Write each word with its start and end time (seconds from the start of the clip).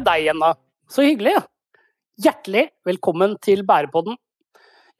er 0.00 0.04
deg 0.04 0.24
igjen, 0.24 0.40
da. 0.42 0.54
Så 0.90 1.04
hyggelig. 1.06 1.34
Hjertelig 2.24 2.68
velkommen 2.86 3.36
til 3.42 3.64
Bærepodden. 3.66 4.16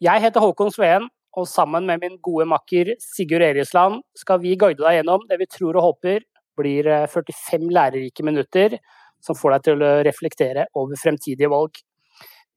Jeg 0.02 0.22
heter 0.22 0.42
Håkon 0.42 0.72
Sveen, 0.74 1.08
og 1.34 1.48
sammen 1.50 1.86
med 1.88 2.02
min 2.02 2.18
gode 2.22 2.46
makker 2.46 2.92
Sigurd 3.02 3.42
Erisland 3.42 4.02
skal 4.18 4.38
vi 4.42 4.54
guide 4.58 4.82
deg 4.82 5.00
gjennom 5.00 5.24
det 5.30 5.38
vi 5.40 5.48
tror 5.50 5.78
og 5.78 5.88
håper 5.88 6.22
blir 6.58 6.86
45 7.10 7.32
eh, 7.58 7.72
lærerike 7.74 8.26
minutter 8.26 8.76
som 9.24 9.34
får 9.38 9.56
deg 9.56 9.64
til 9.66 9.82
å 9.82 9.92
reflektere 10.06 10.66
over 10.78 11.00
fremtidige 11.00 11.50
valg. 11.50 11.80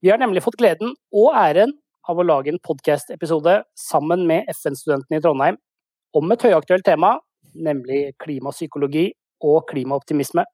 Vi 0.02 0.12
har 0.12 0.20
nemlig 0.22 0.44
fått 0.44 0.58
gleden 0.60 0.94
og 1.10 1.32
æren 1.34 1.74
av 2.08 2.20
å 2.20 2.26
lage 2.26 2.52
en 2.52 2.62
podkast-episode 2.62 3.56
sammen 3.78 4.22
med 4.28 4.46
FN-studentene 4.54 5.18
i 5.18 5.24
Trondheim 5.24 5.58
om 6.16 6.30
et 6.32 6.44
høyaktuelt 6.46 6.86
tema, 6.86 7.16
nemlig 7.54 8.12
klimapsykologi 8.22 9.08
og 9.48 9.66
klimaoptimisme. 9.72 10.46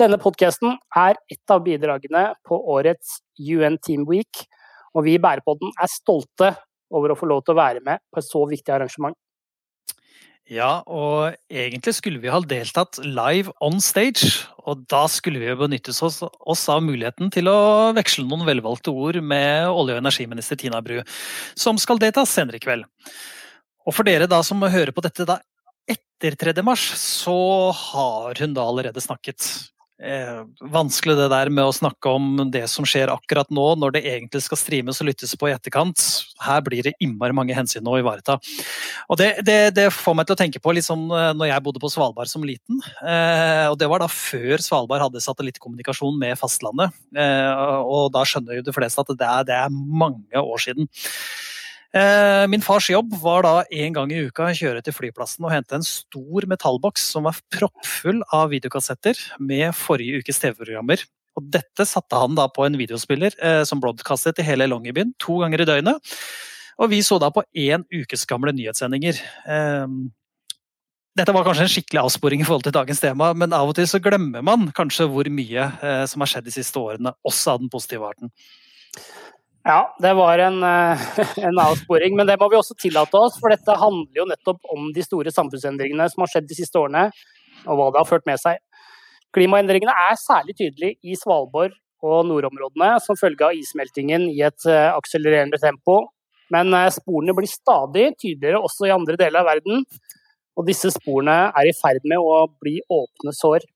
Denne 0.00 0.16
podkasten 0.16 0.78
er 0.96 1.18
et 1.28 1.52
av 1.52 1.60
bidragene 1.60 2.30
på 2.48 2.56
årets 2.72 3.18
UN 3.36 3.74
Team 3.84 4.06
Week, 4.08 4.46
og 4.96 5.04
vi 5.04 5.18
i 5.18 5.20
Bærepodden 5.20 5.74
er 5.76 5.90
stolte 5.92 6.54
over 6.88 7.12
å 7.12 7.16
få 7.18 7.26
lov 7.28 7.42
til 7.44 7.52
å 7.52 7.58
være 7.58 7.82
med 7.84 8.00
på 8.08 8.22
et 8.22 8.24
så 8.24 8.40
viktig 8.48 8.72
arrangement. 8.72 9.16
Ja, 10.48 10.80
og 10.88 11.36
egentlig 11.52 11.92
skulle 11.98 12.18
vi 12.22 12.30
ha 12.32 12.40
deltatt 12.40 12.96
live 13.04 13.52
on 13.62 13.76
stage. 13.84 14.30
Og 14.64 14.86
da 14.90 15.02
skulle 15.12 15.42
vi 15.42 15.52
benyttes 15.58 16.00
oss, 16.02 16.22
oss 16.24 16.62
av 16.72 16.80
muligheten 16.82 17.28
til 17.34 17.50
å 17.52 17.92
veksle 17.94 18.24
noen 18.24 18.46
velvalgte 18.48 18.94
ord 18.94 19.20
med 19.20 19.68
olje- 19.68 19.98
og 19.98 20.00
energiminister 20.00 20.58
Tina 20.58 20.80
Bru, 20.82 21.02
som 21.52 21.78
skal 21.78 22.00
delta 22.00 22.24
senere 22.26 22.56
i 22.56 22.64
kveld. 22.64 22.88
Og 23.84 23.94
for 23.94 24.08
dere 24.08 24.30
da 24.30 24.40
som 24.46 24.64
hører 24.64 24.94
på 24.96 25.04
dette 25.04 25.28
da 25.28 25.38
etter 25.90 26.40
3. 26.40 26.56
mars, 26.64 26.88
så 26.96 27.36
har 27.76 28.40
hun 28.40 28.56
da 28.56 28.64
allerede 28.64 29.04
snakket. 29.04 29.44
Eh, 30.00 30.44
vanskelig 30.72 31.16
det 31.18 31.26
der 31.28 31.50
med 31.52 31.68
å 31.68 31.74
snakke 31.76 32.12
om 32.16 32.38
det 32.52 32.62
som 32.72 32.86
skjer 32.88 33.12
akkurat 33.12 33.50
nå, 33.52 33.66
når 33.76 33.92
det 33.96 34.02
egentlig 34.08 34.40
skal 34.46 34.56
streames 34.56 35.00
og 35.02 35.10
lyttes 35.10 35.34
på 35.36 35.50
i 35.50 35.52
etterkant. 35.52 36.04
Her 36.40 36.62
blir 36.64 36.86
det 36.86 36.94
innmari 37.04 37.36
mange 37.36 37.56
hensyn 37.56 37.84
å 37.84 37.98
ivareta. 38.00 38.38
Og 39.12 39.20
det, 39.20 39.28
det, 39.44 39.58
det, 39.76 39.90
får 39.92 40.16
meg 40.16 40.28
til 40.28 40.38
å 40.38 40.40
tenke 40.40 40.62
på 40.62 40.72
liksom, 40.76 41.04
når 41.36 41.52
jeg 41.52 41.64
bodde 41.66 41.82
på 41.82 41.92
Svalbard 41.92 42.32
som 42.32 42.46
liten. 42.46 42.80
Eh, 43.04 43.66
og 43.68 43.76
Det 43.80 43.90
var 43.92 44.00
da 44.00 44.08
før 44.08 44.64
Svalbard 44.64 45.04
hadde 45.04 45.24
satellittkommunikasjon 45.24 46.16
med 46.20 46.38
fastlandet. 46.40 46.96
Eh, 47.12 47.52
og 47.84 48.08
da 48.16 48.24
skjønner 48.24 48.60
jo 48.60 48.66
de 48.66 48.76
fleste 48.76 49.04
at 49.04 49.12
det 49.12 49.28
er, 49.28 49.46
det 49.52 49.60
er 49.60 49.76
mange 49.76 50.40
år 50.40 50.64
siden. 50.64 50.88
Eh, 51.90 52.44
min 52.46 52.62
fars 52.62 52.86
jobb 52.92 53.16
var 53.18 53.42
da 53.42 53.54
en 53.82 53.94
gang 53.96 54.12
i 54.14 54.20
uka 54.28 54.46
å 54.46 54.54
kjøre 54.54 54.82
til 54.86 54.94
flyplassen 54.94 55.42
og 55.46 55.50
hente 55.50 55.74
en 55.74 55.86
stor 55.86 56.46
metallboks 56.50 57.08
som 57.16 57.26
var 57.26 57.40
proppfull 57.50 58.20
av 58.30 58.52
videokassetter 58.52 59.18
med 59.42 59.74
forrige 59.74 60.22
ukes 60.22 60.38
TV-programmer. 60.38 61.02
Og 61.38 61.50
dette 61.50 61.86
satte 61.88 62.20
han 62.20 62.38
da 62.38 62.46
på 62.50 62.62
en 62.66 62.78
videospiller 62.78 63.34
eh, 63.42 63.64
som 63.66 63.82
broadcastet 63.82 64.38
i 64.38 64.46
hele 64.46 64.70
Longyearbyen 64.70 65.16
to 65.22 65.40
ganger 65.42 65.64
i 65.64 65.68
døgnet. 65.72 66.14
Og 66.80 66.92
vi 66.94 67.02
så 67.04 67.18
da 67.20 67.32
på 67.34 67.42
én 67.58 67.82
ukes 67.90 68.22
gamle 68.28 68.54
nyhetssendinger. 68.54 69.18
Eh, 69.50 69.86
dette 71.18 71.34
var 71.34 71.42
kanskje 71.44 71.66
en 71.66 71.72
skikkelig 71.74 72.04
avsporing 72.04 72.44
i 72.44 72.46
forhold 72.46 72.68
til 72.68 72.74
dagens 72.76 73.02
tema, 73.02 73.32
men 73.34 73.52
av 73.56 73.68
og 73.68 73.74
til 73.74 73.88
så 73.90 73.98
glemmer 74.02 74.46
man 74.46 74.70
kanskje 74.76 75.08
hvor 75.10 75.26
mye 75.26 75.66
eh, 75.82 76.04
som 76.06 76.22
har 76.22 76.30
skjedd 76.30 76.46
de 76.46 76.54
siste 76.54 76.78
årene, 76.78 77.16
også 77.26 77.56
av 77.56 77.64
den 77.64 77.72
positive 77.72 78.06
arten. 78.06 78.30
Ja, 79.64 79.94
det 80.00 80.14
var 80.16 80.38
en, 80.38 80.62
eh, 80.62 81.00
en, 81.46 81.58
avsporing, 81.58 82.16
men 82.16 82.26
det 82.26 82.38
må 82.40 82.48
vi 82.48 82.56
også 82.56 82.76
tillate 82.80 83.18
oss. 83.18 83.36
For 83.40 83.52
dette 83.52 83.76
handler 83.76 84.22
jo 84.22 84.28
nettopp 84.30 84.72
om 84.72 84.88
de 84.96 85.04
store 85.04 85.32
samfunnsendringene 85.34 86.06
som 86.08 86.24
har 86.24 86.32
skjedd 86.32 86.48
de 86.48 86.56
siste 86.56 86.80
årene, 86.80 87.10
og 87.66 87.76
hva 87.76 87.90
det 87.92 88.00
har 88.00 88.08
ført 88.08 88.28
med 88.28 88.40
seg. 88.40 88.62
Klimaendringene 89.36 89.92
er 90.08 90.16
særlig 90.18 90.56
tydelige 90.58 90.96
i 91.04 91.18
Svalbard 91.18 91.76
og 92.00 92.24
nordområdene 92.26 92.94
som 93.04 93.18
følge 93.20 93.50
av 93.50 93.58
issmeltingen 93.58 94.24
i 94.32 94.40
et 94.46 94.64
eh, 94.66 94.88
akselererende 94.94 95.60
tempo. 95.60 96.00
Men 96.50 96.72
eh, 96.74 96.88
sporene 96.94 97.36
blir 97.36 97.50
stadig 97.50 98.14
tydeligere 98.16 98.62
også 98.64 98.88
i 98.88 98.94
andre 98.96 99.18
deler 99.20 99.42
av 99.42 99.52
verden. 99.52 99.84
Og 100.58 100.66
disse 100.66 100.88
sporene 100.96 101.36
er 101.52 101.68
i 101.68 101.76
ferd 101.76 102.08
med 102.08 102.18
å 102.18 102.46
bli 102.62 102.80
åpne 102.88 103.36
sår. 103.36 103.68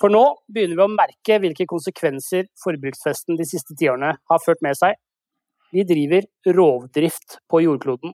For 0.00 0.12
nå 0.12 0.22
begynner 0.52 0.76
vi 0.76 0.84
å 0.84 0.92
merke 0.92 1.38
hvilke 1.40 1.66
konsekvenser 1.68 2.50
forbruksfesten 2.60 3.38
de 3.38 3.46
siste 3.48 3.76
tiårene 3.78 4.12
har 4.16 4.42
ført 4.44 4.60
med 4.64 4.76
seg. 4.76 4.96
Vi 5.72 5.84
driver 5.88 6.26
rovdrift 6.56 7.38
på 7.50 7.62
jordkloden. 7.64 8.12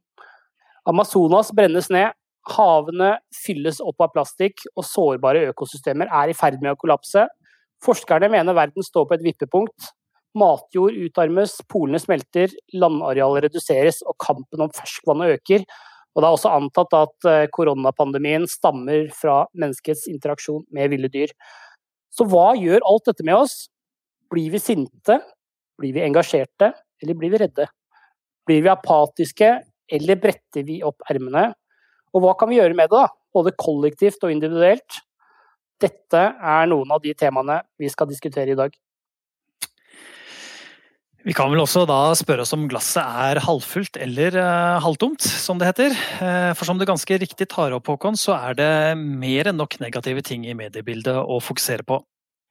Amazonas 0.88 1.50
brennes 1.54 1.90
ned, 1.94 2.14
havene 2.54 3.16
fylles 3.34 3.80
opp 3.82 4.02
av 4.02 4.12
plastikk, 4.14 4.64
og 4.76 4.86
sårbare 4.86 5.44
økosystemer 5.50 6.10
er 6.10 6.30
i 6.30 6.36
ferd 6.38 6.62
med 6.62 6.74
å 6.74 6.78
kollapse. 6.78 7.26
Forskerne 7.82 8.30
mener 8.30 8.56
verden 8.56 8.86
står 8.86 9.08
på 9.08 9.18
et 9.18 9.26
vippepunkt. 9.26 9.92
Matjord 10.38 10.96
utarmes, 10.96 11.58
polene 11.68 12.00
smelter, 12.00 12.54
landarealet 12.72 13.48
reduseres 13.48 14.00
og 14.06 14.16
kampen 14.22 14.62
om 14.64 14.70
ferskvannet 14.74 15.36
øker. 15.36 15.66
Og 16.12 16.22
Det 16.22 16.28
er 16.28 16.36
også 16.36 16.52
antatt 16.52 16.94
at 16.96 17.28
eh, 17.28 17.50
koronapandemien 17.52 18.46
stammer 18.48 19.06
fra 19.16 19.42
menneskets 19.56 20.06
interaksjon 20.12 20.64
med 20.72 20.92
ville 20.92 21.08
dyr. 21.12 21.32
Så 22.12 22.26
hva 22.28 22.52
gjør 22.58 22.84
alt 22.88 23.08
dette 23.08 23.24
med 23.24 23.38
oss? 23.40 23.66
Blir 24.32 24.52
vi 24.52 24.60
sinte? 24.60 25.18
Blir 25.80 25.94
vi 25.96 26.04
engasjerte? 26.04 26.72
Eller 27.02 27.18
blir 27.18 27.32
vi 27.32 27.40
redde? 27.42 27.66
Blir 28.46 28.62
vi 28.64 28.70
apatiske, 28.72 29.48
eller 29.92 30.20
bretter 30.20 30.66
vi 30.66 30.80
opp 30.84 31.04
ermene? 31.10 31.50
Og 32.12 32.24
hva 32.24 32.34
kan 32.38 32.50
vi 32.50 32.58
gjøre 32.58 32.76
med 32.76 32.90
det, 32.92 33.00
da? 33.00 33.08
både 33.32 33.54
kollektivt 33.56 34.24
og 34.26 34.32
individuelt? 34.34 35.00
Dette 35.80 36.20
er 36.36 36.68
noen 36.70 36.92
av 36.94 37.00
de 37.02 37.14
temaene 37.18 37.62
vi 37.80 37.88
skal 37.90 38.10
diskutere 38.10 38.52
i 38.52 38.58
dag. 38.58 38.74
Vi 41.22 41.34
kan 41.38 41.52
vel 41.52 41.60
også 41.62 41.84
da 41.86 42.10
spørre 42.18 42.42
oss 42.42 42.50
om 42.56 42.64
glasset 42.70 43.02
er 43.06 43.38
halvfullt 43.44 43.94
eller 44.02 44.34
uh, 44.34 44.80
halvtomt, 44.82 45.22
som 45.22 45.60
det 45.60 45.68
heter. 45.68 45.94
Uh, 46.18 46.50
for 46.58 46.66
som 46.66 46.80
du 46.80 46.86
ganske 46.88 47.18
riktig 47.22 47.46
tar 47.52 47.74
opp, 47.76 47.86
Håkon, 47.92 48.18
så 48.18 48.34
er 48.34 48.56
det 48.58 48.70
mer 48.98 49.52
enn 49.52 49.60
nok 49.60 49.76
negative 49.78 50.24
ting 50.26 50.48
i 50.50 50.56
mediebildet 50.58 51.14
å 51.14 51.38
fokusere 51.38 51.86
på. 51.86 52.00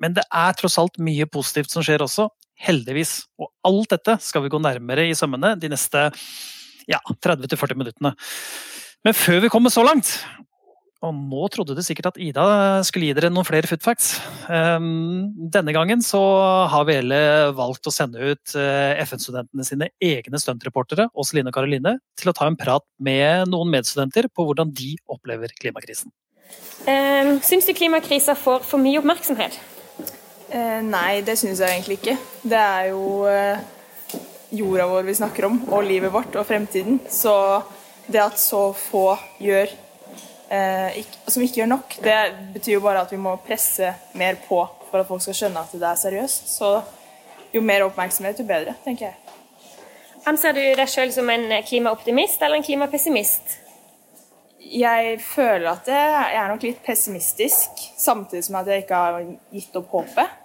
Men 0.01 0.15
det 0.15 0.23
er 0.23 0.55
tross 0.55 0.79
alt 0.79 0.95
mye 1.03 1.27
positivt 1.27 1.75
som 1.75 1.83
skjer 1.83 2.05
også, 2.05 2.29
heldigvis. 2.63 3.17
Og 3.43 3.51
alt 3.67 3.91
dette 3.91 4.15
skal 4.23 4.45
vi 4.45 4.53
gå 4.53 4.63
nærmere 4.63 5.03
i 5.09 5.17
sømmene 5.19 5.57
de 5.59 5.73
neste 5.73 6.07
ja, 6.87 7.01
30-40 7.27 7.75
minuttene. 7.75 8.15
Men 9.03 9.17
før 9.17 9.43
vi 9.43 9.51
kommer 9.51 9.73
så 9.73 9.83
langt, 9.83 10.15
og 11.01 11.17
nå 11.17 11.47
trodde 11.53 11.73
du 11.77 11.81
sikkert 11.85 12.11
at 12.11 12.19
Ida 12.21 12.45
skulle 12.85 13.09
gi 13.09 13.15
dere 13.17 13.31
noen 13.33 13.47
flere 13.47 13.69
food 13.69 13.81
facts. 13.81 14.13
Ehm, 14.53 15.31
denne 15.53 15.73
gangen 15.73 16.03
så 16.05 16.21
har 16.69 16.85
VL 16.85 17.15
valgt 17.57 17.89
å 17.89 17.93
sende 17.93 18.21
ut 18.21 18.53
eh, 18.53 19.01
FN-studentene 19.07 19.65
sine 19.65 19.89
egne 19.97 20.41
stuntreportere, 20.41 21.09
Åse 21.17 21.41
og 21.41 21.53
Karoline, 21.55 21.97
til 22.19 22.29
å 22.29 22.35
ta 22.37 22.45
en 22.45 22.59
prat 22.59 22.85
med 23.01 23.49
noen 23.49 23.73
medstudenter 23.73 24.29
på 24.29 24.45
hvordan 24.45 24.73
de 24.77 24.93
opplever 25.09 25.53
klimakrisen. 25.57 26.13
Um, 26.85 27.37
syns 27.45 27.67
du 27.67 27.73
klimakrisa 27.77 28.35
får 28.37 28.65
for 28.67 28.81
mye 28.81 29.01
oppmerksomhet? 29.01 29.57
Uh, 30.51 30.81
nei, 30.85 31.21
det 31.25 31.37
syns 31.39 31.61
jeg 31.61 31.79
egentlig 31.79 32.01
ikke. 32.01 32.17
Det 32.43 32.57
er 32.61 32.89
jo 32.91 33.23
uh, 33.29 33.61
jorda 34.51 34.87
vår 34.91 35.05
vi 35.07 35.15
snakker 35.17 35.47
om, 35.47 35.61
og 35.71 35.85
livet 35.87 36.11
vårt 36.13 36.35
og 36.35 36.47
fremtiden. 36.47 36.99
Så 37.09 37.33
det 38.11 38.21
at 38.23 38.39
så 38.41 38.71
få 38.75 39.15
gjør 39.41 39.69
eh, 39.69 39.90
som 40.51 41.43
ikke 41.43 41.61
gjør 41.61 41.69
nok, 41.71 41.93
det 42.03 42.17
betyr 42.57 42.73
jo 42.73 42.83
bare 42.83 43.05
at 43.05 43.11
vi 43.13 43.19
må 43.21 43.37
presse 43.45 43.93
mer 44.19 44.35
på 44.47 44.65
for 44.91 44.99
at 44.99 45.07
folk 45.07 45.23
skal 45.23 45.37
skjønne 45.37 45.63
at 45.63 45.71
det 45.71 45.87
er 45.87 45.99
seriøst. 46.01 46.49
Så 46.51 46.71
jo 47.53 47.61
mer 47.63 47.85
oppmerksomhet, 47.85 48.39
jo 48.39 48.47
bedre, 48.47 48.75
tenker 48.83 49.09
jeg. 49.09 49.37
Anser 50.27 50.53
du 50.53 50.61
deg 50.61 50.89
sjøl 50.91 51.13
som 51.15 51.29
en 51.33 51.47
klimaoptimist 51.65 52.43
eller 52.43 52.59
en 52.59 52.65
klimapessimist? 52.65 53.57
Jeg 54.61 55.15
føler 55.25 55.71
at 55.71 55.87
jeg 55.89 56.35
er 56.37 56.51
nok 56.51 56.67
litt 56.67 56.83
pessimistisk, 56.85 57.81
samtidig 57.97 58.43
som 58.45 58.59
at 58.59 58.69
jeg 58.69 58.83
ikke 58.83 58.99
har 59.01 59.23
gitt 59.55 59.79
opp 59.79 59.95
håpet. 59.95 60.37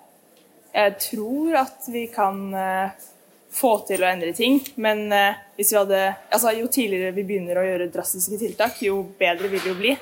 Jeg 0.76 0.96
tror 1.02 1.58
at 1.60 1.86
vi 1.92 2.06
kan 2.12 2.40
eh, 2.56 3.04
få 3.56 3.72
til 3.88 4.04
å 4.04 4.08
endre 4.10 4.32
ting. 4.36 4.60
Men 4.82 5.06
eh, 5.14 5.42
hadde, 5.72 6.02
altså, 6.30 6.52
jo 6.56 6.68
tidligere 6.72 7.14
vi 7.16 7.26
begynner 7.26 7.60
å 7.60 7.66
gjøre 7.66 7.90
drastiske 7.94 8.38
tiltak, 8.40 8.80
jo 8.84 9.02
bedre 9.18 9.50
vil 9.52 9.62
det 9.62 9.72
jo 9.72 9.78
bli. 9.78 9.96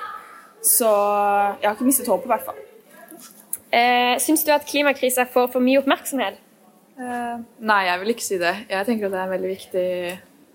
Så 0.65 0.89
jeg 0.89 1.69
har 1.69 1.75
ikke 1.77 1.89
mistet 1.89 2.11
håpet, 2.11 2.29
i 2.29 2.33
hvert 2.35 2.47
fall. 2.47 2.63
Eh, 3.75 4.15
Syns 4.23 4.45
du 4.47 4.53
at 4.55 4.67
klimakrisa 4.69 5.27
får 5.31 5.51
for 5.55 5.65
mye 5.65 5.83
oppmerksomhet? 5.83 6.39
Eh, 6.95 7.35
nei, 7.67 7.81
jeg 7.89 8.01
vil 8.01 8.15
ikke 8.15 8.27
si 8.29 8.39
det. 8.41 8.55
Jeg 8.71 8.89
tenker 8.89 9.09
at 9.09 9.15
det 9.15 9.21
er 9.21 9.27
en 9.29 9.35
veldig 9.35 9.51
viktig 9.51 9.89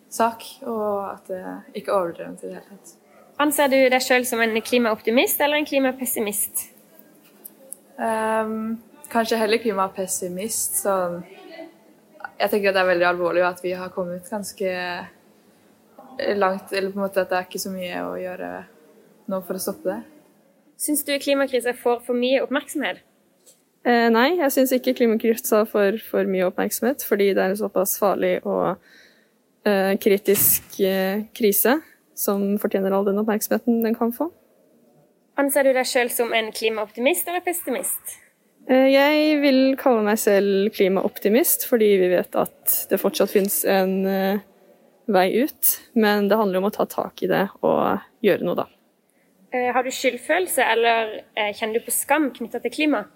sak, 0.10 0.46
og 0.66 0.90
at 1.12 1.30
det 1.30 1.44
ikke 1.82 1.92
er 1.92 1.98
overdrevet 1.98 2.44
i 2.44 2.50
det 2.50 2.58
hele 2.58 2.68
tatt. 2.72 2.96
Anser 3.40 3.72
du 3.72 3.78
deg 3.92 4.04
sjøl 4.04 4.26
som 4.28 4.42
en 4.44 4.58
klimaoptimist 4.60 5.40
eller 5.44 5.62
en 5.62 5.68
klimapessimist? 5.68 6.66
Um, 8.00 8.80
kanskje 9.12 9.40
heller 9.40 9.62
klimapessimist. 9.64 10.82
sånn 10.82 11.22
jeg 12.40 12.52
tenker 12.52 12.72
at 12.72 12.78
det 12.78 12.84
er 12.84 12.92
veldig 12.94 13.08
alvorlig 13.10 13.44
at 13.48 13.60
vi 13.64 13.74
har 13.76 13.92
kommet 13.94 14.30
ganske 14.32 14.72
langt. 16.40 16.72
Eller 16.72 16.92
på 16.94 17.00
en 17.00 17.06
måte 17.06 17.24
at 17.24 17.32
det 17.32 17.38
er 17.38 17.50
ikke 17.50 17.62
så 17.62 17.74
mye 17.74 18.06
å 18.06 18.16
gjøre 18.20 18.54
nå 19.30 19.42
for 19.46 19.60
å 19.60 19.62
stoppe 19.62 19.92
det. 19.92 20.00
Syns 20.80 21.04
du 21.04 21.12
klimakrisa 21.20 21.74
får 21.76 22.02
for 22.08 22.16
mye 22.16 22.42
oppmerksomhet? 22.46 23.04
Eh, 23.88 24.08
nei, 24.12 24.30
jeg 24.40 24.56
syns 24.56 24.74
ikke 24.76 24.96
klimakrisa 24.98 25.66
får 25.68 26.00
for 26.04 26.28
mye 26.28 26.48
oppmerksomhet, 26.50 27.04
fordi 27.08 27.32
det 27.36 27.44
er 27.44 27.54
en 27.54 27.60
såpass 27.60 27.98
farlig 28.00 28.38
og 28.48 28.80
eh, 29.68 29.96
kritisk 30.04 30.80
eh, 30.84 31.26
krise 31.36 31.78
som 32.20 32.58
fortjener 32.60 32.96
all 32.96 33.08
den 33.08 33.20
oppmerksomheten 33.22 33.84
den 33.86 33.96
kan 33.96 34.12
få. 34.16 34.30
Anser 35.40 35.68
du 35.68 35.72
deg 35.76 35.88
sjøl 35.88 36.12
som 36.12 36.34
en 36.36 36.52
klimaoptimist 36.56 37.28
eller 37.32 37.44
pessimist? 37.44 38.18
Eh, 38.70 38.88
jeg 38.94 39.38
vil 39.42 39.62
kalle 39.82 40.04
meg 40.06 40.20
selv 40.22 40.70
klimaoptimist, 40.76 41.66
fordi 41.70 41.90
vi 42.04 42.12
vet 42.12 42.36
at 42.38 42.76
det 42.92 43.00
fortsatt 43.02 43.32
finnes 43.34 43.64
en 43.66 43.96
eh, 44.06 44.44
vei 45.10 45.30
ut. 45.42 45.72
Men 45.98 46.30
det 46.30 46.38
handler 46.38 46.62
om 46.62 46.70
å 46.70 46.76
ta 46.76 46.86
tak 46.90 47.24
i 47.26 47.32
det 47.32 47.48
og 47.66 48.04
gjøre 48.26 48.46
noe, 48.46 48.60
da. 48.62 48.68
Eh, 49.50 49.72
har 49.74 49.82
du 49.82 49.90
skyldfølelse, 49.90 50.62
eller 50.76 51.16
kjenner 51.58 51.80
du 51.80 51.88
på 51.88 51.96
skam 51.96 52.30
knytta 52.36 52.62
til 52.62 52.76
klima? 52.76 53.08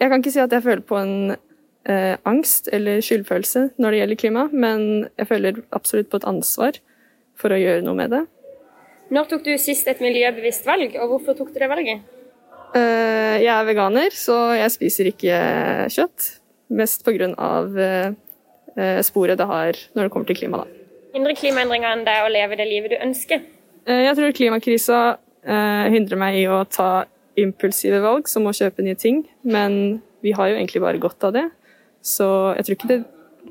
Jeg 0.00 0.10
kan 0.10 0.22
ikke 0.22 0.34
si 0.34 0.42
at 0.42 0.52
jeg 0.56 0.64
føler 0.64 0.82
på 0.82 0.98
en 0.98 1.16
eh, 1.86 2.16
angst 2.26 2.70
eller 2.74 3.02
skyldfølelse 3.04 3.66
når 3.78 3.92
det 3.92 3.98
gjelder 4.00 4.20
klima, 4.24 4.46
men 4.50 4.86
jeg 5.20 5.30
føler 5.30 5.62
absolutt 5.76 6.10
på 6.10 6.18
et 6.18 6.26
ansvar 6.26 6.78
for 7.38 7.54
å 7.54 7.60
gjøre 7.60 7.84
noe 7.86 7.98
med 7.98 8.16
det. 8.16 8.24
Når 9.14 9.28
tok 9.30 9.44
du 9.46 9.52
sist 9.58 9.86
et 9.90 10.02
miljøbevisst 10.02 10.66
valg, 10.66 10.96
og 10.98 11.14
hvorfor 11.14 11.38
tok 11.38 11.52
du 11.54 11.60
det 11.62 11.70
valget? 11.70 12.16
Eh, 12.76 13.36
jeg 13.42 13.50
er 13.50 13.66
veganer, 13.66 14.14
så 14.14 14.36
jeg 14.54 14.72
spiser 14.74 15.10
ikke 15.10 15.38
kjøtt. 15.90 16.26
Mest 16.70 17.02
pga. 17.06 17.30
Eh, 18.80 19.00
sporet 19.02 19.38
det 19.40 19.46
har 19.50 19.78
når 19.96 20.06
det 20.06 20.12
kommer 20.14 20.28
til 20.28 20.38
klima. 20.38 20.62
Da. 20.62 20.84
Hindrer 21.16 21.34
klimaendringene 21.34 22.06
deg 22.06 22.26
å 22.26 22.30
leve 22.30 22.58
det 22.60 22.68
livet 22.70 22.94
du 22.94 23.00
ønsker? 23.02 23.42
Eh, 23.86 24.04
jeg 24.06 24.18
tror 24.18 24.36
klimakrisa 24.36 25.00
hindrer 25.40 26.18
meg 26.20 26.36
i 26.36 26.44
å 26.52 26.58
ta 26.68 27.06
impulsive 27.40 28.02
valg, 28.04 28.26
som 28.28 28.44
å 28.44 28.52
kjøpe 28.52 28.84
nye 28.84 28.94
ting. 28.94 29.22
Men 29.42 30.02
vi 30.20 30.34
har 30.36 30.50
jo 30.50 30.58
egentlig 30.58 30.82
bare 30.84 31.00
godt 31.00 31.24
av 31.24 31.32
det. 31.32 31.46
Så 32.04 32.28
jeg 32.58 32.66
tror 32.66 32.76
ikke 32.76 32.90
det 32.90 32.98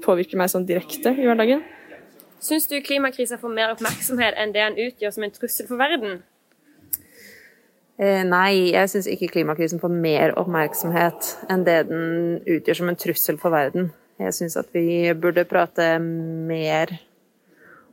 påvirker 0.06 0.38
meg 0.38 0.52
sånn 0.54 0.68
direkte 0.70 1.16
i 1.18 1.26
hverdagen. 1.26 1.64
Syns 2.40 2.70
du 2.70 2.78
klimakrisa 2.86 3.40
får 3.42 3.52
mer 3.52 3.74
oppmerksomhet 3.74 4.38
enn 4.40 4.54
det 4.54 4.62
den 4.62 4.78
utgjør 4.86 5.16
som 5.16 5.26
en 5.26 5.34
trussel 5.34 5.68
for 5.68 5.82
verden? 5.82 6.22
Eh, 8.00 8.22
nei, 8.24 8.72
jeg 8.72 8.92
syns 8.94 9.10
ikke 9.12 9.28
klimakrisen 9.34 9.82
får 9.82 9.92
mer 9.92 10.32
oppmerksomhet 10.40 11.34
enn 11.52 11.66
det 11.68 11.82
den 11.90 12.38
utgjør 12.48 12.80
som 12.80 12.92
en 12.92 13.00
trussel 13.00 13.40
for 13.42 13.52
verden. 13.52 13.90
Jeg 14.20 14.36
syns 14.36 14.56
at 14.60 14.72
vi 14.76 15.12
burde 15.20 15.44
prate 15.48 15.98
mer 16.00 16.96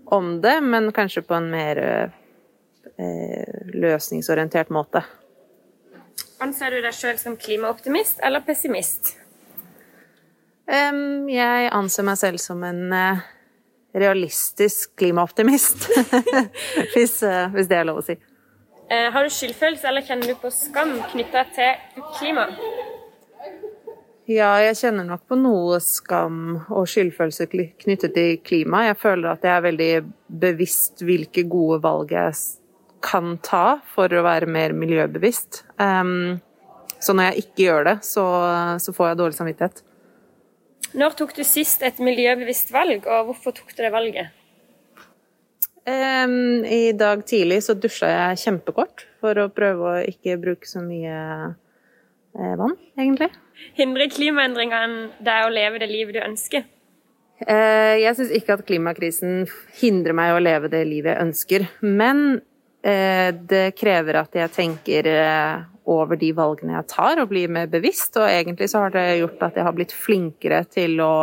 om 0.06 0.36
det, 0.42 0.60
men 0.62 0.92
kanskje 0.94 1.24
på 1.26 1.34
en 1.34 1.50
mer 1.50 1.82
eh, 1.82 3.62
løsningsorientert 3.74 4.70
måte. 4.74 5.02
Anser 6.42 6.74
du 6.74 6.82
deg 6.84 6.94
sjøl 6.94 7.18
som 7.18 7.34
klimaoptimist 7.40 8.22
eller 8.26 8.44
pessimist? 8.46 9.16
Um, 10.66 11.28
jeg 11.30 11.70
anser 11.74 12.06
meg 12.06 12.18
selv 12.18 12.42
som 12.42 12.62
en 12.66 12.90
uh, 12.90 13.22
realistisk 13.94 14.96
klimaoptimist, 14.98 15.86
hvis, 16.94 17.20
uh, 17.22 17.46
hvis, 17.54 17.70
det 17.70 17.78
er 17.78 17.86
lov 17.86 18.02
å 18.02 18.06
si. 18.06 18.18
Uh, 18.86 19.08
har 19.12 19.26
du 19.26 19.32
skyldfølelse 19.34 19.88
eller 19.90 20.04
kjenner 20.06 20.30
du 20.30 20.36
på 20.38 20.50
skam 20.54 20.92
knytta 21.10 21.42
til 21.56 22.04
klima? 22.18 22.46
Ja, 24.26 24.56
jeg 24.62 24.74
kjenner 24.80 25.06
nok 25.06 25.24
på 25.30 25.38
noe 25.38 25.78
skam 25.82 26.56
og 26.74 26.86
skyldfølelse 26.90 27.46
knyttet 27.50 28.14
til 28.14 28.38
klima. 28.46 28.84
Jeg 28.88 28.98
føler 28.98 29.32
at 29.32 29.44
jeg 29.46 29.54
er 29.54 29.66
veldig 29.68 29.90
bevisst 30.42 31.02
hvilke 31.06 31.44
gode 31.50 31.78
valg 31.84 32.14
jeg 32.14 32.34
kan 33.06 33.36
ta 33.46 33.78
for 33.94 34.10
å 34.10 34.24
være 34.26 34.48
mer 34.50 34.74
miljøbevisst. 34.74 35.62
Så 35.76 37.14
når 37.14 37.28
jeg 37.28 37.44
ikke 37.44 37.66
gjør 37.66 37.86
det, 37.90 37.96
så, 38.08 38.24
så, 38.82 38.94
får 38.96 39.12
jeg 39.12 39.20
dårlig 39.20 39.38
samvittighet. 39.38 39.82
Når 40.96 41.14
tok 41.18 41.36
du 41.36 41.44
sist 41.46 41.84
et 41.86 41.98
miljøbevisst 42.02 42.72
valg, 42.74 43.06
og 43.06 43.30
hvorfor 43.30 43.54
tok 43.54 43.74
du 43.76 43.82
det 43.84 43.92
valget? 43.94 44.34
Um, 45.86 46.64
I 46.64 46.90
dag 46.98 47.20
tidlig 47.26 47.60
så 47.62 47.76
dusja 47.78 48.08
jeg 48.10 48.40
kjempekort 48.42 49.04
for 49.22 49.38
å 49.38 49.50
prøve 49.54 49.90
å 49.92 50.00
ikke 50.02 50.34
bruke 50.42 50.66
så 50.66 50.80
mye 50.82 51.12
eh, 51.14 52.54
vann, 52.58 52.74
egentlig. 52.98 53.28
Hindrer 53.78 54.10
klimaendringene 54.10 55.22
deg 55.22 55.46
å 55.46 55.52
leve 55.54 55.78
det 55.78 55.88
livet 55.92 56.18
du 56.18 56.20
ønsker? 56.24 56.66
Uh, 57.38 57.94
jeg 58.00 58.16
syns 58.18 58.34
ikke 58.34 58.56
at 58.56 58.66
klimakrisen 58.66 59.46
hindrer 59.78 60.16
meg 60.16 60.34
å 60.34 60.42
leve 60.42 60.72
det 60.72 60.82
livet 60.88 61.12
jeg 61.12 61.28
ønsker. 61.28 61.70
Men 61.86 62.26
uh, 62.40 63.30
det 63.46 63.68
krever 63.78 64.22
at 64.24 64.34
jeg 64.42 64.54
tenker 64.56 65.10
uh, 65.12 65.66
over 65.86 66.18
de 66.18 66.32
valgene 66.34 66.80
jeg 66.80 66.90
tar, 66.96 67.22
og 67.22 67.30
blir 67.30 67.52
mer 67.52 67.70
bevisst. 67.70 68.18
Og 68.18 68.26
egentlig 68.26 68.72
så 68.72 68.88
har 68.88 68.96
det 68.96 69.20
gjort 69.20 69.46
at 69.46 69.60
jeg 69.60 69.68
har 69.68 69.76
blitt 69.76 69.94
flinkere 69.94 70.64
til 70.66 70.98
å 71.04 71.14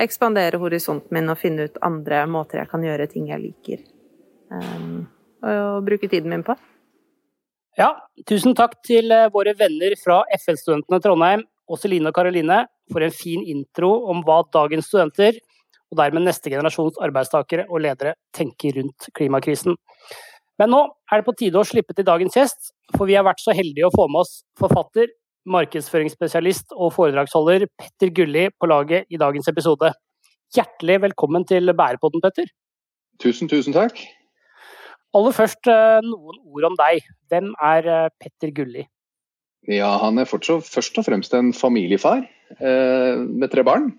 ekspandere 0.00 0.58
horisonten 0.62 1.14
min 1.14 1.30
og 1.32 1.38
finne 1.40 1.68
ut 1.68 1.80
andre 1.86 2.24
måter 2.30 2.62
jeg 2.62 2.70
kan 2.70 2.84
gjøre 2.84 3.08
ting 3.10 3.28
jeg 3.30 3.42
liker. 3.42 3.82
Um, 4.50 5.04
og 5.44 5.84
bruke 5.86 6.08
tiden 6.08 6.30
min 6.32 6.44
på. 6.46 6.56
Ja, 7.78 7.90
tusen 8.28 8.54
takk 8.54 8.76
til 8.86 9.10
våre 9.34 9.54
venner 9.58 9.96
fra 9.98 10.20
FL-studentene 10.36 11.00
Trondheim, 11.02 11.42
Åseline 11.70 12.10
og 12.10 12.14
Karoline, 12.14 12.60
for 12.92 13.02
en 13.02 13.14
fin 13.14 13.42
intro 13.50 13.90
om 14.12 14.22
hva 14.26 14.42
dagens 14.54 14.86
studenter, 14.90 15.40
og 15.90 15.98
dermed 15.98 16.26
neste 16.26 16.52
generasjons 16.52 17.00
arbeidstakere 17.02 17.66
og 17.68 17.82
ledere, 17.82 18.14
tenker 18.34 18.78
rundt 18.78 19.08
klimakrisen. 19.16 19.76
Men 20.60 20.70
nå 20.70 20.84
er 21.10 21.20
det 21.20 21.26
på 21.26 21.34
tide 21.38 21.58
å 21.58 21.66
slippe 21.66 21.96
til 21.96 22.06
dagens 22.06 22.36
gjest, 22.38 22.72
for 22.94 23.10
vi 23.10 23.16
har 23.18 23.26
vært 23.26 23.42
så 23.42 23.54
heldige 23.56 23.88
å 23.88 23.94
få 23.94 24.06
med 24.10 24.22
oss 24.22 24.42
forfatter, 24.60 25.10
markedsføringsspesialist 25.44 26.74
og 26.74 26.92
foredragsholder 26.96 27.66
Petter 27.78 28.12
Gulli 28.14 28.48
på 28.58 28.68
laget 28.70 29.08
i 29.12 29.20
dagens 29.20 29.48
episode. 29.50 29.92
Hjertelig 30.54 31.00
velkommen 31.08 31.44
til 31.48 31.72
Bærepodden, 31.76 32.22
Petter. 32.24 32.48
Tusen, 33.22 33.50
tusen 33.50 33.74
takk. 33.76 33.98
Aller 35.14 35.34
først 35.34 35.70
eh, 35.70 36.00
noen 36.02 36.38
ord 36.50 36.70
om 36.72 36.78
deg. 36.78 37.04
Hvem 37.30 37.52
er 37.62 37.90
eh, 37.90 38.12
Petter 38.20 38.54
Gulli? 38.54 38.86
Ja, 39.70 39.94
Han 40.02 40.18
er 40.20 40.28
fortsatt 40.28 40.66
først 40.68 40.98
og 41.00 41.06
fremst 41.06 41.34
en 41.36 41.52
familiefar 41.56 42.24
eh, 42.58 43.20
med 43.22 43.52
tre 43.52 43.64
barn. 43.66 43.92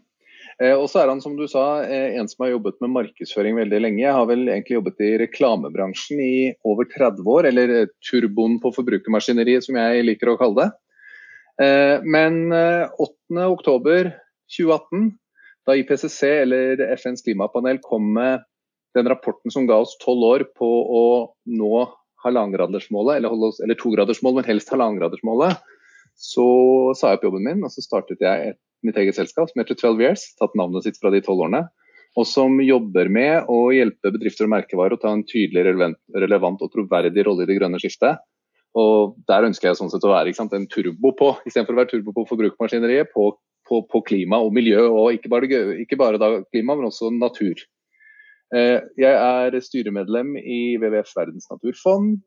Og 0.55 0.85
så 0.87 1.01
er 1.01 1.09
han, 1.11 1.19
som 1.19 1.33
du 1.35 1.49
sa, 1.51 1.83
en 1.83 2.29
som 2.31 2.45
har 2.45 2.53
jobbet 2.53 2.77
med 2.79 2.93
markedsføring 2.93 3.57
veldig 3.57 3.79
lenge. 3.81 3.99
Jeg 4.05 4.15
har 4.15 4.27
vel 4.29 4.45
egentlig 4.45 4.77
jobbet 4.77 5.01
i 5.03 5.09
reklamebransjen 5.19 6.21
i 6.23 6.35
over 6.63 6.87
30 6.93 7.27
år, 7.27 7.49
eller 7.49 7.73
turboen 8.07 8.55
på 8.63 8.71
forbrukermaskineriet, 8.77 9.65
som 9.65 9.75
jeg 9.75 10.05
liker 10.07 10.31
å 10.31 10.37
kalle 10.39 10.61
det. 10.61 10.69
Men 11.57 12.51
8.10.2018, 12.51 15.11
da 15.65 15.75
IPCC, 15.79 16.19
eller 16.43 16.81
FNs 16.97 17.23
klimapanel, 17.23 17.79
kom 17.83 18.13
med 18.17 18.43
den 18.95 19.07
rapporten 19.11 19.51
som 19.51 19.67
ga 19.67 19.75
oss 19.83 19.97
tolv 20.01 20.23
år 20.27 20.43
på 20.57 20.67
å 20.67 21.05
nå 21.47 21.85
halvannengradersmålet, 22.25 23.19
eller, 23.19 23.31
eller 23.63 23.79
togradersmålet, 23.79 24.41
men 24.41 24.49
helst 24.49 24.71
halvannengradersmålet, 24.73 25.57
så 26.15 26.47
sa 26.95 27.11
jeg 27.11 27.19
opp 27.19 27.27
jobben 27.27 27.45
min 27.45 27.65
og 27.67 27.73
så 27.73 27.83
startet 27.83 28.23
jeg 28.23 28.53
et 28.53 28.61
mitt 28.85 28.97
eget 29.01 29.17
selskap 29.17 29.49
som 29.49 29.61
heter 29.61 29.77
12 29.77 30.03
Years, 30.03 30.23
tatt 30.39 30.55
navnet 30.57 30.85
sitt 30.85 30.99
fra 31.01 31.11
de 31.13 31.21
tolv 31.25 31.47
årene. 31.47 31.65
Og 32.15 32.27
som 32.29 32.61
jobber 32.63 33.09
med 33.11 33.49
å 33.51 33.57
hjelpe 33.75 34.13
bedrifter 34.13 34.47
og 34.47 34.53
merkevarer 34.53 34.95
å 34.95 35.01
ta 35.01 35.11
en 35.11 35.25
tydelig, 35.27 35.65
relevant, 35.67 35.99
relevant 36.15 36.61
og 36.63 36.71
troverdig 36.71 37.25
rolle 37.27 37.43
i 37.43 37.49
det 37.49 37.57
grønne 37.57 37.81
skiftet. 37.81 38.21
Og 38.75 39.15
Der 39.29 39.47
ønsker 39.47 39.69
jeg 39.69 39.79
sånn 39.79 39.91
sett 39.91 40.03
å 40.03 40.11
være 40.11 40.33
sant, 40.35 40.53
en 40.53 40.67
turbo 40.67 41.13
på, 41.15 41.31
istedenfor 41.47 41.75
å 41.75 41.79
være 41.79 41.93
turbo 41.93 42.11
på 42.15 42.25
forbrukermaskineriet, 42.31 43.13
på, 43.15 43.29
på, 43.67 43.81
på, 43.91 44.01
klima 44.07 44.41
og 44.43 44.51
miljø. 44.55 44.81
Og 44.91 45.15
ikke 45.15 45.31
bare, 45.31 45.63
ikke 45.85 45.99
bare 45.99 46.19
da 46.21 46.31
klima, 46.51 46.75
men 46.75 46.89
også 46.89 47.13
natur. 47.15 47.63
Eh, 48.55 48.79
jeg 48.99 49.15
er 49.15 49.59
styremedlem 49.63 50.35
i 50.37 50.77
WWF 50.81 51.13
Verdens 51.17 51.47
naturfond. 51.51 52.17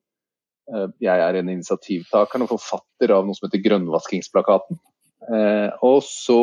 Eh, 0.72 0.86
jeg 1.04 1.24
er 1.24 1.38
en 1.38 1.52
initiativtaker 1.52 2.44
og 2.44 2.54
forfatter 2.56 3.12
av 3.14 3.28
noe 3.28 3.36
som 3.36 3.48
heter 3.48 3.62
Grønnvaskingsplakaten. 3.64 4.80
Eh, 5.28 5.68
og 5.84 6.00
så 6.06 6.40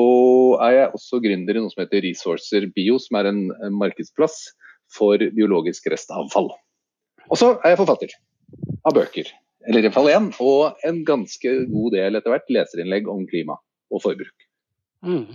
er 0.66 0.76
jeg 0.76 0.94
også 0.98 1.22
gründer 1.24 1.58
i 1.58 1.64
noe 1.64 1.74
som 1.74 1.82
heter 1.82 2.06
Resourcer 2.06 2.68
Bio, 2.76 3.00
som 3.02 3.20
er 3.20 3.32
en, 3.32 3.42
markedsplass 3.74 4.38
for 4.94 5.22
biologisk 5.36 5.90
restavfall. 5.92 6.52
Og 7.26 7.40
så 7.42 7.56
er 7.58 7.74
jeg 7.74 7.82
forfatter 7.82 8.14
av 8.86 8.94
bøker, 8.96 9.32
eller 9.66 9.82
i 9.82 9.88
hvert 9.88 9.98
fall 9.98 10.12
én, 10.14 10.30
og 10.44 10.86
en 10.86 11.02
ganske 11.08 11.54
god 11.72 11.96
del 11.96 12.18
etter 12.18 12.34
hvert 12.34 12.54
leserinnlegg 12.54 13.10
om 13.12 13.26
klima 13.30 13.58
og 13.94 14.04
forbruk. 14.04 14.48
Mm. 15.06 15.28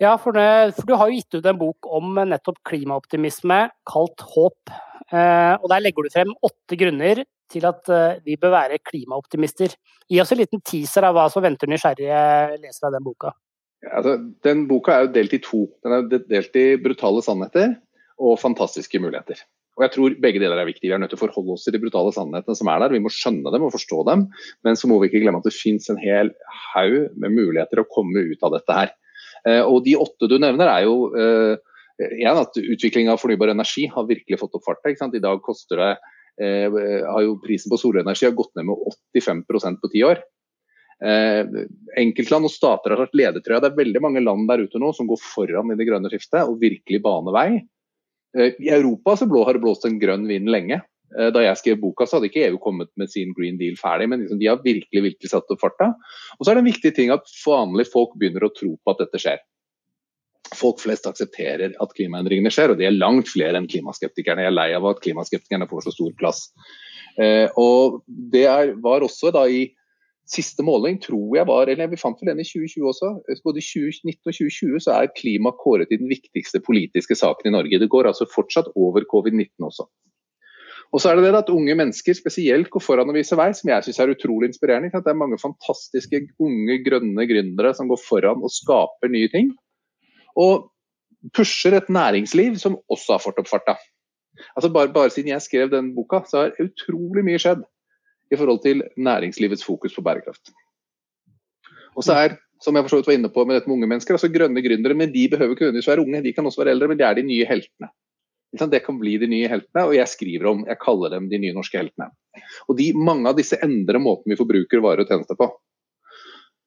Ja, 0.00 0.14
for, 0.20 0.32
det, 0.36 0.76
for, 0.78 0.86
du 0.88 0.94
har 0.96 1.10
jo 1.10 1.18
gitt 1.18 1.36
ut 1.36 1.48
en 1.50 1.60
bok 1.60 1.88
om 1.92 2.14
nettopp 2.30 2.62
klimaoptimisme 2.68 3.66
kalt 3.88 4.24
Håp. 4.32 4.72
Eh, 5.10 5.54
og 5.58 5.66
Der 5.72 5.82
legger 5.84 6.06
du 6.06 6.14
frem 6.14 6.32
åtte 6.46 6.78
grunner 6.80 7.20
til 7.50 7.66
at 7.68 7.90
eh, 7.92 8.22
vi 8.24 8.38
bør 8.40 8.54
være 8.54 8.80
klimaoptimister. 8.86 9.74
Gi 10.08 10.22
oss 10.22 10.32
en 10.32 10.40
liten 10.40 10.64
teaser 10.64 11.04
av 11.04 11.16
hva 11.18 11.26
som 11.32 11.44
venter 11.44 11.68
nysgjerrige 11.68 12.22
lesere 12.62 12.88
av 12.88 12.96
den 12.96 13.04
boka. 13.04 13.34
Ja, 13.84 13.92
altså, 14.00 14.16
den 14.44 14.66
boka 14.70 14.96
er 14.96 15.06
jo 15.06 15.14
delt 15.18 15.36
i 15.36 15.42
to. 15.44 15.66
Den 15.84 15.96
er 15.98 16.26
delt 16.32 16.56
i 16.60 16.66
brutale 16.80 17.24
sannheter 17.24 17.74
og 18.20 18.40
fantastiske 18.40 19.00
muligheter. 19.02 19.40
Og 19.80 19.86
jeg 19.86 19.92
tror 19.94 20.14
begge 20.20 20.40
deler 20.42 20.60
er 20.60 20.68
viktig. 20.68 20.84
Vi 20.84 20.92
er 20.92 21.00
nødt 21.00 21.08
til 21.14 21.16
å 21.16 21.22
forholde 21.22 21.54
oss 21.54 21.62
til 21.64 21.72
de 21.72 21.80
brutale 21.80 22.12
sannhetene 22.12 22.58
som 22.58 22.68
er 22.68 22.82
der. 22.82 22.92
Vi 22.92 23.00
må 23.00 23.08
skjønne 23.08 23.48
dem 23.48 23.62
og 23.64 23.72
forstå 23.72 24.02
dem. 24.10 24.26
Men 24.66 24.76
så 24.76 24.90
må 24.90 24.98
vi 25.00 25.08
ikke 25.08 25.22
glemme 25.22 25.40
at 25.40 25.48
det 25.48 25.56
finnes 25.56 25.88
en 25.88 26.00
hel 26.02 26.34
haug 26.74 26.96
med 27.16 27.32
muligheter 27.32 27.80
å 27.80 27.88
komme 27.88 28.26
ut 28.28 28.44
av 28.44 28.52
dette 28.58 28.76
her. 28.76 28.92
Eh, 29.48 29.62
og 29.64 29.86
de 29.86 29.96
åtte 29.96 30.28
du 30.28 30.36
nevner 30.36 30.68
er 30.68 30.84
jo 30.84 30.98
eh, 31.16 31.54
en 32.26 32.42
at 32.42 32.60
Utvikling 32.60 33.08
av 33.08 33.22
fornybar 33.22 33.54
energi 33.54 33.86
har 33.88 34.08
virkelig 34.08 34.42
fått 34.42 34.60
opp 34.60 34.68
farta. 34.68 34.92
I 34.92 35.24
dag 35.24 35.40
koster 35.44 35.80
det, 35.80 35.90
eh, 36.44 36.68
har 37.08 37.24
jo 37.24 37.40
prisen 37.40 37.72
på 37.72 37.80
solenergi 37.80 38.28
har 38.28 38.36
gått 38.36 38.52
ned 38.60 38.68
med 38.68 38.84
85% 39.16 39.80
på 39.80 39.92
ti 39.94 40.04
år. 40.04 40.22
enkeltland 41.00 42.44
og 42.44 42.52
stater 42.52 42.92
har 42.92 42.98
tatt 43.00 43.14
ledertrøya. 43.16 43.62
Det 43.64 43.68
er 43.70 43.76
veldig 43.78 44.00
mange 44.04 44.20
land 44.20 44.44
der 44.50 44.60
ute 44.60 44.76
nå 44.76 44.90
som 44.92 45.06
går 45.08 45.16
foran 45.16 45.72
i 45.72 45.76
det 45.80 45.86
grønne 45.88 46.10
skiftet 46.12 46.44
og 46.44 46.60
virkelig 46.60 47.00
baner 47.00 47.32
vei. 47.32 47.48
Eh, 48.38 48.54
I 48.58 48.70
Europa 48.70 49.16
blå, 49.26 49.44
har 49.44 49.56
det 49.56 49.64
blåst 49.64 49.84
en 49.88 50.00
grønn 50.00 50.26
vind 50.28 50.50
lenge. 50.50 50.80
Eh, 51.18 51.30
da 51.34 51.42
jeg 51.42 51.58
skrev 51.58 51.80
boka, 51.82 52.06
så 52.06 52.18
hadde 52.18 52.30
ikke 52.30 52.46
EU 52.48 52.58
kommet 52.62 52.90
med 53.00 53.10
sin 53.10 53.34
Green 53.36 53.58
Deal 53.58 53.78
ferdig, 53.80 54.08
men 54.10 54.22
liksom, 54.24 54.38
de 54.38 54.50
har 54.50 54.60
virkelig 54.62 55.06
virkelig 55.08 55.32
satt 55.32 55.50
opp 55.50 55.62
farta. 55.62 55.92
Og 56.38 56.44
så 56.44 56.52
er 56.52 56.58
det 56.58 56.64
en 56.64 56.72
viktig 56.72 56.92
ting 56.96 57.14
at 57.14 57.32
vanlige 57.46 57.92
folk 57.92 58.14
begynner 58.20 58.46
å 58.46 58.52
tro 58.54 58.76
på 58.76 58.94
at 58.94 59.02
dette 59.02 59.22
skjer. 59.22 59.42
Folk 60.56 60.80
flest 60.82 61.06
aksepterer 61.06 61.74
at 61.78 61.92
klimaendringene 61.94 62.50
skjer, 62.50 62.72
og 62.72 62.80
de 62.80 62.86
er 62.88 62.96
langt 62.96 63.30
flere 63.30 63.58
enn 63.58 63.68
klimaskeptikerne. 63.70 64.46
Jeg 64.46 64.52
er 64.52 64.56
lei 64.56 64.70
av 64.74 64.86
at 64.90 65.02
klimaskeptikerne 65.02 65.68
får 65.70 65.86
så 65.86 65.94
stor 65.94 66.14
plass. 66.18 66.46
Eh, 67.18 67.46
og 67.58 68.02
Det 68.06 68.46
er, 68.46 68.74
var 68.82 69.06
også 69.06 69.34
da 69.34 69.46
i 69.50 69.68
Siste 70.30 70.62
måling 70.62 71.00
tror 71.02 71.32
jeg 71.34 71.46
var, 71.48 71.66
eller 71.66 71.90
vi 71.90 71.98
fant 71.98 72.20
vel 72.22 72.30
den 72.30 72.42
i 72.42 72.46
2020 72.46 72.86
også. 72.86 73.08
Både 73.42 73.58
i 73.58 73.66
2019 73.66 74.30
og 74.30 74.36
2020 74.36 74.84
så 74.84 74.92
er 74.94 75.14
klima 75.16 75.50
kåret 75.58 75.90
til 75.90 75.98
den 76.02 76.10
viktigste 76.12 76.60
politiske 76.62 77.16
saken 77.18 77.50
i 77.50 77.54
Norge. 77.56 77.80
Det 77.82 77.90
går 77.90 78.12
altså 78.12 78.28
fortsatt 78.30 78.70
over 78.78 79.02
covid-19 79.10 79.66
også. 79.66 79.88
Og 80.90 81.02
så 81.02 81.10
er 81.10 81.18
det 81.18 81.28
det 81.28 81.38
at 81.38 81.50
unge 81.54 81.74
mennesker 81.78 82.16
spesielt 82.18 82.70
går 82.70 82.82
foran 82.82 83.10
og 83.10 83.14
viser 83.14 83.38
vei, 83.38 83.50
som 83.54 83.70
jeg 83.70 83.86
syns 83.86 84.00
er 84.02 84.12
utrolig 84.14 84.50
inspirerende. 84.50 84.90
Det 84.90 85.12
er 85.12 85.18
mange 85.18 85.38
fantastiske 85.38 86.24
unge, 86.42 86.78
grønne 86.86 87.26
gründere 87.30 87.74
som 87.78 87.90
går 87.90 88.00
foran 88.02 88.42
og 88.42 88.54
skaper 88.54 89.10
nye 89.10 89.30
ting. 89.30 89.52
Og 90.38 90.70
pusher 91.36 91.74
et 91.78 91.90
næringsliv 91.90 92.58
som 92.58 92.78
også 92.90 93.16
har 93.16 93.22
fått 93.22 93.38
opp 93.42 93.50
farta. 93.50 93.76
Altså 94.56 94.70
bare, 94.72 94.90
bare 94.94 95.10
siden 95.14 95.30
jeg 95.34 95.42
skrev 95.44 95.70
den 95.70 95.92
boka, 95.94 96.22
så 96.26 96.46
har 96.46 96.62
utrolig 96.62 97.26
mye 97.26 97.42
skjedd 97.42 97.62
i 98.30 98.38
forhold 98.38 98.62
til 98.62 98.82
næringslivets 98.96 99.64
fokus 99.64 99.94
på 99.94 100.04
bærekraft. 100.06 100.52
Og 101.96 102.04
så 102.06 102.12
er, 102.14 102.36
som 102.62 102.76
jeg 102.76 102.86
var 102.86 103.12
inne 103.12 103.30
på 103.32 103.44
med 103.44 103.58
dette 103.58 103.68
med 103.68 103.78
unge 103.78 103.88
mennesker, 103.90 104.14
altså 104.14 104.30
grønne 104.32 104.62
gründere, 104.62 104.94
men 104.94 105.14
de 105.14 105.28
behøver 105.28 105.56
ikke 105.56 105.64
nødvendigvis 105.64 105.90
være 105.90 106.04
unge, 106.04 106.22
de 106.22 106.32
kan 106.32 106.46
også 106.46 106.62
være 106.62 106.74
eldre, 106.76 106.88
men 106.88 106.98
de 106.98 107.04
er 107.04 107.18
de 107.18 107.26
nye 107.26 107.48
heltene. 107.48 107.90
Det 108.50 108.82
kan 108.84 108.98
bli 108.98 109.16
de 109.18 109.28
nye 109.30 109.48
heltene, 109.48 109.84
og 109.86 109.94
jeg 109.94 110.08
skriver 110.10 110.46
om, 110.50 110.62
jeg 110.66 110.78
kaller 110.82 111.12
dem 111.14 111.28
de 111.30 111.38
nye 111.38 111.54
norske 111.54 111.78
heltene. 111.78 112.10
Og 112.68 112.78
de, 112.78 112.92
Mange 112.94 113.28
av 113.30 113.36
disse 113.38 113.58
endrer 113.62 114.02
måten 114.02 114.30
vi 114.30 114.38
forbruker 114.38 114.82
varer 114.82 115.04
og 115.04 115.10
tjenester 115.10 115.38
på. 115.38 115.50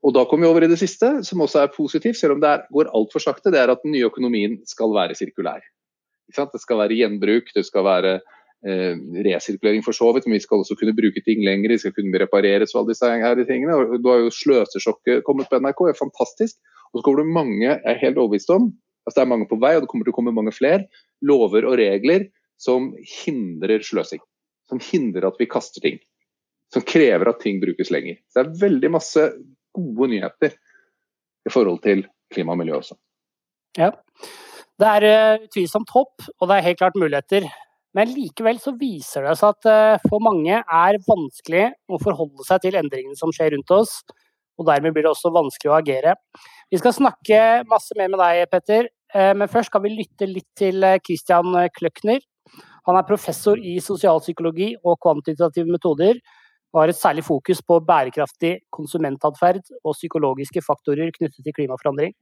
Og 0.03 0.13
Da 0.13 0.25
kommer 0.27 0.47
vi 0.47 0.51
over 0.51 0.63
i 0.63 0.71
det 0.71 0.79
siste, 0.79 1.23
som 1.23 1.41
også 1.43 1.63
er 1.63 1.75
positivt, 1.75 2.17
selv 2.19 2.35
om 2.35 2.41
det 2.43 2.49
er, 2.49 2.63
går 2.75 2.91
altfor 2.91 3.23
sakte. 3.23 3.51
Det 3.51 3.59
er 3.59 3.71
at 3.71 3.83
den 3.83 3.95
nye 3.95 4.07
økonomien 4.07 4.57
skal 4.67 4.91
være 4.95 5.15
sirkulær. 5.15 5.63
Det 6.27 6.59
skal 6.59 6.79
være 6.79 6.97
gjenbruk, 6.97 7.51
det 7.55 7.65
skal 7.67 7.83
være 7.83 8.19
resirkulering 8.63 9.83
for 9.83 9.95
så 9.95 10.11
vidt, 10.15 10.27
men 10.27 10.37
vi 10.37 10.43
skal 10.45 10.61
også 10.63 10.77
kunne 10.79 10.95
bruke 10.95 11.21
ting 11.25 11.43
lenger, 11.43 11.73
de 11.73 11.79
skal 11.81 11.93
kunne 11.95 12.19
repareres 12.21 12.71
og 12.73 12.83
alle 12.83 12.93
disse 12.93 13.09
her 13.23 13.41
tingene. 13.49 13.75
Og 13.75 13.97
du 13.99 14.07
har 14.11 14.21
jo 14.23 14.31
Sløsesjokket 14.31 15.25
kommet 15.27 15.49
på 15.51 15.59
NRK, 15.59 15.83
det 15.87 15.95
er 15.95 15.99
fantastisk. 15.99 16.59
Og 16.93 16.99
så 16.99 17.05
kommer 17.05 17.23
det 17.23 17.35
mange, 17.35 17.65
jeg 17.65 17.81
er 17.83 17.99
helt 17.99 18.21
overbevist 18.21 18.53
om, 18.53 18.69
altså 19.03 19.19
det 19.19 19.25
er 19.25 19.31
mange 19.33 19.49
på 19.49 19.59
vei, 19.59 19.73
og 19.75 19.83
det 19.83 19.89
kommer 19.91 20.07
til 20.07 20.13
å 20.13 20.17
komme 20.19 20.35
mange 20.35 20.55
flere, 20.55 20.85
lover 21.25 21.67
og 21.67 21.77
regler 21.81 22.29
som 22.61 22.91
hindrer 23.23 23.83
sløsing. 23.83 24.21
Som 24.69 24.79
hindrer 24.79 25.27
at 25.27 25.39
vi 25.41 25.49
kaster 25.49 25.83
ting. 25.83 25.99
Som 26.73 26.85
krever 26.87 27.29
at 27.29 27.41
ting 27.43 27.59
brukes 27.61 27.91
lenger. 27.91 28.21
Så 28.31 28.39
det 28.39 28.45
er 28.45 28.61
veldig 28.63 28.93
masse 28.93 29.25
gode 29.75 30.09
nyheter 30.13 30.55
i 31.43 31.51
forhold 31.51 31.81
til 31.83 32.05
klima 32.33 32.55
og 32.55 32.61
miljø 32.61 32.79
også. 32.79 32.95
Ja. 33.77 33.91
Det 34.79 34.89
er 34.89 35.05
eh, 35.09 35.43
utvilsomt 35.47 35.91
håp, 35.93 36.23
og 36.39 36.49
det 36.49 36.55
er 36.55 36.67
helt 36.69 36.79
klart 36.79 36.97
muligheter. 36.97 37.45
Men 37.93 38.09
likevel 38.09 38.57
så 38.61 38.73
viser 38.77 39.27
det 39.27 39.35
seg 39.37 39.53
at 39.53 39.69
eh, 39.69 40.03
for 40.09 40.23
mange 40.25 40.59
er 40.59 40.99
vanskelig 41.05 41.67
å 41.85 41.99
forholde 42.01 42.45
seg 42.47 42.63
til 42.65 42.77
endringene 42.79 43.17
som 43.19 43.33
skjer 43.33 43.53
rundt 43.53 43.73
oss. 43.75 43.99
Og 44.57 44.67
dermed 44.69 44.93
blir 44.93 45.05
det 45.05 45.11
også 45.13 45.33
vanskelig 45.33 45.71
å 45.71 45.77
agere. 45.77 46.15
Vi 46.73 46.79
skal 46.81 46.95
snakke 46.95 47.39
masse 47.69 47.93
mer 47.97 48.09
med 48.13 48.21
deg, 48.21 48.47
Petter. 48.49 48.89
Eh, 49.13 49.33
men 49.37 49.49
først 49.49 49.69
skal 49.69 49.83
vi 49.85 49.93
lytte 49.93 50.29
litt 50.29 50.49
til 50.57 50.85
eh, 50.85 50.99
Christian 51.05 51.53
Kløkner. 51.77 52.23
Han 52.89 52.97
er 52.99 53.07
professor 53.07 53.61
i 53.61 53.77
sosialpsykologi 53.81 54.73
og 54.81 54.97
kvantitative 55.03 55.69
metoder. 55.69 56.17
Og 56.73 56.81
har 56.81 56.89
et 56.89 56.97
særlig 56.97 57.21
fokus 57.27 57.61
på 57.61 57.77
bærekraftig 57.85 58.55
konsumentatferd 58.73 59.61
og 59.83 59.93
psykologiske 59.93 60.63
faktorer 60.65 61.13
knyttet 61.13 61.45
til 61.45 61.53
klimaforandring. 61.53 62.15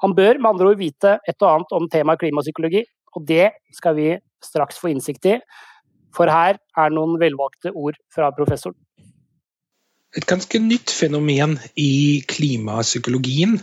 Han 0.00 0.16
bør 0.16 0.40
med 0.40 0.54
andre 0.54 0.72
ord 0.72 0.80
vite 0.80 1.18
et 1.28 1.44
og 1.44 1.50
annet 1.50 1.74
om 1.76 1.88
temaet 1.92 2.22
klimapsykologi, 2.22 2.86
og 3.12 3.26
det 3.28 3.50
skal 3.76 3.98
vi 3.98 4.08
straks 4.44 4.80
få 4.80 4.92
innsikt 4.92 5.26
i, 5.30 5.38
for 6.16 6.30
her 6.30 6.58
er 6.58 6.94
noen 6.94 7.18
velvalgte 7.20 7.74
ord 7.74 7.98
fra 8.12 8.32
professoren. 8.34 8.78
Et 10.18 10.26
ganske 10.26 10.58
nytt 10.58 10.90
fenomen 10.90 11.52
i 11.78 12.22
klimapsykologien 12.26 13.60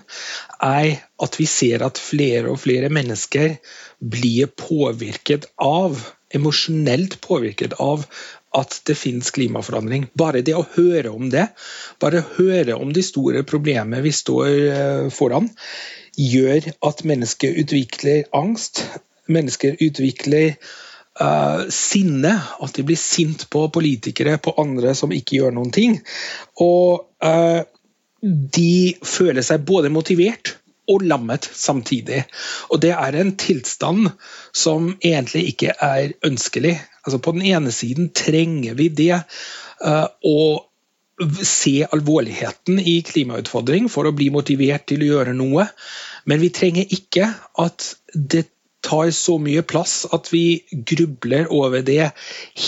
er 0.63 0.93
at 1.19 1.33
vi 1.35 1.47
ser 1.51 1.83
at 1.83 1.99
flere 1.99 2.47
og 2.53 2.61
flere 2.61 2.87
mennesker 2.87 3.57
blir 3.99 4.47
påvirket 4.55 5.49
av, 5.59 5.99
emosjonelt 6.31 7.19
påvirket 7.25 7.75
av 7.83 8.05
at 8.55 8.79
det 8.87 8.95
finnes 8.95 9.33
klimaforandring. 9.35 10.07
Bare 10.15 10.39
det 10.45 10.55
å 10.55 10.63
høre 10.77 11.11
om 11.11 11.27
det, 11.33 11.49
bare 11.99 12.23
høre 12.37 12.79
om 12.79 12.95
de 12.95 13.03
store 13.03 13.43
problemene 13.47 13.99
vi 14.05 14.15
står 14.15 14.47
eh, 14.47 15.03
foran, 15.11 15.51
gjør 16.15 16.71
at 16.87 17.03
mennesket 17.11 17.59
utvikler 17.65 18.23
angst, 18.31 18.85
mennesker 19.31 19.79
utvikler 19.83 20.55
uh, 21.21 21.65
sinne. 21.73 22.33
At 22.63 22.77
de 22.77 22.85
blir 22.87 22.99
sint 22.99 23.47
på 23.53 23.67
politikere, 23.73 24.37
på 24.37 24.55
andre 24.61 24.95
som 24.97 25.13
ikke 25.15 25.41
gjør 25.41 25.57
noen 25.57 25.73
ting. 25.75 25.97
Og 26.63 27.07
uh, 27.25 27.61
de 28.21 28.95
føler 29.05 29.45
seg 29.45 29.65
både 29.67 29.93
motivert 29.93 30.57
og 30.87 31.03
lammet 31.03 31.49
samtidig. 31.53 32.23
Og 32.71 32.79
det 32.81 32.93
er 32.95 33.17
en 33.19 33.33
tilstand 33.39 34.07
som 34.55 34.93
egentlig 35.03 35.49
ikke 35.51 35.75
er 35.83 36.15
ønskelig. 36.25 36.77
Altså 37.03 37.19
På 37.19 37.33
den 37.35 37.43
ene 37.43 37.73
siden 37.75 38.09
trenger 38.15 38.77
vi 38.79 38.87
det 38.95 39.19
å 40.23 40.37
se 41.43 41.81
alvorligheten 41.91 42.79
i 42.79 42.99
klimautfordring 43.05 43.89
for 43.89 44.07
å 44.07 44.13
bli 44.15 44.29
motivert 44.33 44.85
til 44.89 45.03
å 45.03 45.11
gjøre 45.11 45.33
noe. 45.37 45.65
Men 46.29 46.41
vi 46.43 46.51
trenger 46.53 46.93
ikke 46.93 47.31
at 47.63 47.93
det 48.13 48.45
tar 48.87 49.11
så 49.15 49.37
mye 49.41 49.63
plass 49.67 50.05
at 50.15 50.31
vi 50.33 50.61
grubler 50.71 51.51
over 51.53 51.83
det 51.85 52.11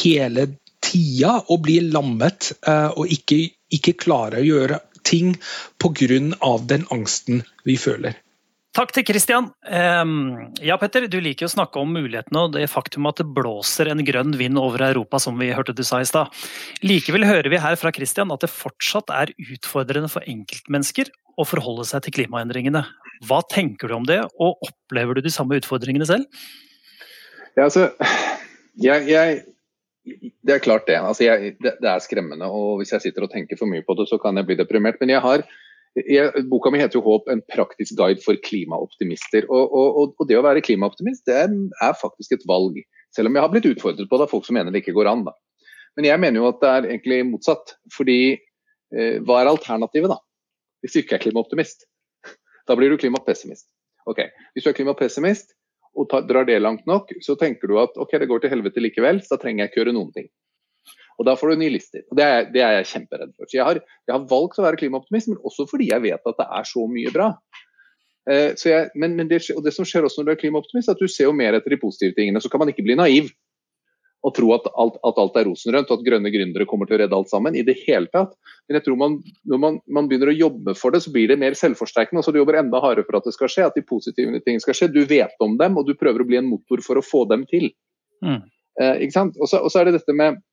hele 0.03 0.49
tida 0.83 1.39
og 1.47 1.65
blir 1.65 1.89
lammet 1.93 2.51
eh, 2.67 2.89
og 2.93 3.11
ikke, 3.11 3.41
ikke 3.75 3.97
klarer 4.05 4.43
å 4.43 4.47
gjøre 4.47 4.81
ting 5.07 5.35
pga. 5.79 6.57
den 6.67 6.85
angsten 6.91 7.43
vi 7.65 7.77
føler. 7.77 8.19
Takk 8.77 8.91
til 8.93 9.03
Kristian. 9.03 9.47
Ja, 10.61 10.75
Petter, 10.77 11.07
du 11.09 11.17
liker 11.19 11.47
å 11.47 11.51
snakke 11.51 11.81
om 11.81 11.89
mulighetene 11.95 12.43
og 12.45 12.53
det 12.53 12.67
faktum 12.69 13.07
at 13.09 13.17
det 13.17 13.25
blåser 13.33 13.89
en 13.89 14.03
grønn 14.05 14.35
vind 14.37 14.61
over 14.61 14.83
Europa, 14.85 15.17
som 15.19 15.39
vi 15.41 15.49
hørte 15.57 15.73
du 15.73 15.81
sa 15.83 16.03
i 16.03 16.07
stad. 16.07 16.29
Likevel 16.85 17.25
hører 17.25 17.49
vi 17.49 17.61
her 17.63 17.79
fra 17.81 17.91
Kristian 17.95 18.31
at 18.31 18.45
det 18.45 18.51
fortsatt 18.53 19.09
er 19.09 19.33
utfordrende 19.41 20.11
for 20.13 20.23
enkeltmennesker 20.29 21.09
å 21.39 21.47
forholde 21.49 21.87
seg 21.89 22.05
til 22.05 22.19
klimaendringene. 22.19 22.85
Hva 23.27 23.41
tenker 23.51 23.91
du 23.91 23.97
om 23.97 24.07
det, 24.07 24.21
og 24.39 24.61
opplever 24.65 25.17
du 25.17 25.25
de 25.25 25.33
samme 25.33 25.59
utfordringene 25.59 26.07
selv? 26.07 26.27
Ja, 27.57 27.65
altså, 27.65 27.89
jeg, 28.79 29.07
jeg, 29.11 29.41
det 30.47 30.55
er 30.55 30.63
klart 30.63 30.87
det. 30.87 30.99
Altså, 30.99 31.25
jeg, 31.25 31.55
det. 31.63 31.75
det. 31.81 31.89
er 31.89 32.03
skremmende. 32.03 32.47
og 32.47 32.79
Hvis 32.79 32.93
jeg 32.95 33.07
sitter 33.07 33.25
og 33.25 33.33
tenker 33.33 33.59
for 33.59 33.69
mye 33.71 33.83
på 33.85 33.95
det, 33.99 34.07
så 34.09 34.19
kan 34.21 34.39
jeg 34.39 34.47
bli 34.47 34.59
deprimert. 34.59 34.99
Men 35.01 35.11
jeg 35.11 35.23
har, 35.25 35.43
jeg, 35.99 36.45
boka 36.51 36.71
mi 36.71 36.79
heter 36.79 36.99
jo 36.99 37.03
'Håp 37.05 37.27
en 37.31 37.43
praktisk 37.53 37.97
guide 37.99 38.23
for 38.23 38.39
klimaoptimister'. 38.47 39.49
Og, 39.49 39.75
og, 39.75 40.15
og, 40.15 40.27
det 40.29 40.39
å 40.39 40.45
være 40.45 40.63
klimaoptimist 40.63 41.25
det 41.27 41.35
er, 41.43 41.51
er, 41.81 41.99
faktisk 42.01 42.37
et 42.37 42.47
valg. 42.47 42.79
Selv 43.15 43.27
om 43.27 43.35
jeg 43.35 43.43
har 43.43 43.51
blitt 43.51 43.69
utfordret 43.73 44.09
på 44.09 44.17
det 44.17 44.27
av 44.27 44.31
folk 44.31 44.45
som 44.45 44.55
mener 44.55 44.71
det 44.71 44.83
ikke 44.83 44.95
går 44.95 45.11
an. 45.11 45.25
Da. 45.27 45.35
Men 45.97 46.05
jeg 46.05 46.21
mener 46.21 46.39
jo 46.39 46.49
at 46.53 46.63
det 46.63 46.71
er 46.71 46.91
egentlig 46.93 47.23
motsatt. 47.33 47.75
Fordi 47.91 48.19
eh, 48.37 49.19
hva 49.19 49.41
er 49.41 49.51
alternativet, 49.51 50.13
da? 50.13 50.21
Hvis 50.79 50.95
du 50.95 51.01
ikke 51.01 51.17
er 51.17 51.25
klimaoptimist? 51.25 51.89
Da 52.69 52.77
blir 52.77 52.91
du 52.93 52.99
klimapessimist. 53.01 53.67
Ok, 54.09 54.21
Hvis 54.53 54.65
du 54.65 54.69
er 54.71 54.77
klimapessimist 54.77 55.55
og 55.97 56.05
tar, 56.11 56.21
drar 56.29 56.45
det 56.45 56.59
langt 56.61 56.85
nok, 56.87 57.09
så 57.25 57.35
tenker 57.37 57.67
du 57.67 57.79
at 57.81 57.97
ok, 57.97 58.13
det 58.21 58.29
går 58.29 58.43
til 58.43 58.53
helvete 58.53 58.81
likevel, 58.81 59.23
så 59.25 59.35
da 59.35 59.41
trenger 59.41 59.65
jeg 59.65 59.71
ikke 59.71 59.81
gjøre 59.81 59.95
noen 59.97 60.13
ting. 60.15 60.29
Og 61.19 61.25
Da 61.27 61.35
får 61.35 61.51
du 61.51 61.59
nye 61.59 61.73
lister. 61.73 62.05
og 62.09 62.17
Det 62.17 62.25
er, 62.25 62.45
det 62.53 62.61
er 62.63 62.77
jeg 62.77 62.91
kjemperedd 62.93 63.33
for. 63.35 63.49
Så 63.49 63.57
jeg 63.57 63.65
har, 63.67 63.81
jeg 64.07 64.13
har, 64.15 64.27
valgt 64.29 64.59
å 64.59 64.63
være 64.63 64.79
klimaoptimist, 64.79 65.27
men 65.27 65.41
også 65.43 65.65
fordi 65.67 65.89
jeg 65.89 66.05
vet 66.05 66.31
at 66.31 66.37
det 66.39 66.47
er 66.59 66.69
så 66.69 66.85
mye 66.87 67.11
bra. 67.11 67.33
Eh, 68.29 68.53
jeg, 68.55 68.87
men, 68.95 69.17
men 69.17 69.27
det, 69.27 69.41
og 69.51 69.65
det 69.65 69.73
som 69.75 69.87
skjer 69.87 70.07
også 70.07 70.21
når 70.21 70.29
du 70.29 70.33
er 70.35 70.41
klimaoptimist, 70.45 70.87
er 70.87 70.95
at 70.95 71.03
du 71.03 71.11
ser 71.11 71.27
jo 71.27 71.35
mer 71.35 71.57
etter 71.57 71.75
de 71.75 71.81
positive 71.81 72.15
tingene. 72.15 72.39
Så 72.39 72.51
kan 72.53 72.63
man 72.63 72.71
ikke 72.71 72.85
bli 72.87 72.95
naiv. 72.95 73.33
Og 74.25 74.33
tro 74.35 74.49
at 74.51 74.65
alt, 74.81 74.97
at 75.07 75.19
alt 75.21 75.37
er 75.39 75.47
rosenrødt 75.47 75.91
og 75.93 76.01
at 76.01 76.05
grønne 76.05 76.31
gründere 76.33 76.67
kommer 76.67 76.89
til 76.89 76.97
å 76.97 76.99
redde 77.01 77.15
alt 77.15 77.31
sammen. 77.31 77.55
i 77.55 77.63
det 77.63 77.77
hele 77.85 78.09
tatt. 78.11 78.33
Men 78.67 78.79
jeg 78.79 78.85
tror 78.85 78.97
man, 78.99 79.17
når 79.47 79.61
man, 79.63 79.79
man, 79.87 80.09
begynner 80.09 80.33
å 80.33 80.35
jobbe 80.35 80.75
for 80.75 80.91
det, 80.91 81.01
så 81.05 81.13
blir 81.13 81.31
det 81.31 81.39
mer 81.39 81.55
selvforsterkende. 81.55 82.23
så 82.23 82.33
Du 82.35 82.41
jobber 82.41 82.59
enda 82.59 82.81
hardere 82.83 83.07
for 83.07 83.19
at 83.19 83.29
det 83.29 83.35
skal 83.37 83.51
skje, 83.51 83.69
at 83.69 83.79
de 83.79 83.85
positive 83.87 84.41
tingene 84.43 84.63
skal 84.63 84.75
skje. 84.75 84.91
Du 84.91 85.01
vet 85.07 85.45
om 85.45 85.55
dem, 85.59 85.79
og 85.79 85.87
du 85.87 85.95
prøver 85.95 86.23
å 86.23 86.27
bli 86.27 86.39
en 86.41 86.51
motor 86.51 86.83
for 86.83 86.99
å 86.99 87.05
få 87.05 87.23
dem 87.31 87.47
til. 87.49 87.69
Mm. 88.25 88.43
Eh, 88.81 88.95
ikke 89.05 89.15
sant? 89.15 89.39
Og 89.39 89.47
så, 89.47 89.63
er 89.79 89.87
det 89.87 90.01
dette 90.01 90.15
med, 90.15 90.43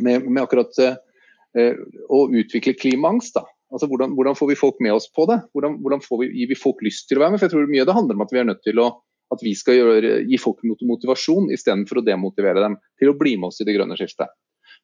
med, 0.00 0.24
med 0.24 0.42
akkurat 0.46 0.80
eh, 0.80 1.76
å 2.08 2.24
utvikle 2.32 2.78
klimaangst. 2.80 3.36
da. 3.36 3.44
Altså, 3.70 3.86
hvordan, 3.92 4.16
hvordan, 4.16 4.40
får 4.40 4.50
vi 4.50 4.58
folk 4.58 4.80
med 4.80 4.96
oss 4.96 5.06
på 5.12 5.28
det? 5.30 5.42
Hvordan, 5.52 5.76
hvordan 5.84 6.00
vi, 6.24 6.32
gir 6.40 6.50
vi 6.50 6.58
folk 6.58 6.80
lyst 6.82 7.10
til 7.10 7.20
å 7.20 7.26
være 7.26 7.36
med? 7.36 7.42
For 7.42 7.50
jeg 7.50 7.54
tror 7.54 7.70
Mye 7.70 7.86
det 7.86 8.00
handler 8.00 8.18
om 8.18 8.24
at 8.24 8.32
vi 8.34 8.40
er 8.40 8.48
nødt 8.48 8.64
til 8.66 8.80
å 8.82 8.88
at 9.30 9.42
vi 9.44 9.54
skal 9.54 9.78
gjøre, 9.78 10.14
gi 10.26 10.38
folk 10.40 10.62
motivasjon 10.64 11.50
istedenfor 11.54 12.00
å 12.00 12.06
demotivere 12.06 12.62
dem 12.62 12.78
til 12.98 13.12
å 13.12 13.16
bli 13.18 13.36
med 13.38 13.52
oss 13.52 13.60
i 13.62 13.66
det 13.68 13.76
grønne 13.76 13.98
skiftet. 13.98 14.32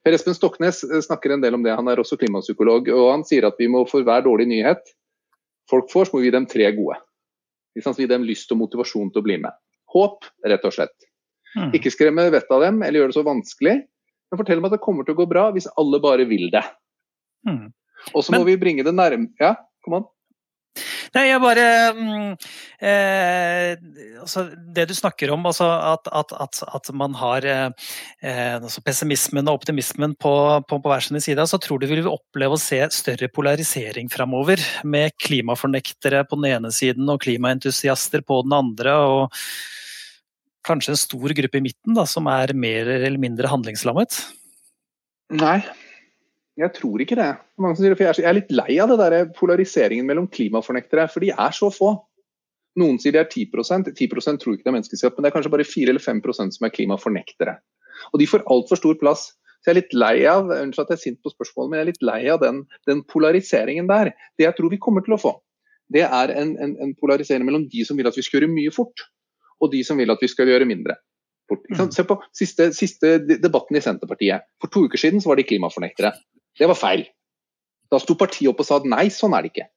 Per 0.07 0.15
Espen 0.15 0.37
Stoknes 0.37 0.85
eh, 0.87 1.03
snakker 1.03 1.35
en 1.35 1.43
del 1.43 1.57
om 1.59 1.65
det, 1.67 1.75
han 1.75 1.89
er 1.91 1.99
også 1.99 2.19
klimapsykolog. 2.21 2.91
og 2.95 3.11
Han 3.11 3.27
sier 3.27 3.49
at 3.49 3.59
vi 3.59 3.67
må 3.73 3.83
for 3.91 4.07
hver 4.07 4.23
dårlig 4.27 4.49
nyhet 4.53 4.95
folk 5.71 5.91
får, 5.91 6.07
så 6.07 6.17
må 6.17 6.23
vi 6.23 6.31
gi 6.31 6.37
dem 6.37 6.47
tre 6.51 6.71
gode. 6.77 7.01
Vi 7.75 7.83
skal 7.83 7.99
gi 7.99 8.09
dem 8.11 8.25
lyst 8.27 8.53
og 8.55 8.61
motivasjon 8.63 9.11
til 9.13 9.23
å 9.23 9.27
bli 9.27 9.41
med. 9.43 9.57
Håp, 9.93 10.29
rett 10.47 10.65
og 10.67 10.75
slett. 10.77 10.95
Mm. 11.57 11.73
Ikke 11.77 11.91
skremme 11.93 12.29
vettet 12.31 12.53
av 12.55 12.63
dem 12.63 12.83
eller 12.85 13.03
gjøre 13.03 13.13
det 13.13 13.19
så 13.19 13.25
vanskelig, 13.27 13.77
men 14.31 14.41
fortell 14.41 14.61
dem 14.61 14.69
at 14.69 14.77
det 14.77 14.83
kommer 14.85 15.07
til 15.07 15.17
å 15.17 15.21
gå 15.21 15.27
bra 15.31 15.49
hvis 15.55 15.69
alle 15.81 16.01
bare 16.03 16.27
vil 16.29 16.49
det. 16.55 16.63
Mm. 17.49 17.67
Og 18.13 18.23
så 18.23 18.35
må 18.35 18.45
vi 18.47 18.59
bringe 18.61 18.85
det 18.87 18.95
nærme 18.95 19.31
Ja, 19.41 19.55
kom 19.85 20.01
an. 20.01 20.07
Nei, 21.15 21.27
jeg 21.29 21.43
bare 21.43 21.67
mm, 21.97 22.31
eh, 22.83 23.77
altså 24.23 24.47
Det 24.75 24.87
du 24.91 24.95
snakker 24.97 25.31
om, 25.35 25.47
altså 25.49 25.69
at, 25.93 26.11
at, 26.11 26.35
at, 26.43 26.63
at, 26.67 26.91
man 26.97 27.15
har 27.19 27.47
eh, 27.47 27.93
eh, 28.25 28.57
altså 28.59 28.83
pessimismen 28.87 29.47
og 29.47 29.61
optimismen 29.61 30.17
på, 30.19 30.35
på, 30.67 30.81
på 30.81 30.93
hver 30.93 31.07
sin 31.07 31.21
side, 31.23 31.47
så 31.47 31.61
tror 31.63 31.81
du 31.81 31.89
vi 31.89 32.01
vil 32.01 32.11
oppleve 32.11 32.57
å 32.57 32.61
se 32.61 32.81
større 32.95 33.31
polarisering 33.33 34.11
framover. 34.13 34.63
Med 34.85 35.15
klimafornektere 35.23 36.25
på 36.27 36.41
den 36.41 36.51
ene 36.57 36.75
siden 36.75 37.09
og 37.13 37.23
klimaentusiaster 37.25 38.25
på 38.27 38.43
den 38.47 38.57
andre. 38.57 38.97
og 38.97 39.41
Kanskje 40.67 40.97
en 40.97 41.01
stor 41.01 41.35
gruppe 41.39 41.61
i 41.61 41.65
midten 41.69 41.95
da, 41.95 42.07
som 42.11 42.27
er 42.31 42.55
mer 42.59 42.89
eller 42.99 43.21
mindre 43.23 43.51
handlingslammet? 43.53 44.19
Nei, 45.37 45.61
jeg 46.57 46.73
tror 46.73 47.03
ikke 47.05 47.19
det. 47.19 47.31
Jeg 47.61 48.25
er 48.25 48.37
litt 48.39 48.53
lei 48.55 48.77
av 48.81 48.89
det 48.89 48.97
der 49.01 49.31
polariseringen 49.37 50.07
mellom 50.09 50.29
klimafornektere, 50.33 51.05
for 51.13 51.25
de 51.25 51.33
er 51.35 51.57
så 51.57 51.69
få. 51.73 51.91
Noen 52.81 52.97
sier 53.01 53.13
de 53.13 53.21
er 53.21 53.29
10% 53.29 53.91
10 53.93 54.09
tror 54.41 54.55
ikke 54.55 54.65
det 54.65 54.71
er 54.71 54.77
menneskeskapt, 54.77 55.17
men 55.17 55.27
det 55.27 55.31
er 55.31 55.37
kanskje 55.37 55.53
bare 55.53 55.69
4 55.69 55.93
eller 55.93 56.05
5% 56.05 56.57
som 56.57 56.69
er 56.69 56.73
klimafornektere. 56.73 57.57
Og 58.13 58.21
de 58.21 58.29
får 58.29 58.45
altfor 58.53 58.81
stor 58.81 58.97
plass. 59.01 59.31
Så 59.61 59.71
jeg 59.71 59.75
er 59.75 59.81
litt 59.81 59.97
lei 59.97 60.17
av 60.31 60.53
unnskyld 60.53 60.85
at 60.85 60.93
jeg 60.93 60.99
er 60.99 61.03
sint 61.03 61.21
på 61.25 61.33
spørsmålet, 61.33 61.71
men 61.71 61.79
jeg 61.79 61.85
er 61.85 61.91
litt 61.91 62.07
lei 62.09 62.21
av 62.33 62.41
den, 62.41 62.63
den, 62.89 63.03
polariseringen 63.11 63.89
der. 63.91 64.13
Det 64.39 64.47
jeg 64.47 64.57
tror 64.59 64.73
vi 64.73 64.81
kommer 64.81 65.05
til 65.05 65.17
å 65.17 65.21
få, 65.21 65.33
det 65.93 66.05
er 66.07 66.33
en, 66.35 66.55
en, 66.63 66.77
en, 66.83 66.95
polarisering 67.01 67.47
mellom 67.49 67.67
de 67.73 67.85
som 67.89 67.99
vil 67.99 68.09
at 68.09 68.17
vi 68.17 68.25
skal 68.25 68.41
gjøre 68.41 68.53
mye 68.53 68.73
fort, 68.75 69.05
og 69.61 69.73
de 69.73 69.83
som 69.87 69.99
vil 69.99 70.13
at 70.13 70.23
vi 70.23 70.31
skal 70.31 70.49
gjøre 70.53 70.69
mindre. 70.69 70.97
Fort. 71.51 71.65
Mm. 71.71 71.91
Se 71.95 72.05
på 72.07 72.19
siste, 72.35 72.69
siste, 72.77 73.17
debatten 73.27 73.79
i 73.79 73.83
Senterpartiet. 73.83 74.47
For 74.63 74.73
to 74.73 74.85
uker 74.87 75.01
siden 75.01 75.23
så 75.23 75.31
var 75.31 75.41
de 75.41 75.47
klimafornektere. 75.47 76.13
Det 76.59 76.69
var 76.71 76.79
feil. 76.79 77.07
Da 77.93 78.01
sto 78.03 78.17
partiet 78.19 78.51
opp 78.51 78.63
og 78.63 78.69
sa 78.69 78.81
at 78.81 78.89
nei, 78.89 79.07
sånn 79.15 79.37
er 79.37 79.45
det 79.45 79.53
ikke. 79.53 79.69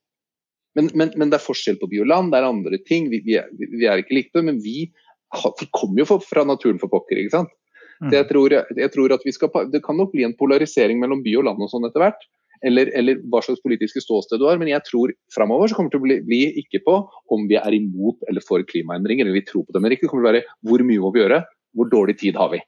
Men, 0.77 0.89
men, 0.97 1.13
men 1.17 1.31
det 1.31 1.39
er 1.39 1.45
forskjell 1.45 1.79
på 1.81 1.89
by 1.91 2.01
og 2.03 2.09
land, 2.09 2.33
det 2.33 2.39
er 2.39 2.49
andre 2.49 2.79
ting. 2.87 3.09
Vi, 3.11 3.21
vi, 3.25 3.37
er, 3.41 3.49
vi 3.57 3.85
er, 3.89 4.01
ikke 4.01 4.17
likte, 4.17 4.43
men 4.45 4.59
vi, 4.63 4.89
vi 4.89 5.69
kommer 5.75 6.03
jo 6.03 6.19
fra 6.23 6.45
naturen 6.47 6.81
for 6.81 6.91
pokker. 6.91 7.19
ikke 7.19 7.35
sant? 7.35 7.53
Mm. 7.99 8.13
Jeg, 8.15 8.27
tror, 8.29 8.53
jeg, 8.55 8.91
tror, 8.93 9.11
at 9.11 9.25
vi 9.27 9.33
skal, 9.35 9.51
Det 9.73 9.81
kan 9.83 9.97
nok 9.99 10.13
bli 10.13 10.23
en 10.23 10.35
polarisering 10.39 11.01
mellom 11.01 11.23
by 11.25 11.33
og 11.41 11.49
land 11.49 11.65
og 11.65 11.71
sånn 11.71 11.89
etter 11.89 12.05
hvert. 12.05 12.27
Eller, 12.65 12.91
eller, 12.95 13.21
hva 13.31 13.39
slags 13.43 13.61
politiske 13.63 14.01
ståsted 14.03 14.41
du 14.41 14.47
har. 14.47 14.59
Men 14.61 14.71
jeg 14.71 14.85
tror 14.87 15.13
framover 15.35 15.73
kommer 15.75 15.91
det 15.91 15.97
til 15.97 16.03
å 16.03 16.07
bli, 16.07 16.19
bli, 16.27 16.41
ikke 16.63 16.83
på 16.85 16.97
om 17.35 17.47
vi 17.49 17.59
er 17.59 17.75
imot 17.75 18.23
eller 18.31 18.45
for 18.45 18.63
klimaendringer, 18.67 19.27
eller 19.27 19.41
vi 19.41 19.47
tror 19.47 19.67
på 19.67 19.75
dem 19.75 19.85
eller 19.85 19.97
ikke. 19.97 20.07
Det 20.07 20.13
kommer 20.13 20.27
til 20.27 20.29
å 20.29 20.31
være 20.31 20.45
hvor 20.69 20.85
mye 20.87 21.03
må 21.03 21.11
vi 21.15 21.23
gjøre, 21.23 21.43
hvor 21.75 21.91
dårlig 21.91 22.19
tid 22.23 22.39
har 22.39 22.53
vi. 22.55 22.63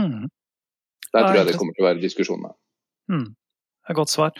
Mm. 0.00 0.26
Der 1.14 1.22
tror 1.22 1.38
jeg 1.38 1.46
det 1.46 1.58
kommer 1.60 1.76
til 1.76 1.84
å 1.84 1.90
være 1.92 2.02
diskusjonene. 2.02 2.54
Mm 3.12 3.32
godt 3.92 4.14
svar. 4.14 4.32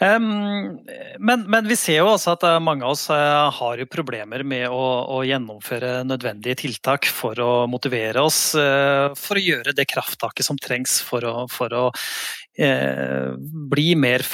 Men, 0.00 1.44
men, 1.46 1.68
vi 1.68 1.76
ser 1.78 2.00
jo 2.00 2.10
også 2.10 2.34
at 2.34 2.44
eh, 2.48 2.58
mange 2.62 2.86
av 2.86 2.94
oss 2.96 3.06
uh, 3.12 3.50
har 3.54 3.80
jo 3.80 3.88
problemer 3.90 4.42
med 4.46 4.66
å, 4.72 4.84
å, 5.16 5.20
gjennomføre 5.26 6.00
nødvendige 6.08 6.58
tiltak 6.64 7.08
for 7.12 7.38
å 7.42 7.52
motivere 7.70 8.24
oss 8.24 8.56
uh, 8.58 9.12
for 9.18 9.38
å 9.38 9.44
gjøre 9.44 9.74
det 9.76 9.88
krafttaket 9.90 10.46
som 10.46 10.58
trengs 10.60 10.98
for 11.06 11.26
å, 11.26 11.34
for 11.52 11.74
å 11.76 11.86
uh, 11.90 13.26
bli 13.70 13.92
mer 13.98 14.24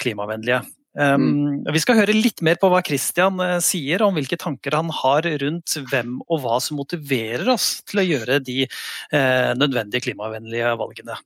klimavennlige. 0.00 0.62
Um. 0.92 1.62
Vi 1.72 1.80
skal 1.80 1.96
høre 2.02 2.12
litt 2.12 2.42
mer 2.44 2.58
på 2.60 2.68
hva 2.68 2.82
Christian 2.84 3.40
sier 3.64 4.02
om 4.04 4.18
hvilke 4.18 4.36
tanker 4.36 4.74
han 4.76 4.90
har 4.92 5.24
rundt 5.40 5.78
hvem 5.88 6.18
og 6.26 6.42
hva 6.42 6.58
som 6.60 6.76
motiverer 6.76 7.48
oss 7.54 7.78
til 7.88 8.02
å 8.02 8.04
gjøre 8.04 8.42
de 8.44 8.66
nødvendige 9.56 10.04
klimavennlige 10.04 10.74
valgene. 10.76 11.16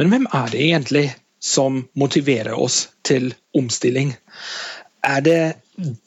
Men 0.00 0.08
hvem 0.10 0.24
er 0.32 0.48
det 0.54 0.62
egentlig 0.70 1.04
som 1.44 1.82
motiverer 2.00 2.56
oss 2.56 2.88
til 3.04 3.34
omstilling. 3.56 4.14
Er 5.04 5.20
det 5.20 5.42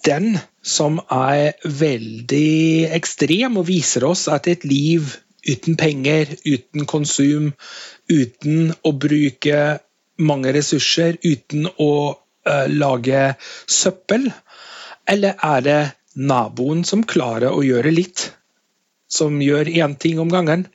den 0.08 0.40
som 0.66 0.98
er 1.14 1.54
veldig 1.64 2.90
ekstrem 2.98 3.60
og 3.62 3.68
viser 3.70 4.08
oss 4.08 4.26
at 4.34 4.50
et 4.50 4.66
liv 4.66 5.14
uten 5.48 5.78
penger, 5.80 6.34
uten 6.44 6.88
konsum, 6.90 7.52
uten 8.10 8.74
å 8.82 8.94
bruke 8.98 9.60
mange 10.18 10.54
ressurser, 10.56 11.20
uten 11.24 11.70
å 11.70 11.92
uh, 12.18 12.66
lage 12.72 13.36
søppel? 13.70 14.32
Eller 15.08 15.38
er 15.38 15.62
det 15.64 15.82
naboen 16.18 16.82
som 16.88 17.06
klarer 17.06 17.54
å 17.54 17.62
gjøre 17.64 17.94
litt, 17.94 18.32
som 19.08 19.38
gjør 19.44 19.70
én 19.70 19.94
ting 20.02 20.20
om 20.20 20.34
gangen? 20.34 20.66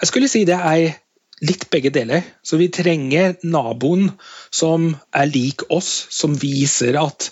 Jeg 0.00 0.10
skulle 0.10 0.32
si 0.32 0.46
det 0.48 0.56
er 0.56 0.96
litt 1.44 1.68
begge 1.70 1.92
deler. 1.92 2.24
Så 2.42 2.56
vi 2.60 2.68
trenger 2.72 3.36
naboen 3.44 4.10
som 4.54 4.92
er 5.12 5.28
lik 5.28 5.66
oss, 5.72 6.06
som 6.10 6.36
viser 6.40 6.96
at 7.00 7.30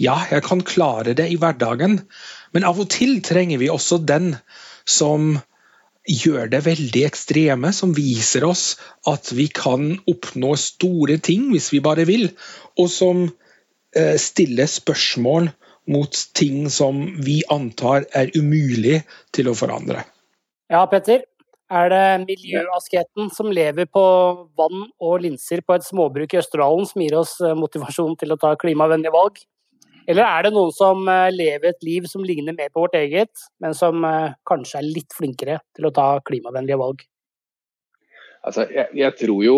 ja, 0.00 0.18
jeg 0.30 0.44
kan 0.46 0.64
klare 0.66 1.14
det 1.14 1.28
i 1.30 1.38
hverdagen. 1.40 2.00
Men 2.54 2.66
av 2.66 2.80
og 2.82 2.90
til 2.94 3.20
trenger 3.24 3.62
vi 3.62 3.70
også 3.70 4.00
den 4.02 4.34
som 4.84 5.36
gjør 6.04 6.50
det 6.52 6.60
veldig 6.66 7.04
ekstreme, 7.06 7.70
som 7.72 7.94
viser 7.96 8.44
oss 8.44 8.74
at 9.08 9.30
vi 9.32 9.48
kan 9.48 9.94
oppnå 10.10 10.52
store 10.60 11.16
ting 11.24 11.48
hvis 11.54 11.70
vi 11.72 11.80
bare 11.84 12.04
vil, 12.08 12.28
og 12.76 12.90
som 12.92 13.24
eh, 13.96 14.16
stiller 14.20 14.68
spørsmål 14.68 15.48
mot 15.94 16.20
ting 16.36 16.68
som 16.72 17.00
vi 17.24 17.40
antar 17.52 18.06
er 18.12 18.32
umulig 18.36 19.02
til 19.32 19.48
å 19.48 19.56
forandre. 19.56 20.04
Ja, 20.72 20.84
Petter. 20.88 21.24
Er 21.72 21.88
det 21.88 22.26
miljøasketen 22.26 23.30
som 23.32 23.48
lever 23.48 23.86
på 23.88 24.02
vann 24.58 24.82
og 25.00 25.22
linser 25.24 25.62
på 25.64 25.78
et 25.78 25.86
småbruk 25.86 26.34
i 26.34 26.40
Østerdalen 26.42 26.84
som 26.84 27.00
gir 27.00 27.16
oss 27.16 27.38
eh, 27.40 27.56
motivasjon 27.56 28.18
til 28.20 28.34
å 28.34 28.38
ta 28.40 28.52
klimavennlige 28.60 29.14
valg? 29.14 29.40
Eller 30.04 30.28
er 30.28 30.44
det 30.44 30.52
noen 30.52 30.74
som 30.76 31.08
eh, 31.08 31.30
lever 31.32 31.72
et 31.72 31.86
liv 31.86 32.04
som 32.10 32.24
ligner 32.26 32.52
mer 32.52 32.68
på 32.68 32.84
vårt 32.84 32.98
eget, 33.00 33.32
men 33.64 33.72
som 33.72 34.04
eh, 34.04 34.36
kanskje 34.44 34.82
er 34.82 34.90
litt 34.90 35.16
flinkere 35.16 35.62
til 35.76 35.88
å 35.88 35.94
ta 35.96 36.08
klimavennlige 36.28 36.80
valg? 36.82 37.06
Altså, 38.44 38.66
jeg, 38.68 38.90
jeg, 38.92 39.12
tror 39.16 39.38
jo 39.44 39.54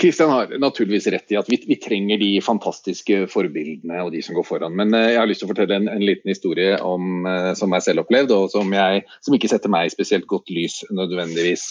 Kristian 0.00 0.30
har 0.32 0.52
naturligvis 0.60 1.10
rett 1.12 1.34
i 1.34 1.36
at 1.36 1.48
vi, 1.50 1.58
vi, 1.68 1.76
trenger 1.80 2.20
de 2.22 2.30
fantastiske 2.44 3.26
forbildene 3.32 4.00
og 4.00 4.14
de 4.14 4.22
som 4.24 4.36
går 4.38 4.46
foran. 4.48 4.76
Men 4.78 4.96
uh, 4.96 5.02
jeg 5.10 5.20
har 5.20 5.28
lyst 5.28 5.44
til 5.44 5.50
å 5.50 5.52
fortelle 5.52 5.76
en, 5.76 5.90
en 5.92 6.04
liten 6.04 6.32
historie 6.32 6.78
om, 6.80 7.28
uh, 7.28 7.52
som 7.58 7.76
jeg 7.76 7.84
selv 7.88 8.06
opplevde, 8.06 8.38
og 8.38 8.48
som, 8.54 8.72
jeg, 8.72 9.04
som, 9.20 9.36
ikke 9.36 9.52
setter 9.52 9.72
meg 9.72 9.90
i 9.90 9.92
spesielt 9.92 10.28
godt 10.30 10.52
lys 10.52 10.80
nødvendigvis. 10.90 11.68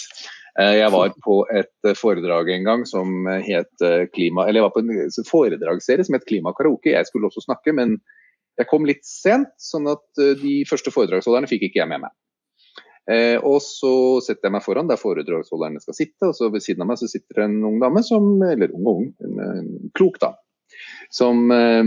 Jeg 0.53 0.91
var 0.93 1.15
på 1.25 1.39
et 1.49 1.95
foredrag 1.97 2.51
en 2.53 2.67
gang 2.67 2.81
som 2.85 3.25
het 3.25 3.81
klima, 4.13 4.43
eller 4.45 4.59
jeg 4.59 4.65
var 4.67 4.73
på 4.75 4.83
en 4.83 5.23
foredragsserie 5.25 6.05
som 6.05 6.13
het 6.13 6.27
Klimakaraoke. 6.29 6.91
Jeg 6.93 7.07
skulle 7.09 7.25
også 7.25 7.41
snakke, 7.47 7.73
men 7.73 7.95
jeg 8.61 8.69
kom 8.69 8.85
litt 8.85 9.01
sent, 9.01 9.49
sånn 9.57 9.89
at 9.89 10.21
de 10.43 10.59
første 10.69 10.93
foredragsholderne 10.93 11.49
fikk 11.49 11.71
ikke 11.71 11.81
jeg 11.81 11.89
med 11.89 12.03
meg. 12.05 12.13
Eh, 13.11 13.35
og 13.43 13.59
så 13.65 13.93
setter 14.23 14.47
jeg 14.47 14.55
meg 14.55 14.63
foran 14.63 14.87
der 14.87 14.99
foredragsholderne 14.99 15.81
skal 15.83 15.97
sitte, 15.97 16.29
og 16.29 16.35
så 16.37 16.47
ved 16.53 16.63
siden 16.63 16.85
av 16.85 16.93
meg 16.93 17.01
så 17.01 17.09
sitter 17.11 17.41
det 17.41 17.47
en 17.49 17.63
ung 17.67 17.79
dame, 17.83 18.03
som, 18.05 18.35
eller 18.47 18.71
ung 18.75 18.85
og 18.87 18.99
ung, 19.01 19.07
en, 19.25 19.41
en 19.43 19.71
klok 19.97 20.21
da, 20.23 20.33
som 21.11 21.51
eh, 21.51 21.83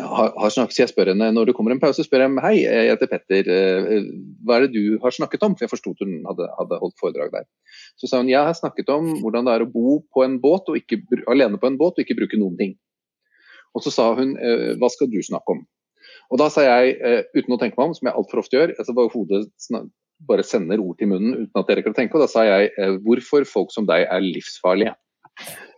har, 0.00 0.32
har, 0.40 0.50
snakket, 0.50 0.74
så 0.74 0.82
jeg 0.84 0.92
spør 0.92 1.12
henne 1.12 1.28
når 1.34 1.50
det 1.50 1.54
kommer 1.56 1.74
en 1.74 1.80
pause, 1.82 2.04
spør 2.06 2.24
jeg 2.24 2.44
hei, 2.44 2.54
jeg 2.64 2.92
heter 2.92 3.10
Petter, 3.10 3.50
eh, 3.52 4.06
hva 4.46 4.58
er 4.58 4.66
det 4.66 4.78
du 4.78 4.98
har 5.02 5.14
snakket 5.14 5.44
om? 5.46 5.56
For 5.56 5.66
jeg 5.66 5.72
forsto 5.72 5.92
hun 6.00 6.14
hadde, 6.28 6.48
hadde, 6.58 6.78
holdt 6.80 6.98
foredrag 7.00 7.34
der. 7.34 7.46
Så 8.00 8.08
sa 8.08 8.22
hun 8.22 8.30
jeg 8.32 8.42
har 8.42 8.56
snakket 8.56 8.90
om 8.92 9.12
hvordan 9.20 9.48
det 9.48 9.56
er 9.56 9.66
å 9.66 9.70
bo 9.72 10.00
på 10.14 10.24
en 10.24 10.38
båt 10.42 10.70
og 10.72 10.80
ikke, 10.80 11.02
alene 11.30 11.60
på 11.60 11.68
en 11.68 11.78
båt 11.80 11.98
og 11.98 12.06
ikke 12.06 12.18
bruke 12.22 12.40
noen 12.40 12.56
ting. 12.60 12.74
Og 13.76 13.84
så 13.84 13.92
sa 13.92 14.10
hun 14.18 14.34
eh, 14.40 14.72
hva 14.80 14.90
skal 14.92 15.10
du 15.12 15.20
snakke 15.24 15.58
om? 15.58 15.62
Og 16.32 16.40
da 16.40 16.48
sa 16.52 16.64
jeg, 16.64 16.96
uh, 17.04 17.20
uten 17.36 17.54
å 17.54 17.60
tenke 17.60 17.76
meg 17.76 17.90
om, 17.90 17.96
som 17.96 18.08
jeg 18.08 18.16
altfor 18.16 18.40
ofte 18.40 18.56
gjør, 18.56 18.72
altså 18.80 18.96
bare 18.96 19.12
hodet 19.12 19.44
bare 20.28 20.44
sender 20.46 20.80
ord 20.82 20.98
til 21.00 21.10
munnen 21.10 21.34
uten 21.44 21.60
at 21.60 21.68
dere 21.70 21.84
kan 21.84 21.96
tenke. 21.96 22.16
Og 22.16 22.24
da 22.24 22.30
sa 22.30 22.44
jeg 22.46 22.70
eh, 22.78 22.96
hvorfor 23.02 23.46
folk 23.48 23.72
som 23.74 23.88
deg 23.88 24.06
er 24.06 24.22
livsfarlige. 24.22 24.94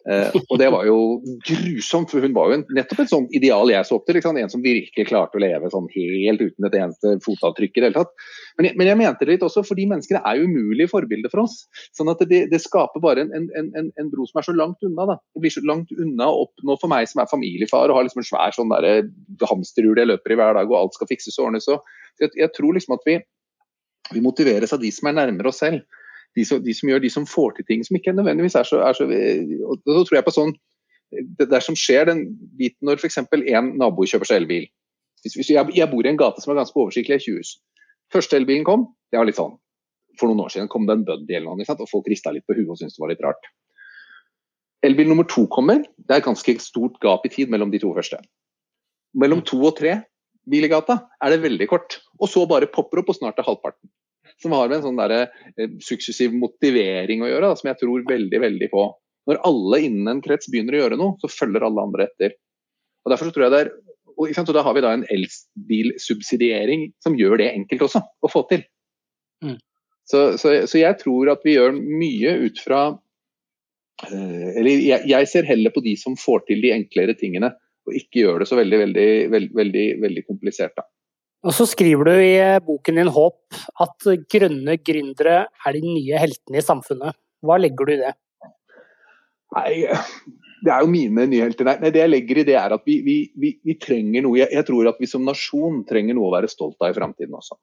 Eh, 0.05 0.35
og 0.37 0.59
det 0.61 0.67
var 0.69 0.85
jo 0.85 0.97
grusomt, 1.49 2.11
for 2.13 2.21
hun 2.21 2.35
var 2.37 2.51
jo 2.51 2.59
en, 2.59 2.65
nettopp 2.77 3.01
et 3.05 3.13
sånt 3.13 3.33
ideal 3.37 3.71
jeg 3.73 3.89
så 3.89 3.97
opp 3.97 4.05
til. 4.09 4.19
En 4.21 4.51
som 4.53 4.65
virkelig 4.65 5.07
klarte 5.09 5.39
å 5.39 5.43
leve 5.43 5.71
sånn 5.73 5.87
helt 5.95 6.43
uten 6.43 6.69
et 6.69 6.77
eneste 6.77 7.15
fotavtrykk 7.25 7.73
i 7.79 7.83
det 7.83 7.89
hele 7.89 8.03
tatt. 8.03 8.13
Men 8.59 8.69
jeg, 8.69 8.79
men 8.81 8.91
jeg 8.91 9.01
mente 9.01 9.25
det 9.25 9.37
litt 9.37 9.47
også, 9.47 9.65
for 9.65 9.81
de 9.81 9.87
menneskene 9.89 10.21
er 10.21 10.41
jo 10.41 10.49
umulige 10.51 10.93
forbilder 10.93 11.33
for 11.33 11.45
oss. 11.47 11.57
Sånn 11.97 12.13
at 12.13 12.21
det, 12.29 12.45
det 12.53 12.61
skaper 12.63 13.03
bare 13.05 13.25
en, 13.25 13.49
en, 13.57 13.73
en, 13.89 14.13
bro 14.13 14.29
som 14.29 14.43
er 14.43 14.49
så 14.49 14.57
langt 14.57 14.85
unna. 14.85 15.09
da. 15.15 15.19
Det 15.35 15.45
blir 15.45 15.57
så 15.57 15.65
langt 15.65 15.93
unna 15.97 16.29
å 16.29 16.45
oppnå 16.45 16.79
for 16.83 16.93
meg 16.93 17.09
som 17.11 17.25
er 17.25 17.31
familiefar 17.31 17.89
og 17.89 18.01
har 18.01 18.09
liksom 18.09 18.25
en 18.25 18.31
svær 18.31 18.57
sånn 18.57 18.77
hamsterhjul 19.49 20.01
jeg 20.03 20.11
løper 20.11 20.35
i 20.35 20.41
hver 20.41 20.59
dag 20.59 20.69
og 20.69 20.81
alt 20.83 20.99
skal 20.99 21.09
fikses 21.11 21.41
og 21.41 21.49
ordnes. 21.49 21.69
Så 21.69 21.81
jeg, 22.21 22.35
jeg 22.45 22.53
tror 22.57 22.77
liksom 22.77 22.99
at 22.99 23.09
vi, 23.09 23.19
vi 24.13 24.25
motiveres 24.25 24.77
av 24.77 24.85
de 24.85 24.93
som 24.93 25.09
er 25.09 25.23
nærmere 25.23 25.49
oss 25.49 25.65
selv 25.65 25.85
de 26.35 26.45
som, 26.47 26.63
de 26.63 26.75
som, 26.75 26.91
gjør, 26.91 27.03
de 27.03 27.11
som 27.13 27.27
får 27.29 27.59
til 27.59 27.67
ting 27.69 27.83
som 27.87 27.99
ikke 27.99 28.15
nødvendigvis 28.15 28.57
er 28.59 28.67
så, 28.69 28.81
er 28.83 28.97
så 28.97 29.07
og 29.07 29.83
Da 29.85 30.03
tror 30.03 30.19
jeg 30.19 30.27
på 30.27 30.35
sånn 30.35 30.55
det 31.39 31.47
der 31.51 31.63
som 31.63 31.77
skjer 31.79 32.09
den 32.09 32.25
biten 32.59 32.89
når 32.89 32.99
f.eks. 32.99 33.21
en 33.23 33.69
nabo 33.79 34.07
kjøper 34.09 34.27
seg 34.27 34.41
elbil. 34.43 34.65
Hvis, 35.23 35.37
hvis 35.39 35.51
jeg, 35.53 35.75
jeg, 35.77 35.91
bor 35.91 36.05
i 36.05 36.11
en 36.11 36.19
gate 36.19 36.43
som 36.43 36.53
er 36.53 36.59
ganske 36.59 36.81
oversiktlig, 36.81 37.21
20 37.23 37.39
hus. 37.39 37.53
Første 38.13 38.37
elbilen 38.37 38.67
kom, 38.67 38.89
det 39.13 39.21
var 39.21 39.29
litt 39.29 39.39
sånn 39.39 39.55
For 40.19 40.31
noen 40.31 40.43
år 40.45 40.53
siden 40.53 40.71
kom 40.73 40.89
det 40.89 40.99
en 40.99 41.05
Buddy 41.07 41.37
eller 41.37 41.55
noe, 41.55 41.77
og 41.79 41.91
folk 41.91 42.11
rista 42.11 42.33
litt 42.35 42.47
på 42.47 42.57
huet 42.59 42.69
og 42.69 42.81
syntes 42.81 42.99
det 42.99 43.05
var 43.05 43.13
litt 43.13 43.23
rart. 43.25 43.49
Elbil 44.85 45.09
nummer 45.09 45.27
to 45.31 45.47
kommer, 45.51 45.85
det 45.97 46.13
er 46.13 46.21
et 46.21 46.27
ganske 46.27 46.57
stort 46.61 46.99
gap 47.03 47.25
i 47.25 47.33
tid 47.33 47.53
mellom 47.53 47.71
de 47.73 47.81
to 47.83 47.95
første. 47.97 48.19
Mellom 49.17 49.41
to 49.47 49.63
og 49.65 49.79
tre 49.79 50.01
bil 50.51 50.67
i 50.67 50.71
gata 50.73 50.99
er 51.23 51.33
det 51.33 51.45
veldig 51.47 51.71
kort. 51.71 52.01
Og 52.21 52.29
så 52.29 52.45
bare 52.51 52.69
popper 52.71 53.01
opp, 53.01 53.15
og 53.15 53.17
snart 53.17 53.39
er 53.41 53.47
halvparten 53.47 53.89
som 54.43 54.55
har 54.57 54.69
med 54.69 54.79
en 54.79 54.87
sånn 54.89 55.01
der, 55.01 55.31
eh, 55.57 55.75
suksessiv 55.85 56.35
motivering 56.37 57.23
å 57.25 57.31
gjøre, 57.31 57.51
da, 57.51 57.59
som 57.59 57.71
jeg 57.71 57.81
tror 57.81 58.07
veldig 58.09 58.41
veldig 58.43 58.71
på. 58.73 58.87
Når 59.31 59.41
alle 59.49 59.81
innen 59.87 60.11
en 60.11 60.23
krets 60.25 60.51
begynner 60.53 60.77
å 60.77 60.83
gjøre 60.83 61.01
noe, 61.01 61.17
så 61.23 61.31
følger 61.33 61.65
alle 61.65 61.85
andre 61.87 62.09
etter. 62.09 62.35
Og 63.05 63.13
derfor 63.13 63.33
tror 63.33 63.47
jeg 63.47 63.55
det 63.55 63.63
er, 63.65 63.71
og, 64.15 64.29
og 64.31 64.53
Da 64.55 64.63
har 64.63 64.75
vi 64.77 64.83
da 64.85 64.93
en 64.95 65.07
elbilsubsidiering 65.11 66.91
som 67.03 67.17
gjør 67.19 67.41
det 67.41 67.53
enkelt 67.55 67.87
også 67.89 68.03
å 68.05 68.31
få 68.31 68.45
til. 68.51 68.63
Mm. 69.45 69.57
Så, 70.05 70.37
så, 70.39 70.53
så, 70.69 70.79
jeg 70.79 71.01
tror 71.01 71.33
at 71.33 71.45
vi 71.47 71.57
gjør 71.57 71.75
mye 71.75 72.35
ut 72.45 72.61
fra 72.61 72.81
uh, 72.93 74.49
Eller 74.53 74.85
jeg, 74.85 75.01
jeg, 75.09 75.29
ser 75.31 75.49
heller 75.49 75.73
på 75.73 75.83
de 75.85 75.95
som 75.97 76.17
får 76.21 76.45
til 76.51 76.61
de 76.63 76.75
enklere 76.77 77.17
tingene, 77.17 77.55
og 77.89 77.97
ikke 77.97 78.23
gjør 78.23 78.45
det 78.45 78.49
så 78.51 78.59
veldig, 78.61 78.81
veldig, 78.85 79.09
veldig, 79.57 79.87
veldig 80.05 80.25
komplisert. 80.29 80.77
da. 80.77 80.87
Og 81.45 81.53
så 81.53 81.67
skriver 81.69 82.09
du 82.09 82.15
i 82.17 82.35
eh, 82.41 82.61
boken 82.65 83.01
din 83.01 83.11
Håp 83.13 83.59
at 83.85 84.07
grønne 84.33 84.79
gründere 84.81 85.43
er 85.45 85.77
de 85.77 85.83
nye 85.85 86.21
heltene 86.23 86.61
i 86.61 86.65
samfunnet. 86.65 87.17
Hva 87.45 87.59
legger 87.61 87.89
du 87.89 87.93
i 87.93 88.01
det? 88.01 88.15
Nei, 89.55 89.75
det 90.65 90.73
er 90.73 90.81
jo 90.81 90.91
mine 90.91 91.27
nye 91.29 91.45
helter. 91.45 91.69
Nei, 91.69 91.93
det 91.93 92.01
jeg 92.01 92.13
legger 92.13 92.41
i 92.41 92.47
det 92.49 92.57
er 92.57 92.75
at 92.77 92.89
vi, 92.89 92.97
vi, 93.05 93.19
vi, 93.41 93.53
vi 93.67 93.77
trenger 93.81 94.25
noe. 94.25 94.41
Jeg, 94.41 94.65
tror 94.67 94.89
at 94.89 95.01
vi 95.03 95.11
som 95.11 95.27
nasjon 95.27 95.83
trenger 95.89 96.17
noe 96.17 96.31
å 96.31 96.35
være 96.35 96.51
stolt 96.51 96.81
av 96.81 96.95
i 96.95 96.97
framtiden 96.97 97.37
også. 97.37 97.59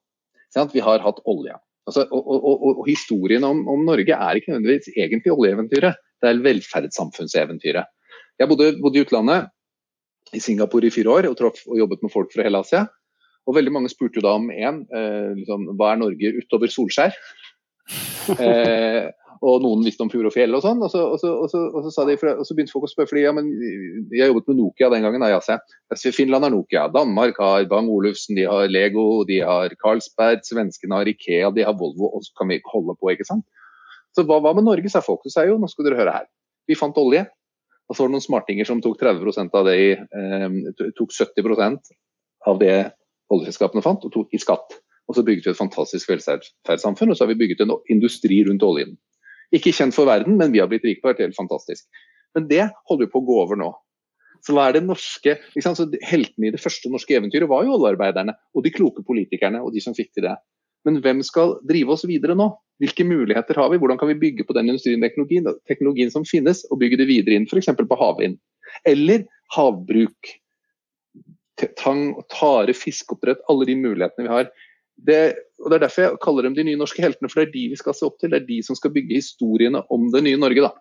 Vi 0.76 0.84
har 0.86 1.02
hatt 1.02 1.24
olje. 1.32 1.58
Altså, 1.90 2.06
og, 2.14 2.22
og, 2.22 2.44
og, 2.46 2.68
og, 2.76 2.84
historien 2.86 3.44
om, 3.48 3.64
om, 3.72 3.82
Norge 3.88 4.14
er 4.14 4.38
ikke 4.38 4.54
nødvendigvis 4.54 4.94
egentlig 4.94 5.34
oljeeventyret, 5.34 5.98
det 6.22 6.30
er 6.30 6.44
velferdssamfunnseventyret. 6.46 7.90
Jeg 8.38 8.50
bodde, 8.52 8.76
bodde, 8.84 9.00
i 9.00 9.06
utlandet, 9.08 9.50
i 10.38 10.42
Singapore 10.44 10.88
i 10.88 10.94
fire 10.94 11.16
år, 11.16 11.30
og, 11.32 11.38
troff, 11.40 11.64
og 11.66 11.80
jobbet 11.80 12.06
med 12.06 12.14
folk 12.14 12.30
fra 12.36 12.46
hele 12.46 12.62
Asia. 12.62 12.86
Og 13.50 13.58
veldig 13.58 13.74
mange 13.74 13.90
spurte 13.92 14.20
jo 14.20 14.26
da 14.26 14.36
om 14.38 14.52
én, 14.54 14.84
eh, 14.94 15.32
liksom, 15.40 15.72
hva 15.80 15.94
er 15.94 16.04
Norge 16.04 16.36
utover 16.38 16.72
Solskjær? 16.72 17.16
eh, 18.38 19.10
og 19.42 19.64
noen 19.64 19.82
visste 19.82 20.06
om 20.06 20.10
fjord 20.14 20.28
og 20.30 20.36
fjell 20.36 20.54
og 20.54 20.62
sånn. 20.62 20.82
Og 20.86 20.92
så, 20.94 21.02
og 21.16 21.18
så, 21.18 21.32
og 21.34 21.50
så, 21.50 21.62
og 21.74 21.88
så, 21.90 22.06
de, 22.06 22.18
og 22.36 22.44
så 22.46 22.58
begynte 22.58 22.74
folk 22.76 22.86
å 22.86 22.92
spørre, 22.92 23.10
fordi 23.10 23.24
ja, 23.24 23.32
men 23.34 23.50
jeg 24.14 24.30
jobbet 24.30 24.52
med 24.52 24.60
Nokia 24.60 24.92
den 24.94 25.08
gangen. 25.08 25.26
Ja, 25.26 25.40
Finland 26.14 26.46
har 26.46 26.54
Nokia, 26.54 26.86
Danmark 26.94 27.42
har 27.42 27.66
Bang 27.72 27.90
Olufsen, 27.90 28.38
de 28.38 28.46
har 28.46 28.70
Lego, 28.70 29.24
de 29.26 29.42
har 29.42 29.74
Carlsberg, 29.82 30.46
svenskene 30.46 31.02
har 31.02 31.10
Ikea, 31.10 31.50
de 31.58 31.66
har 31.66 31.78
Volvo, 31.80 32.12
og 32.14 32.28
så 32.28 32.38
kan 32.38 32.54
vi 32.54 32.62
holde 32.70 32.94
på, 33.00 33.10
ikke 33.16 33.26
sant. 33.28 33.48
Så 34.14 34.28
hva, 34.28 34.38
hva 34.44 34.54
med 34.54 34.68
Norge, 34.68 34.94
sa 34.94 35.02
folk. 35.02 35.26
Så 35.26 35.34
sa 35.34 35.48
jo, 35.48 35.58
nå 35.58 35.70
skal 35.72 35.90
dere 35.90 35.98
høre 36.04 36.16
her. 36.20 36.30
Vi 36.70 36.78
fant 36.78 36.98
olje. 37.02 37.26
Og 37.90 37.96
så 37.96 38.04
var 38.04 38.12
det 38.12 38.16
noen 38.20 38.24
smartinger 38.24 38.68
som 38.68 38.80
tok 38.84 39.02
30 39.02 39.50
av 39.58 39.66
det 39.68 39.74
i, 39.82 39.88
eh, 39.98 40.92
tok 40.96 41.12
70 41.12 41.82
av 42.48 42.62
det 42.62 42.76
oljeselskapene 43.32 43.84
fant, 43.86 44.04
og 44.06 44.14
tok 44.14 44.34
i 44.36 44.42
skatt. 44.42 44.80
Og 45.10 45.18
så 45.18 45.24
bygget 45.28 45.50
vi 45.50 45.54
et 45.54 45.60
fantastisk 45.60 46.12
velferdssamfunn, 46.12 47.12
og 47.12 47.18
så 47.18 47.26
har 47.26 47.32
vi 47.34 47.40
bygget 47.42 47.64
en 47.66 47.74
industri 47.92 48.42
rundt 48.48 48.64
oljen. 48.64 48.96
Ikke 49.56 49.74
kjent 49.76 49.96
for 49.96 50.08
verden, 50.08 50.38
men 50.40 50.54
vi 50.54 50.62
har 50.64 50.70
blitt 50.72 50.86
rike 50.88 51.04
på 51.04 51.12
det. 51.12 51.26
Helt 51.26 51.40
fantastisk. 51.40 51.88
Men 52.38 52.48
det 52.48 52.70
holder 52.88 53.08
vi 53.08 53.12
på 53.12 53.20
å 53.20 53.28
gå 53.28 53.40
over 53.44 53.60
nå. 53.60 53.72
Så 54.42 54.56
hva 54.56 54.70
er 54.70 54.78
det 54.78 54.86
norske, 54.88 55.36
liksom, 55.54 55.76
Heltene 56.08 56.50
i 56.50 56.54
det 56.56 56.62
første 56.62 56.90
norske 56.90 57.14
eventyret 57.18 57.50
var 57.52 57.68
jo 57.68 57.76
oljearbeiderne 57.76 58.34
og 58.56 58.66
de 58.66 58.72
kloke 58.74 59.04
politikerne 59.06 59.62
og 59.62 59.76
de 59.76 59.84
som 59.84 59.94
fikk 59.98 60.16
til 60.16 60.26
det. 60.30 60.38
Men 60.88 60.98
hvem 61.04 61.20
skal 61.26 61.60
drive 61.70 61.94
oss 61.94 62.08
videre 62.10 62.34
nå? 62.38 62.48
Hvilke 62.82 63.06
muligheter 63.06 63.60
har 63.62 63.70
vi? 63.70 63.78
Hvordan 63.78 64.00
kan 64.02 64.10
vi 64.10 64.18
bygge 64.24 64.48
på 64.48 64.56
den 64.58 64.72
industrien 64.72 65.04
teknologien, 65.04 65.46
teknologien 65.70 66.10
som 66.14 66.26
finnes, 66.26 66.64
og 66.72 66.80
bygge 66.82 66.98
det 67.04 67.10
videre 67.12 67.38
inn 67.38 67.46
f.eks. 67.46 67.70
på 67.78 68.00
havvind? 68.00 68.40
Eller 68.90 69.28
havbruk 69.54 70.32
tang, 71.80 72.12
og 72.18 72.28
tare, 72.34 72.76
fiskeoppdrett, 72.78 73.44
alle 73.52 73.68
de 73.70 73.78
mulighetene 73.80 74.28
vi 74.28 74.34
har. 74.34 74.52
Det, 75.02 75.20
og 75.64 75.72
det 75.72 75.78
er 75.78 75.84
derfor 75.86 76.06
jeg 76.06 76.22
kaller 76.22 76.46
dem 76.46 76.56
de 76.58 76.66
nye 76.68 76.80
norske 76.80 77.02
heltene, 77.02 77.30
for 77.32 77.42
det 77.42 77.50
er 77.50 77.54
de 77.56 77.66
vi 77.72 77.80
skal 77.80 77.96
se 77.98 78.06
opp 78.08 78.20
til. 78.22 78.34
Det 78.34 78.42
er 78.42 78.50
de 78.50 78.60
som 78.66 78.78
skal 78.78 78.94
bygge 78.96 79.18
historiene 79.18 79.84
om 79.94 80.10
det 80.14 80.24
nye 80.28 80.40
Norge. 80.42 80.68
da. 80.68 80.74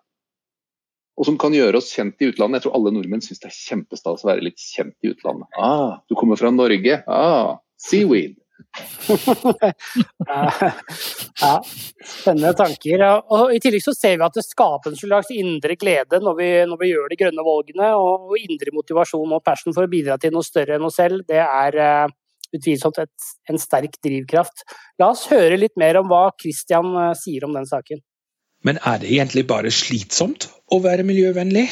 Og 1.19 1.27
som 1.27 1.37
kan 1.41 1.53
gjøre 1.53 1.77
oss 1.77 1.91
kjent 1.93 2.21
i 2.21 2.29
utlandet. 2.31 2.61
Jeg 2.61 2.67
tror 2.67 2.77
alle 2.79 2.93
nordmenn 2.95 3.23
syns 3.25 3.41
det 3.43 3.49
er 3.49 3.57
kjempestas 3.57 4.23
å 4.23 4.29
være 4.31 4.45
litt 4.45 4.61
kjent 4.61 4.95
i 5.05 5.11
utlandet. 5.13 5.49
Ah, 5.59 5.99
du 6.09 6.15
kommer 6.17 6.39
fra 6.39 6.53
Norge. 6.53 7.01
Ah, 7.09 7.59
seaweed 7.81 8.40
ja, 11.41 11.63
spennende 12.05 12.53
tanker. 12.57 13.03
Og 13.33 13.53
I 13.55 13.59
tillegg 13.63 13.83
så 13.83 13.93
ser 13.97 14.17
vi 14.17 14.27
at 14.27 14.37
det 14.37 14.45
skaper 14.45 14.91
en 14.91 14.99
slags 14.99 15.31
indre 15.35 15.75
glede 15.79 16.21
når 16.23 16.37
vi, 16.39 16.49
når 16.69 16.81
vi 16.81 16.91
gjør 16.91 17.11
de 17.11 17.19
grønne 17.19 17.47
valgene. 17.47 17.87
Og 17.97 18.37
indre 18.39 18.75
motivasjon 18.75 19.37
og 19.37 19.45
passion 19.45 19.75
for 19.75 19.87
å 19.87 19.91
bidra 19.91 20.17
til 20.21 20.33
noe 20.35 20.47
større 20.47 20.77
enn 20.77 20.87
oss 20.87 20.99
selv, 21.01 21.17
det 21.29 21.41
er 21.43 21.71
uh, 21.81 22.07
utvilsomt 22.55 23.01
et, 23.03 23.17
en 23.51 23.61
sterk 23.61 23.93
drivkraft. 24.03 24.57
La 25.01 25.11
oss 25.15 25.27
høre 25.31 25.59
litt 25.59 25.77
mer 25.79 26.01
om 26.01 26.07
hva 26.11 26.23
Christian 26.35 26.87
uh, 26.97 27.11
sier 27.17 27.47
om 27.47 27.53
den 27.57 27.69
saken. 27.69 27.99
Men 28.67 28.77
er 28.85 28.97
det 29.01 29.09
egentlig 29.09 29.47
bare 29.49 29.71
slitsomt 29.73 30.41
å 30.69 30.77
være 30.83 31.07
miljøvennlig? 31.07 31.65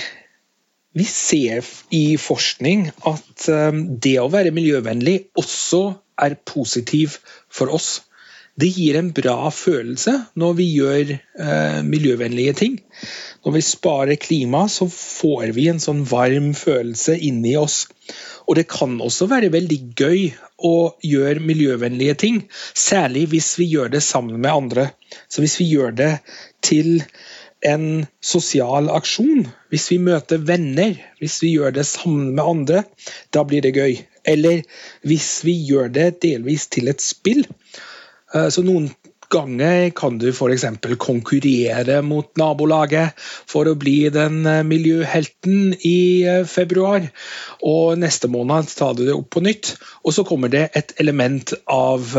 Vi 0.97 1.05
ser 1.05 1.65
i 1.93 2.17
forskning 2.17 2.87
at 3.07 3.47
um, 3.53 3.83
det 4.01 4.17
å 4.21 4.29
være 4.33 4.53
miljøvennlig 4.55 5.19
også 5.37 5.83
er 6.19 6.39
positiv 6.49 7.19
for 7.53 7.71
oss. 7.75 7.99
Det 8.59 8.67
gir 8.75 8.97
en 8.99 9.11
bra 9.15 9.51
følelse 9.53 10.15
når 10.39 10.55
vi 10.57 10.65
gjør 10.73 11.11
eh, 11.13 11.77
miljøvennlige 11.85 12.55
ting. 12.59 12.73
Når 13.45 13.55
vi 13.55 13.61
sparer 13.63 14.19
klima, 14.19 14.65
så 14.67 14.89
får 14.91 15.53
vi 15.55 15.69
en 15.71 15.79
sånn 15.79 16.01
varm 16.09 16.51
følelse 16.57 17.15
inni 17.29 17.53
oss. 17.55 17.85
Og 18.49 18.57
det 18.59 18.65
kan 18.67 18.97
også 19.05 19.29
være 19.31 19.51
veldig 19.53 19.79
gøy 19.95 20.25
å 20.65 20.75
gjøre 21.05 21.45
miljøvennlige 21.45 22.17
ting, 22.25 22.41
særlig 22.75 23.29
hvis 23.31 23.53
vi 23.61 23.69
gjør 23.77 23.93
det 23.93 24.03
sammen 24.03 24.41
med 24.41 24.51
andre. 24.51 24.89
Så 25.31 25.45
hvis 25.45 25.55
vi 25.61 25.69
gjør 25.69 25.95
det 25.95 26.13
til 26.65 26.97
en 27.65 28.05
sosial 28.23 28.89
aksjon, 28.93 29.47
hvis 29.71 29.89
vi 29.91 29.99
møter 30.03 30.41
venner, 30.47 30.95
hvis 31.19 31.39
vi 31.43 31.53
gjør 31.57 31.75
det 31.75 31.85
sammen 31.87 32.33
med 32.35 32.43
andre, 32.43 32.83
da 33.35 33.43
blir 33.47 33.65
det 33.65 33.75
gøy. 33.75 33.99
Eller 34.27 34.63
hvis 35.07 35.41
vi 35.47 35.55
gjør 35.67 35.91
det 35.91 36.09
delvis 36.23 36.67
til 36.71 36.91
et 36.91 37.03
spill. 37.03 37.45
Eh, 38.33 38.49
så 38.53 38.63
noen 38.65 38.89
ganger 39.29 39.91
kan 39.93 40.17
du 40.17 40.29
f.eks. 40.31 40.65
konkurrere 40.97 41.99
mot 42.01 42.31
nabolaget 42.39 43.13
for 43.49 43.69
å 43.69 43.77
bli 43.79 44.09
den 44.13 44.41
eh, 44.49 44.63
miljøhelten 44.65 45.75
i 45.85 45.99
eh, 46.25 46.45
februar. 46.49 47.09
Og 47.61 47.99
neste 48.01 48.31
måned 48.31 48.71
tar 48.73 48.95
du 48.97 49.05
det 49.05 49.17
opp 49.17 49.29
på 49.35 49.43
nytt, 49.45 49.75
og 50.03 50.15
så 50.15 50.25
kommer 50.27 50.51
det 50.53 50.69
et 50.79 50.95
element 51.01 51.53
av 51.69 52.15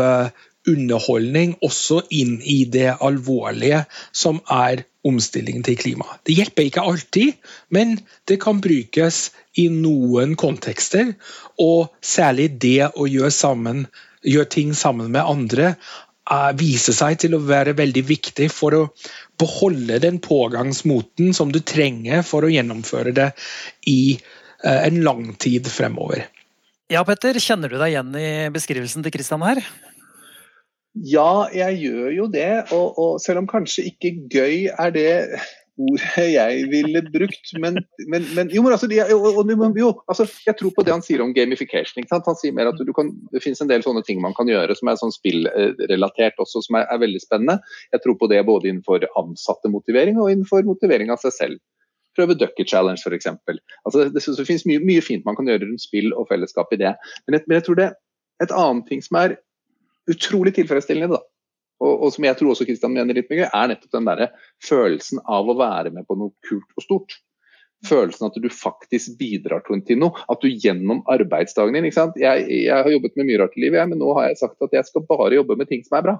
underholdning 0.71 1.57
også 1.65 2.01
inn 2.13 2.39
i 2.41 2.63
det 2.71 2.95
alvorlige 2.99 3.83
som 4.15 4.41
er 4.51 4.85
omstillingen 5.07 5.63
til 5.65 5.77
klima. 5.79 6.05
Det 6.25 6.35
hjelper 6.37 6.67
ikke 6.67 6.85
alltid, 6.85 7.33
men 7.73 7.97
det 8.29 8.37
kan 8.43 8.61
brukes 8.61 9.31
i 9.57 9.67
noen 9.73 10.35
kontekster. 10.39 11.15
Og 11.61 11.89
særlig 12.05 12.51
det 12.61 12.91
å 12.93 13.07
gjøre, 13.09 13.33
sammen, 13.33 13.85
gjøre 14.21 14.51
ting 14.53 14.75
sammen 14.77 15.11
med 15.13 15.25
andre 15.25 15.73
uh, 16.31 16.51
viser 16.57 16.95
seg 16.97 17.19
til 17.23 17.35
å 17.37 17.43
være 17.45 17.75
veldig 17.79 18.05
viktig 18.07 18.51
for 18.53 18.77
å 18.77 18.83
beholde 19.41 20.01
den 20.03 20.21
pågangsmoten 20.21 21.33
som 21.37 21.53
du 21.53 21.61
trenger 21.65 22.21
for 22.27 22.45
å 22.45 22.53
gjennomføre 22.53 23.15
det 23.17 23.31
i 23.89 24.01
uh, 24.19 24.81
en 24.83 25.01
lang 25.05 25.31
tid 25.41 25.69
fremover. 25.71 26.27
Ja, 26.91 27.05
Petter, 27.07 27.37
kjenner 27.39 27.71
du 27.71 27.77
deg 27.79 27.93
igjen 27.93 28.11
i 28.19 28.29
beskrivelsen 28.51 29.05
til 29.05 29.13
Kristian 29.15 29.43
her? 29.47 29.63
Ja, 30.93 31.47
jeg 31.55 31.79
gjør 31.85 32.11
jo 32.11 32.27
det. 32.31 32.51
Og, 32.75 32.99
og, 32.99 33.17
selv 33.23 33.43
om 33.43 33.49
kanskje 33.49 33.87
ikke 33.91 34.15
gøy 34.31 34.67
er 34.71 34.95
det 34.95 35.11
ordet 35.81 36.25
jeg 36.33 36.65
ville 36.69 37.01
brukt, 37.13 37.51
men, 37.63 37.79
men, 38.11 38.25
men 38.35 38.51
jo, 38.53 38.61
men 38.61 38.75
altså, 38.75 38.89
jo, 38.91 39.17
jo, 39.79 39.91
altså, 40.11 40.27
jeg 40.45 40.57
tror 40.59 40.73
på 40.75 40.83
det 40.85 40.93
han 40.93 41.03
sier 41.05 41.23
om 41.23 41.31
gamification. 41.33 42.05
Han 42.11 42.37
sier 42.37 42.53
mer 42.53 42.69
at 42.69 42.81
kan, 42.95 43.13
Det 43.31 43.41
finnes 43.43 43.63
en 43.63 43.71
del 43.71 43.85
sånne 43.85 44.03
ting 44.05 44.19
man 44.21 44.35
kan 44.37 44.51
gjøre 44.51 44.75
som 44.77 44.91
er 44.91 44.99
sånn 44.99 45.15
spillrelatert 45.15 46.39
også, 46.43 46.65
som 46.67 46.77
er, 46.81 46.89
er, 46.91 47.01
veldig 47.01 47.23
spennende. 47.23 47.61
Jeg 47.95 48.03
tror 48.03 48.19
på 48.19 48.29
det 48.29 48.43
både 48.45 48.69
innenfor 48.69 49.07
ansatte 49.19 49.71
motivering 49.71 50.19
og 50.19 50.33
innenfor 50.33 50.67
motivering 50.67 51.13
av 51.13 51.23
seg 51.23 51.37
selv. 51.37 51.63
Prøve 52.19 52.35
Ducky 52.35 52.67
Challenge 52.67 52.99
f.eks. 52.99 53.31
Altså, 53.31 54.09
det, 54.11 54.19
det 54.19 54.47
finnes 54.47 54.67
mye, 54.67 54.83
mye, 54.83 55.03
fint 55.05 55.23
man 55.25 55.39
kan 55.39 55.47
gjøre 55.47 55.63
rundt 55.63 55.87
spill 55.87 56.11
og 56.11 56.27
fellesskap 56.29 56.75
i 56.75 56.81
det. 56.83 56.97
Men 57.25 57.39
jeg, 57.39 57.47
men 57.47 57.61
jeg 57.61 57.69
tror 57.69 57.79
det 57.79 57.93
et 58.43 58.53
annet 58.57 58.87
ting 58.89 59.03
som 59.05 59.19
er 59.21 59.37
utrolig 60.09 60.55
tilfredsstillende, 60.57 61.19
da, 61.19 61.21
og, 61.81 61.91
og, 61.95 62.07
som 62.13 62.25
jeg 62.27 62.37
tror 62.37 62.53
også 62.53 62.67
Kristian 62.69 62.93
mener 62.93 63.17
litt 63.17 63.29
mye, 63.31 63.49
er 63.49 63.69
nettopp 63.71 63.97
den 63.97 64.07
der 64.07 64.23
følelsen 64.63 65.21
av 65.25 65.49
å 65.49 65.57
være 65.57 65.93
med 65.93 66.05
på 66.07 66.17
noe 66.19 66.33
kult 66.47 66.77
og 66.77 66.85
stort. 66.85 67.17
Følelsen 67.87 68.27
at 68.27 68.35
du 68.37 68.49
faktisk 68.53 69.15
bidrar 69.17 69.63
til 69.65 69.97
noe. 69.97 70.13
At 70.29 70.43
du 70.43 70.51
gjennom 70.51 71.01
arbeidsdagen 71.09 71.73
din 71.73 71.87
jeg, 71.89 72.11
jeg, 72.21 72.69
har 72.69 72.89
jobbet 72.93 73.17
med 73.17 73.31
mye 73.31 73.39
rart 73.41 73.57
i 73.57 73.63
livet, 73.65 73.89
men 73.89 73.97
nå 73.97 74.11
har 74.19 74.29
jeg 74.29 74.43
sagt 74.43 74.61
at 74.61 74.77
jeg 74.77 74.85
skal 74.85 75.07
bare 75.09 75.33
jobbe 75.39 75.57
med 75.57 75.71
ting 75.71 75.81
som 75.87 75.97
er 75.97 76.05
bra. 76.05 76.15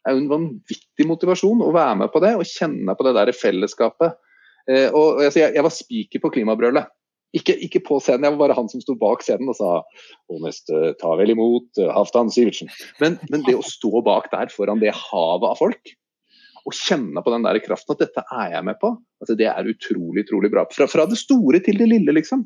Det 0.00 0.12
er 0.12 0.16
jo 0.16 0.22
en 0.22 0.30
vanvittig 0.30 1.08
motivasjon 1.10 1.64
å 1.66 1.74
være 1.74 2.00
med 2.00 2.12
på 2.14 2.22
det 2.24 2.32
og 2.38 2.48
kjenne 2.48 2.94
på 2.96 3.04
det 3.04 3.12
der 3.18 3.34
fellesskapet. 3.36 4.16
Eh, 4.70 4.88
og, 4.88 5.20
altså, 5.20 5.42
jeg, 5.42 5.52
jeg 5.58 5.66
var 5.66 5.74
spiker 5.74 6.22
på 6.24 6.32
klimabrølet. 6.38 6.88
Ikke, 7.34 7.56
ikke, 7.66 7.82
på 7.84 7.98
scenen, 8.00 8.24
jeg 8.24 8.36
var 8.36 8.46
bare 8.46 8.56
han 8.56 8.68
som 8.70 8.80
sto 8.80 8.94
bak 8.98 9.24
scenen 9.24 9.50
og 9.50 9.58
sa 9.58 9.70
og 10.30 10.42
neste 10.44 10.94
ta 11.00 11.10
vel 11.18 11.34
imot 11.34 11.80
uh, 11.82 11.90
Halvdan 11.92 12.30
Sivertsen. 12.32 12.70
Men, 13.02 13.18
men, 13.32 13.42
det 13.48 13.56
å 13.58 13.64
stå 13.66 14.00
bak 14.06 14.30
der 14.32 14.52
foran 14.52 14.80
det 14.80 14.94
havet 14.94 15.48
av 15.50 15.58
folk 15.58 15.96
og 16.66 16.74
kjenne 16.74 17.22
på 17.22 17.30
den 17.30 17.44
der 17.46 17.60
kraften 17.62 17.94
at 17.94 18.00
dette 18.02 18.22
er 18.34 18.54
jeg 18.56 18.66
med 18.66 18.78
på, 18.80 18.88
altså 19.22 19.36
det 19.38 19.46
er 19.46 19.68
utrolig 19.70 20.24
utrolig 20.24 20.50
bra. 20.50 20.64
Fra, 20.74 20.88
fra 20.90 21.04
det 21.06 21.18
store 21.20 21.60
til 21.62 21.78
det 21.78 21.86
lille, 21.92 22.14
liksom. 22.16 22.42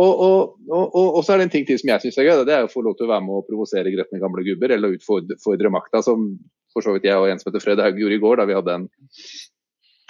Og, 0.00 0.20
og, 0.22 0.52
og, 0.70 0.94
og, 1.02 1.18
så 1.26 1.34
er 1.34 1.40
det 1.40 1.48
en 1.48 1.54
ting 1.56 1.66
til 1.68 1.80
som 1.80 1.90
jeg 1.90 2.04
syns 2.04 2.18
er 2.20 2.28
gøy. 2.28 2.44
Det 2.46 2.54
er 2.54 2.68
å 2.68 2.70
få 2.70 2.84
lov 2.86 2.94
til 2.96 3.08
å 3.08 3.10
være 3.10 3.24
med 3.26 3.40
og 3.40 3.48
provosere 3.48 3.90
gretne 3.92 4.20
gamle 4.22 4.44
gubber, 4.46 4.76
eller 4.76 4.94
utfordre 4.96 5.72
makta, 5.74 6.00
som 6.06 6.30
for 6.70 6.86
så 6.86 6.94
vidt 6.94 7.08
jeg 7.08 7.18
og 7.18 7.26
en 7.26 7.40
som 7.40 7.50
heter 7.50 7.64
Fred 7.64 7.82
Haug 7.82 7.98
gjorde 7.98 8.16
i 8.16 8.22
går, 8.22 8.38
da 8.38 8.46
vi 8.48 8.56
hadde 8.56 8.76
en 8.78 8.86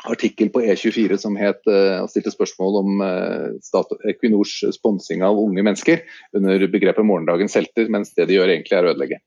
artikkel 0.09 0.49
på 0.53 0.63
E24 0.63 1.19
som 1.21 1.37
het, 1.37 1.61
uh, 1.69 2.07
stilte 2.09 2.33
spørsmål 2.33 2.79
om 2.81 3.03
uh, 3.05 3.83
Equinors 4.09 4.61
sponsing 4.77 5.25
av 5.27 5.39
unge 5.41 5.65
mennesker 5.67 6.05
under 6.37 6.67
begrepet 6.73 7.05
'morgendagens 7.05 7.59
helter', 7.59 7.91
mens 7.93 8.15
det 8.15 8.31
de 8.31 8.39
gjør 8.39 8.55
egentlig 8.55 8.79
er 8.79 8.89
å 8.89 8.95
ødelegge. 8.95 9.21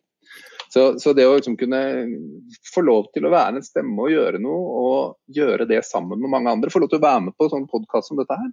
Så, 0.73 0.99
så 0.99 1.13
det 1.13 1.27
å 1.29 1.35
liksom 1.37 1.53
kunne 1.57 1.79
få 2.73 2.81
lov 2.81 3.11
til 3.13 3.27
å 3.27 3.31
være 3.33 3.59
en 3.59 3.65
stemme 3.65 4.07
og 4.07 4.09
gjøre 4.09 4.39
noe, 4.41 4.61
og 4.81 5.35
gjøre 5.37 5.67
det 5.69 5.83
sammen 5.85 6.17
med 6.17 6.31
mange 6.33 6.49
andre, 6.49 6.71
få 6.73 6.81
lov 6.81 6.89
til 6.89 6.97
å 6.97 7.05
være 7.05 7.27
med 7.27 7.35
på 7.37 7.45
en 7.45 7.51
sånn 7.51 7.67
podkast 7.69 8.09
som 8.09 8.17
dette 8.17 8.37
her, 8.39 8.49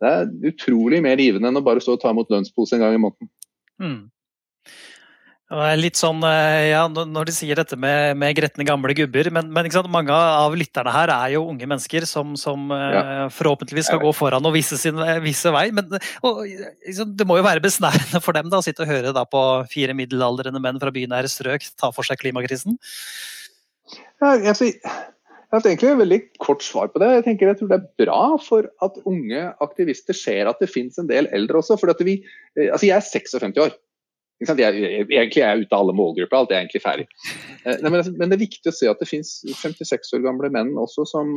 det 0.00 0.12
er 0.12 0.52
utrolig 0.52 1.00
mer 1.02 1.18
givende 1.18 1.50
enn 1.50 1.58
å 1.58 1.64
bare 1.66 1.82
stå 1.82 1.96
og 1.96 2.02
ta 2.02 2.12
imot 2.14 2.30
lønnspose 2.30 2.76
en 2.76 2.84
gang 2.84 2.94
i 2.94 3.00
måneden. 3.02 3.30
Mm. 3.82 3.98
Litt 5.78 5.94
sånn, 5.94 6.24
eh, 6.26 6.72
ja, 6.72 6.80
Når 6.90 7.28
de 7.28 7.32
sier 7.36 7.54
dette 7.54 7.76
med, 7.78 8.16
med 8.18 8.34
gretne 8.34 8.64
gamle 8.66 8.96
gubber, 8.98 9.28
men, 9.30 9.52
men 9.54 9.68
mange 9.94 10.10
av 10.10 10.56
lytterne 10.58 10.90
her 10.90 11.12
er 11.14 11.36
jo 11.36 11.44
unge 11.46 11.68
mennesker 11.70 12.02
som, 12.02 12.34
som 12.34 12.66
eh, 12.74 12.94
ja. 12.96 13.28
forhåpentligvis 13.30 13.86
skal 13.86 14.02
gå 14.02 14.10
foran 14.10 14.42
og 14.42 14.56
vise, 14.56 14.74
sin, 14.80 14.98
eh, 14.98 15.20
vise 15.22 15.52
vei. 15.54 15.68
Men 15.70 15.86
og, 16.26 16.42
det 16.42 17.28
må 17.30 17.38
jo 17.38 17.46
være 17.46 17.62
besnærende 17.62 18.18
for 18.24 18.34
dem 18.34 18.50
da, 18.50 18.58
å 18.58 18.66
sitte 18.66 18.82
og 18.82 18.90
høre 18.90 19.14
da, 19.14 19.22
på 19.22 19.44
fire 19.70 19.94
middelaldrende 19.94 20.62
menn 20.62 20.82
fra 20.82 20.90
bynære 20.90 21.30
strøk 21.30 21.70
ta 21.78 21.94
for 21.94 22.02
seg 22.02 22.18
klimakrisen? 22.24 22.80
Ja, 24.18 24.34
jeg, 24.34 24.58
jeg 24.82 25.54
har 25.54 25.62
egentlig 25.62 25.92
et 25.92 26.02
veldig 26.02 26.22
kort 26.42 26.66
svar 26.66 26.90
på 26.90 26.98
det. 26.98 27.12
Jeg 27.20 27.28
tenker 27.30 27.52
jeg 27.52 27.62
tror 27.62 27.70
det 27.70 27.78
er 27.84 27.90
bra 28.02 28.22
for 28.42 28.66
at 28.82 28.98
unge 29.06 29.46
aktivister 29.62 30.16
ser 30.26 30.50
at 30.50 30.58
det 30.58 30.72
finnes 30.74 30.98
en 30.98 31.06
del 31.06 31.30
eldre 31.30 31.62
også. 31.62 31.78
for 31.78 31.94
vi, 32.02 32.18
altså 32.66 32.90
Jeg 32.90 32.98
er 32.98 33.10
56 33.14 33.62
år. 33.62 33.76
Jeg, 34.44 34.58
jeg, 34.60 35.06
egentlig 35.08 35.42
er 35.42 35.54
jeg 35.54 35.64
ute 35.64 35.72
av 35.72 35.82
alle 35.82 35.94
målgrupper, 35.96 36.36
alt 36.36 36.50
er 36.52 36.60
egentlig 36.60 36.82
ferdig. 36.84 37.06
Eh, 37.64 37.78
men, 37.80 38.02
men, 38.18 38.28
det 38.28 38.36
er 38.36 38.42
viktig 38.42 38.68
å 38.68 38.74
se 38.74 38.90
at 38.90 39.00
det 39.00 39.08
finnes 39.08 39.38
56 39.62 40.12
år 40.18 40.26
gamle 40.26 40.50
menn 40.52 40.74
også 40.80 41.06
som 41.08 41.30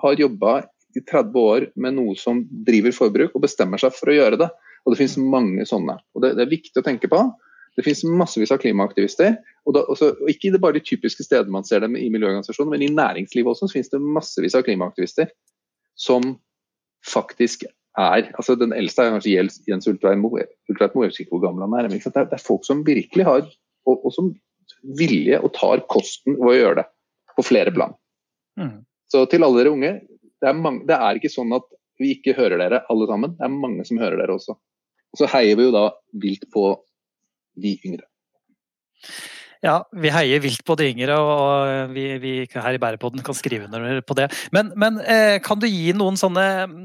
har 0.00 0.16
jobba 0.20 0.62
i 0.96 1.02
30 1.04 1.36
år 1.42 1.66
med 1.76 1.98
noe 1.98 2.14
som 2.16 2.40
driver 2.66 2.94
forbruk, 2.96 3.36
og 3.36 3.44
bestemmer 3.44 3.80
seg 3.80 3.92
for 3.96 4.08
å 4.08 4.16
gjøre 4.16 4.40
det. 4.40 4.48
Og 4.86 4.94
det 4.94 5.02
finnes 5.02 5.18
mange 5.20 5.66
sånne. 5.68 5.98
Og 6.16 6.24
det, 6.24 6.32
det 6.38 6.46
er 6.46 6.54
viktig 6.54 6.80
å 6.80 6.86
tenke 6.86 7.10
på. 7.12 7.20
Det 7.76 7.84
finnes 7.86 8.02
massevis 8.18 8.50
av 8.54 8.58
klimaaktivister. 8.62 9.36
Og, 9.68 9.74
da, 9.76 9.84
også, 9.92 10.14
og 10.16 10.30
Ikke 10.32 10.50
bare 10.58 10.78
de 10.78 10.86
typiske 10.88 11.26
stedene 11.26 11.54
man 11.54 11.66
ser 11.68 11.84
dem 11.84 11.98
i 12.00 12.08
miljøorganisasjoner, 12.10 12.72
men 12.72 12.86
i 12.86 12.92
næringslivet 12.94 13.52
også 13.52 13.68
så 13.68 13.76
finnes 13.76 13.92
det 13.92 14.00
massevis 14.02 14.56
av 14.58 14.64
klimaaktivister 14.66 15.30
som 15.98 16.32
faktisk 17.06 17.68
er 17.98 18.28
altså 18.38 18.54
Den 18.58 18.74
eldste 18.76 19.04
er 19.04 19.14
kanskje 19.14 19.34
Jens 19.68 19.88
Ultveit 19.90 20.20
Moe. 20.20 20.44
Jeg 20.44 20.76
vet 20.78 21.20
ikke 21.22 21.34
hvor 21.34 21.44
gammel 21.46 21.66
han 21.66 21.78
er. 21.78 21.88
Men 21.90 22.02
det 22.02 22.36
er 22.38 22.44
folk 22.44 22.66
som 22.66 22.84
virkelig 22.86 23.26
har 23.26 23.42
og, 23.88 24.04
og 24.04 24.12
som 24.14 24.30
vilje 24.98 25.40
og 25.40 25.52
tar 25.56 25.82
kosten 25.90 26.36
ved 26.38 26.52
å 26.52 26.58
gjøre 26.58 26.82
det 26.82 26.86
på 27.38 27.44
flere 27.46 27.72
plan. 27.74 27.94
Mm. 28.58 28.84
Så 29.08 29.24
til 29.30 29.44
alle 29.46 29.62
dere 29.62 29.72
unge, 29.74 29.92
det 30.38 30.50
er, 30.50 30.56
mange, 30.58 30.84
det 30.88 30.98
er, 30.98 31.18
ikke 31.18 31.32
sånn 31.32 31.54
at 31.56 31.66
vi 31.98 32.12
ikke 32.14 32.36
hører 32.36 32.60
dere 32.60 32.82
alle 32.92 33.08
sammen. 33.10 33.34
Det 33.38 33.46
er 33.46 33.54
mange 33.54 33.86
som 33.88 34.00
hører 34.00 34.20
dere 34.20 34.36
også. 34.36 34.58
Og 35.08 35.20
så 35.20 35.30
heier 35.32 35.58
vi 35.58 35.66
jo 35.66 35.74
da 35.74 35.88
vilt 36.20 36.44
på 36.52 36.68
de 37.58 37.74
yngre. 37.88 38.04
Ja, 39.64 39.80
vi 39.90 40.10
heier 40.14 40.38
vilt 40.38 40.62
på 40.62 40.76
de 40.78 40.86
yngre, 40.92 41.16
og 41.18 41.90
vi, 41.90 42.04
vi 42.22 42.32
her 42.52 42.76
i 42.76 42.78
Bærepodden 42.78 43.24
kan 43.26 43.34
skrive 43.34 43.66
under 43.66 43.98
på 44.06 44.14
det. 44.14 44.28
Men, 44.54 44.70
men 44.78 45.00
eh, 45.02 45.38
kan 45.42 45.58
du 45.58 45.66
gi 45.66 45.90
noen 45.98 46.18
sånne 46.20 46.44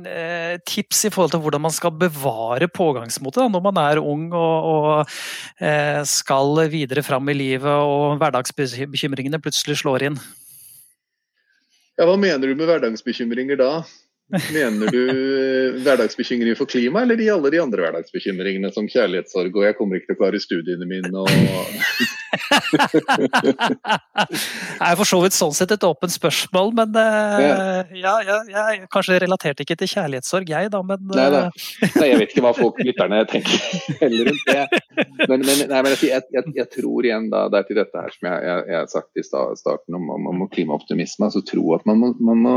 eh, 0.10 0.56
tips 0.66 1.06
i 1.06 1.12
forhold 1.14 1.36
til 1.36 1.44
hvordan 1.44 1.62
man 1.68 1.76
skal 1.76 1.94
bevare 1.94 2.70
pågangsmotet 2.74 3.52
når 3.54 3.66
man 3.68 3.78
er 3.84 4.02
ung 4.02 4.26
og, 4.34 4.70
og 4.72 5.62
eh, 5.62 6.02
skal 6.10 6.64
videre 6.74 7.06
fram 7.06 7.30
i 7.30 7.38
livet 7.38 7.70
og 7.70 8.18
hverdagsbekymringene 8.24 9.42
plutselig 9.44 9.78
slår 9.84 10.10
inn? 10.10 10.18
Ja, 11.94 12.08
Hva 12.10 12.18
mener 12.18 12.50
du 12.50 12.58
med 12.58 12.66
hverdagsbekymringer 12.66 13.62
da? 13.62 13.70
Mener 14.50 14.90
du 14.90 15.78
hverdagsbekymringer 15.86 16.58
for 16.58 16.66
klima, 16.66 17.04
eller 17.04 17.20
de 17.20 17.30
alle 17.30 17.54
de 17.54 17.62
andre 17.62 17.86
hverdagsbekymringene 17.86 18.74
som 18.74 18.90
kjærlighetssorg 18.90 19.54
og 19.54 19.66
'jeg 19.68 19.78
kommer 19.78 20.00
ikke 20.00 20.10
til 20.10 20.18
å 20.18 20.22
klare 20.24 20.42
studiene 20.42 20.90
mine' 20.90 21.14
og 21.22 22.22
Det 24.24 24.88
er 24.88 24.98
for 25.00 25.08
så 25.08 25.20
vidt 25.24 25.36
sånn 25.36 25.54
sett 25.56 25.74
et 25.76 25.86
åpent 25.88 26.14
spørsmål, 26.14 26.74
men 26.78 26.98
uh, 26.98 27.82
ja, 27.98 28.16
ja, 28.26 28.38
jeg 28.50 28.88
kanskje 28.94 29.20
relaterte 29.24 29.66
ikke 29.66 29.78
til 29.80 29.92
kjærlighetssorg, 29.96 30.50
jeg 30.54 30.72
da, 30.74 30.82
men 30.86 31.00
uh... 31.12 31.16
nei, 31.18 31.30
nei. 31.34 31.44
nei, 31.98 32.08
jeg 32.12 32.22
vet 32.22 32.36
ikke 32.36 32.46
hva 32.46 32.54
folk 32.58 32.80
lytterne 32.84 33.24
tenker 33.30 33.60
heller 34.02 34.32
rundt 34.32 34.46
det. 34.50 34.64
Men, 35.24 35.40
men, 35.46 35.66
nei, 35.72 35.82
men 35.82 35.92
jeg, 35.96 36.24
jeg, 36.34 36.46
jeg, 36.56 36.70
tror 36.74 37.08
igjen 37.08 37.30
da, 37.34 37.46
det 37.52 37.62
er 37.62 37.68
til 37.70 37.82
dette 37.82 38.06
her 38.06 38.16
som 38.16 38.30
jeg, 38.30 38.64
har 38.74 38.88
sagt 38.92 39.20
i 39.20 39.26
starten 39.26 40.00
om, 40.00 40.10
om, 40.18 40.32
om 40.34 40.48
klimaoptimisme, 40.54 41.30
altså 41.30 41.44
tro 41.48 41.76
at 41.78 41.86
man 41.90 42.02
må, 42.02 42.14
man 42.24 42.44
må 42.44 42.56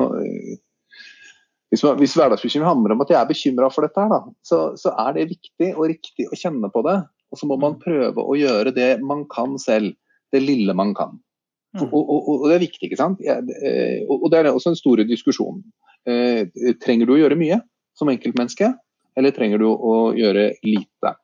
hvis, 1.72 1.82
hvis 1.98 2.14
hverdagsbekymring 2.14 2.68
handler 2.68 2.94
om 2.94 3.02
at 3.02 3.12
jeg 3.12 3.18
er 3.20 3.28
bekymra 3.28 3.68
for 3.72 3.86
dette, 3.86 4.00
her, 4.00 4.12
da, 4.12 4.34
så, 4.46 4.60
så, 4.78 4.92
er 5.02 5.16
det 5.16 5.30
viktig 5.32 5.72
og 5.74 5.88
riktig 5.90 6.28
å 6.30 6.38
kjenne 6.38 6.70
på 6.72 6.82
det. 6.86 7.00
Og 7.32 7.40
så 7.40 7.48
må 7.50 7.58
man 7.60 7.76
mm. 7.76 7.80
prøve 7.82 8.24
å 8.24 8.36
gjøre 8.38 8.74
det 8.76 8.90
man 9.04 9.24
kan 9.30 9.56
selv. 9.62 9.96
Det 10.34 10.42
lille 10.42 10.74
man 10.74 10.92
kan. 10.96 11.14
Mm. 11.76 11.86
Og, 11.90 12.00
og, 12.00 12.28
og, 12.32 12.46
det 12.48 12.56
er 12.56 12.64
viktig, 12.64 12.88
ikke 12.88 12.98
sant. 12.98 13.20
Eh, 13.22 14.02
og 14.08 14.26
det 14.32 14.40
er 14.40 14.50
også 14.50 14.72
en 14.72 14.78
stor 14.78 15.02
diskusjon. 15.06 15.60
Eh, 16.08 16.46
trenger 16.82 17.08
du 17.08 17.16
å 17.16 17.20
gjøre 17.20 17.38
mye 17.38 17.60
som 17.96 18.10
enkeltmenneske, 18.12 18.72
eller 19.16 19.34
trenger 19.36 19.62
du 19.62 19.68
å 19.70 19.96
gjøre 20.16 20.50
lite? 20.66 21.14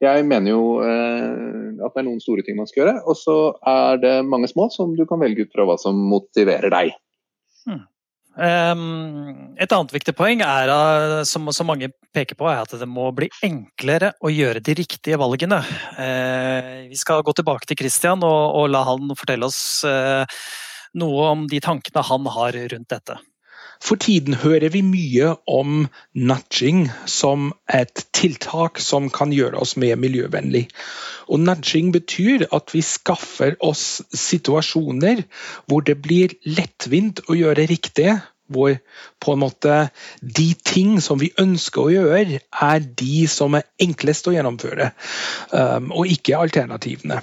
Jeg 0.00 0.24
mener 0.24 0.54
jo 0.54 0.64
eh, 0.80 1.76
at 1.84 1.92
det 1.92 2.00
er 2.00 2.06
noen 2.06 2.22
store 2.24 2.44
ting 2.44 2.56
man 2.56 2.68
skal 2.70 2.84
gjøre, 2.84 3.00
og 3.04 3.18
så 3.20 3.36
er 3.68 4.00
det 4.00 4.14
mange 4.28 4.48
små 4.48 4.70
som 4.72 4.94
du 4.96 5.04
kan 5.08 5.20
velge 5.20 5.44
ut 5.46 5.54
fra 5.54 5.66
hva 5.68 5.76
som 5.80 5.98
motiverer 6.10 6.72
deg. 6.72 6.94
Ehm, 8.38 9.56
et 9.58 9.72
annet 9.74 9.92
viktig 9.94 10.14
poeng 10.14 10.42
er, 10.46 10.70
som, 11.26 11.48
mange 11.66 11.90
peker 12.14 12.38
på, 12.38 12.46
er 12.50 12.62
at 12.62 12.74
det 12.78 12.88
må 12.88 13.08
bli 13.16 13.30
enklere 13.46 14.12
å 14.22 14.30
gjøre 14.30 14.62
de 14.62 14.76
riktige 14.78 15.18
valgene. 15.20 15.60
Eh, 15.98 16.86
vi 16.90 16.98
skal 16.98 17.24
gå 17.26 17.34
tilbake 17.36 17.66
til 17.66 17.80
Christian 17.80 18.22
og, 18.26 18.42
og 18.60 18.70
la 18.70 18.84
han 18.86 19.10
fortelle 19.18 19.50
oss 19.50 19.82
eh, 19.88 20.40
noe 21.00 21.26
om 21.34 21.44
de 21.50 21.60
tankene 21.62 22.06
han 22.06 22.30
har 22.38 22.62
rundt 22.74 22.94
dette. 22.94 23.18
For 23.80 23.96
tiden 23.96 24.36
hører 24.42 24.68
vi 24.74 24.82
mye 24.84 25.32
om 25.48 25.86
nudging 26.14 26.82
som 27.08 27.50
et 27.72 28.04
tiltak 28.16 28.78
som 28.84 29.08
kan 29.10 29.32
gjøre 29.32 29.56
oss 29.62 29.72
mer 29.80 29.96
miljøvennlig. 29.96 30.66
Og 31.32 31.40
nudging 31.40 31.88
betyr 31.94 32.44
at 32.52 32.74
vi 32.74 32.82
skaffer 32.84 33.56
oss 33.64 34.02
situasjoner 34.12 35.24
hvor 35.66 35.86
det 35.86 35.96
blir 36.04 36.36
lettvint 36.44 37.24
å 37.28 37.38
gjøre 37.38 37.66
riktig. 37.70 38.18
Hvor 38.50 38.74
på 39.22 39.32
en 39.32 39.42
måte 39.44 39.74
de 40.20 40.48
ting 40.66 40.96
som 41.00 41.20
vi 41.22 41.30
ønsker 41.38 41.84
å 41.84 41.92
gjøre, 41.94 42.40
er 42.42 42.80
de 42.82 43.26
som 43.30 43.54
er 43.54 43.68
enklest 43.78 44.26
å 44.26 44.34
gjennomføre, 44.34 44.88
um, 45.54 45.92
og 45.94 46.10
ikke 46.10 46.34
alternativene. 46.34 47.20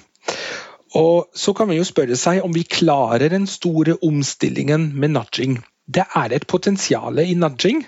Og 0.95 1.27
Så 1.35 1.51
kan 1.53 1.67
vi 1.67 1.81
jo 1.81 1.83
spørre 1.83 2.15
seg 2.15 2.39
om 2.47 2.55
vi 2.55 2.63
klarer 2.63 3.27
den 3.35 3.43
store 3.47 3.97
omstillingen 4.07 4.93
med 4.95 5.17
nudging. 5.17 5.59
Det 5.87 6.03
er 6.19 6.33
et 6.35 6.47
potensial 6.47 7.19
i 7.23 7.33
nudging, 7.33 7.85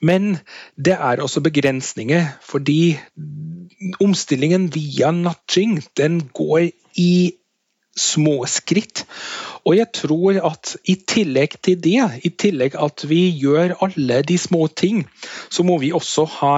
men 0.00 0.38
det 0.76 0.94
er 0.94 1.20
også 1.20 1.42
begrensninger. 1.44 2.26
Fordi 2.40 2.96
omstillingen 4.00 4.70
via 4.74 5.10
nudging 5.10 5.82
den 5.96 6.22
går 6.34 6.70
i 6.96 7.32
små 7.96 8.46
skritt. 8.48 9.04
Og 9.64 9.76
jeg 9.76 9.92
tror 9.94 10.38
at 10.48 10.76
i 10.88 10.96
tillegg 11.08 11.58
til 11.62 11.78
det, 11.84 12.00
i 12.24 12.30
tillegg 12.30 12.76
at 12.80 13.04
vi 13.08 13.20
gjør 13.38 13.76
alle 13.84 14.22
de 14.26 14.38
små 14.38 14.66
ting, 14.66 15.04
så 15.50 15.62
må 15.62 15.78
vi 15.78 15.92
også 15.92 16.24
ha 16.40 16.56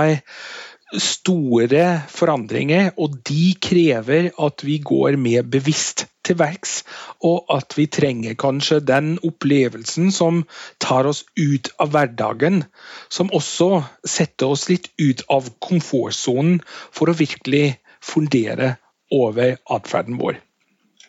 store 1.01 1.85
forandringer, 2.13 2.93
og 3.01 3.17
de 3.27 3.55
krever 3.63 4.31
at 4.41 4.65
vi 4.67 4.79
går 4.85 5.17
mer 5.21 5.43
bevisst 5.43 6.07
til 6.25 6.39
verks. 6.41 6.83
Og 7.25 7.45
at 7.53 7.77
vi 7.79 7.87
trenger 7.87 8.37
kanskje 8.39 8.81
den 8.85 9.15
opplevelsen 9.25 10.13
som 10.15 10.45
tar 10.83 11.09
oss 11.11 11.25
ut 11.39 11.71
av 11.81 11.93
hverdagen. 11.95 12.65
Som 13.09 13.33
også 13.35 13.85
setter 14.05 14.55
oss 14.55 14.69
litt 14.71 14.91
ut 15.01 15.25
av 15.33 15.51
komfortsonen 15.65 16.61
for 16.67 17.11
å 17.11 17.19
virkelig 17.19 17.79
fundere 18.05 18.77
over 19.13 19.57
atferden 19.71 20.21
vår. 20.21 20.41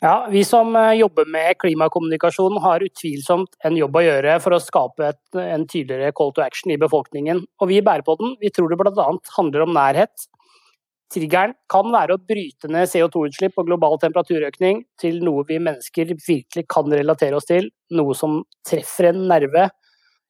Ja, 0.01 0.27
Vi 0.31 0.43
som 0.43 0.75
eh, 0.75 0.93
jobber 0.99 1.25
med 1.25 1.55
klimakommunikasjon 1.59 2.57
har 2.61 2.83
utvilsomt 2.83 3.55
en 3.63 3.77
jobb 3.79 3.95
å 3.95 4.03
gjøre 4.03 4.37
for 4.43 4.55
å 4.55 4.59
skape 4.59 5.07
et, 5.07 5.21
en 5.39 5.63
tydeligere 5.71 6.11
call 6.17 6.33
to 6.35 6.43
action 6.43 6.73
i 6.73 6.79
befolkningen. 6.79 7.39
Og 7.61 7.71
vi 7.71 7.79
i 7.79 7.85
Bærepodden 7.85 8.35
vi 8.41 8.51
tror 8.51 8.71
det 8.71 8.79
bl.a. 8.81 9.05
handler 9.37 9.63
om 9.63 9.73
nærhet. 9.75 10.27
Triggeren 11.13 11.53
kan 11.71 11.87
være 11.93 12.17
å 12.17 12.21
bryte 12.27 12.67
ned 12.71 12.89
CO2-utslipp 12.91 13.55
og 13.61 13.69
global 13.69 13.95
temperaturøkning 14.01 14.83
til 14.99 15.21
noe 15.23 15.45
vi 15.47 15.61
mennesker 15.63 16.11
virkelig 16.17 16.65
kan 16.71 16.91
relatere 16.91 17.37
oss 17.37 17.47
til, 17.47 17.69
noe 17.95 18.15
som 18.17 18.41
treffer 18.67 19.11
en 19.13 19.21
nerve, 19.29 19.69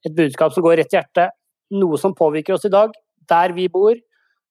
et 0.05 0.13
budskap 0.13 0.53
som 0.53 0.65
går 0.65 0.81
rett 0.81 0.93
i 0.93 0.99
hjertet, 0.99 1.33
noe 1.73 1.97
som 1.97 2.13
påvirker 2.13 2.57
oss 2.57 2.67
i 2.67 2.73
dag, 2.73 2.93
der 3.25 3.55
vi 3.55 3.65
bor, 3.71 3.95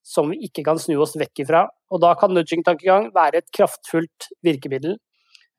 som 0.04 0.32
vi 0.32 0.48
ikke 0.48 0.64
kan 0.66 0.80
snu 0.80 0.96
oss 1.04 1.14
vekk 1.20 1.44
ifra. 1.44 1.66
Og 1.94 2.02
da 2.02 2.12
kan 2.18 2.32
nudging-tankegang 2.34 3.12
være 3.14 3.40
et 3.40 3.50
kraftfullt 3.54 4.30
virkemiddel. 4.42 4.96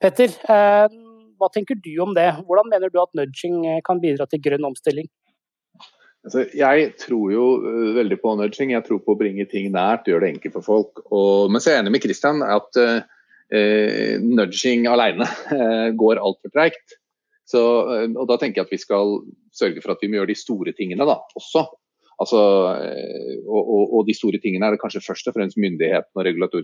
Petter, 0.03 0.33
eh, 0.51 0.95
hva 1.39 1.47
tenker 1.53 1.79
du 1.79 1.93
om 2.03 2.11
det? 2.17 2.27
Hvordan 2.43 2.67
mener 2.71 2.91
du 2.91 2.99
at 2.99 3.13
nudging 3.15 3.61
eh, 3.63 3.83
kan 3.87 4.01
bidra 4.03 4.27
til 4.27 4.43
grønn 4.43 4.67
omstilling? 4.67 5.07
Altså, 6.25 6.47
jeg 6.57 6.89
tror 6.97 7.29
jo 7.31 7.45
uh, 7.61 7.93
veldig 7.95 8.17
på 8.17 8.33
nudging. 8.39 8.73
Jeg 8.73 8.83
tror 8.87 8.99
på 9.05 9.13
å 9.13 9.19
bringe 9.19 9.45
ting 9.45 9.69
nært, 9.71 10.09
gjøre 10.09 10.25
det 10.25 10.31
enkelt 10.33 10.55
for 10.57 10.65
folk. 10.65 11.03
Og, 11.13 11.53
men 11.53 11.61
så 11.61 11.69
er 11.69 11.77
jeg 11.77 11.85
enig 11.85 11.93
med 11.95 12.05
Christian 12.07 12.41
at 12.41 12.79
uh, 12.81 14.15
nudging 14.25 14.89
alene 14.89 15.27
uh, 15.53 15.89
går 15.95 16.19
altfor 16.19 16.51
treigt. 16.51 16.99
og 17.53 18.23
da 18.25 18.39
tenker 18.41 18.63
jeg 18.63 18.65
at 18.65 18.73
vi 18.73 18.81
skal 18.81 19.19
sørge 19.53 19.83
for 19.83 19.93
at 19.93 20.01
vi 20.01 20.09
må 20.09 20.17
gjøre 20.17 20.33
de 20.33 20.39
store 20.39 20.73
tingene 20.73 21.05
da, 21.05 21.19
også. 21.37 21.67
Altså, 22.21 22.39
og, 22.39 23.61
og, 23.61 23.81
og, 23.89 24.01
de 24.07 24.15
store 24.15 24.39
tingene 24.43 24.69
er 24.69 24.75
det 24.75 24.79
kanskje 24.79 25.03
først 25.03 25.27
og 25.27 25.35
fremst 25.35 25.59
myndighetene 25.59 26.47
og, 26.47 26.55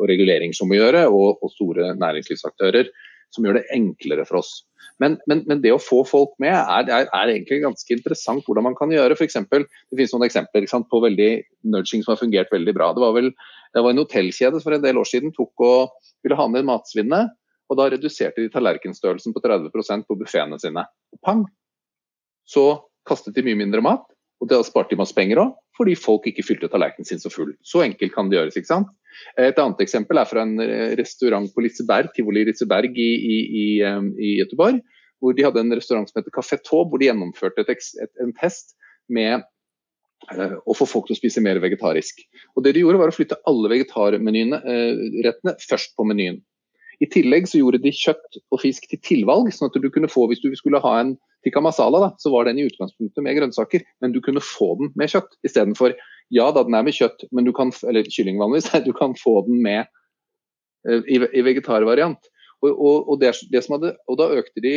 og 0.00 0.08
regulering 0.08 0.54
som 0.56 0.70
må 0.70 0.78
gjøre, 0.78 1.04
og, 1.12 1.42
og 1.44 1.52
store 1.52 1.92
næringslivsaktører 2.00 2.88
som 3.34 3.44
gjør 3.44 3.58
det 3.58 3.68
enklere 3.76 4.24
for 4.28 4.40
oss. 4.40 4.62
Men, 4.98 5.18
men, 5.30 5.44
men, 5.46 5.60
det 5.62 5.70
å 5.74 5.80
få 5.82 6.00
folk 6.08 6.32
med 6.42 6.54
er, 6.56 6.88
er, 6.88 7.06
er, 7.06 7.30
egentlig 7.30 7.60
ganske 7.62 7.94
interessant 7.94 8.46
hvordan 8.46 8.66
man 8.66 8.76
kan 8.78 8.90
gjøre. 8.90 9.14
For 9.18 9.26
eksempel, 9.28 9.66
det 9.68 9.98
finnes 9.98 10.14
noen 10.14 10.26
eksempler 10.26 10.66
sant, 10.70 10.88
på 10.90 11.02
veldig 11.04 11.30
nudging 11.70 12.02
som 12.02 12.14
har 12.14 12.22
fungert 12.22 12.50
veldig 12.54 12.74
bra. 12.74 12.90
Det 12.96 13.04
var 13.04 13.14
vel 13.14 13.30
det 13.76 13.84
var 13.84 13.92
en 13.92 14.00
hotellkjede 14.00 14.62
for 14.64 14.74
en 14.74 14.82
del 14.82 14.98
år 14.98 15.06
siden 15.06 15.34
tok 15.36 15.64
og 15.64 16.10
ville 16.24 16.38
ha 16.38 16.48
ned 16.50 16.66
matsvinnet. 16.66 17.34
Og 17.68 17.76
da 17.78 17.90
reduserte 17.92 18.40
de 18.40 18.50
tallerkenstørrelsen 18.50 19.34
på 19.36 19.42
30% 19.44 20.06
på 20.08 20.16
buffeene 20.18 20.58
sine. 20.60 20.86
Pang! 21.24 21.44
Så 22.48 22.64
kastet 23.08 23.36
de 23.36 23.44
mye 23.44 23.58
mindre 23.60 23.84
mat, 23.84 24.06
og 24.38 24.50
da 24.50 24.60
sparte 24.62 24.94
de 24.94 25.00
masse 25.00 25.16
penger 25.16 25.40
òg, 25.42 25.54
fordi 25.78 25.96
folk 25.98 26.26
ikke 26.30 26.44
fylte 26.46 26.70
tallerkenen 26.70 27.06
sin 27.08 27.20
så 27.22 27.30
full. 27.32 27.50
Så 27.66 27.82
enkelt 27.82 28.14
kan 28.14 28.30
det 28.30 28.38
gjøres. 28.38 28.58
ikke 28.58 28.70
sant? 28.70 28.90
Et 29.40 29.58
annet 29.58 29.82
eksempel 29.82 30.20
er 30.20 30.28
fra 30.30 30.44
en 30.46 30.62
eh, 30.62 30.94
restaurant 30.98 31.48
på 31.54 31.64
Liseberg, 31.64 32.12
Tivoli 32.14 32.44
Liseberg 32.46 32.94
i, 32.94 33.10
i, 33.18 33.38
i, 33.62 33.66
eh, 33.82 34.08
i 34.14 34.32
Göteborg. 34.38 34.80
Hvor 35.18 35.34
de 35.34 35.42
hadde 35.42 35.64
en 35.64 35.74
restaurant 35.74 36.06
som 36.06 36.20
heter 36.20 36.34
Café 36.34 36.60
Taube, 36.62 36.92
hvor 36.92 37.02
de 37.02 37.08
gjennomførte 37.08 37.64
et, 37.64 37.86
et, 38.04 38.12
en 38.22 38.30
test 38.38 38.76
med 39.10 39.42
uh, 40.30 40.54
å 40.62 40.76
få 40.78 40.86
folk 40.86 41.08
til 41.08 41.16
å 41.16 41.18
spise 41.18 41.42
mer 41.42 41.58
vegetarisk. 41.58 42.20
Og 42.54 42.62
det 42.62 42.76
de 42.76 42.84
gjorde 42.84 43.00
var 43.00 43.10
å 43.10 43.16
flytte 43.16 43.40
alle 43.50 43.72
vegetarrettene 43.72 44.60
uh, 44.62 45.64
først 45.66 45.96
på 45.98 46.06
menyen. 46.06 46.38
I 47.02 47.08
tillegg 47.10 47.50
så 47.50 47.58
gjorde 47.58 47.82
de 47.82 47.90
kjøtt 47.94 48.38
og 48.54 48.62
fisk 48.62 48.86
til 48.92 49.02
tilvalg, 49.02 49.50
sånn 49.54 49.72
at 49.72 49.80
du 49.82 49.90
kunne 49.90 50.10
få, 50.10 50.28
hvis 50.30 50.44
du 50.44 50.52
skulle 50.58 50.82
ha 50.86 50.94
en 51.00 51.16
tikka 51.46 51.62
masala, 51.64 52.00
da, 52.02 52.10
så 52.18 52.32
var 52.32 52.48
den 52.48 52.58
i 52.58 52.66
utgangspunktet 52.68 53.24
med 53.24 53.36
grønnsaker, 53.38 53.84
men 54.02 54.14
du 54.14 54.20
kunne 54.24 54.42
få 54.44 54.74
den 54.80 54.92
med 54.98 55.12
kjøtt 55.12 55.36
istedenfor 55.46 55.94
ja 56.34 56.48
da, 56.52 56.64
den 56.66 56.76
er 56.76 56.84
med 56.86 56.96
kjøtt, 56.96 57.24
men 57.32 57.46
du 57.48 57.54
kan, 57.56 57.72
eller 57.88 58.08
kylling 58.12 58.40
vanligvis, 58.40 58.70
du 58.88 58.92
kan 58.96 59.16
få 59.18 59.40
den 59.46 59.62
med 59.64 59.86
uh, 60.88 61.00
i, 61.04 61.22
i 61.22 61.44
vegetarvariant. 61.46 62.30
Og, 62.58 62.72
og, 62.74 62.96
og, 63.12 63.20
det, 63.22 63.30
det 63.52 63.60
hadde, 63.70 63.92
og, 64.10 64.16
da 64.18 64.32
økte 64.34 64.62
de 64.64 64.72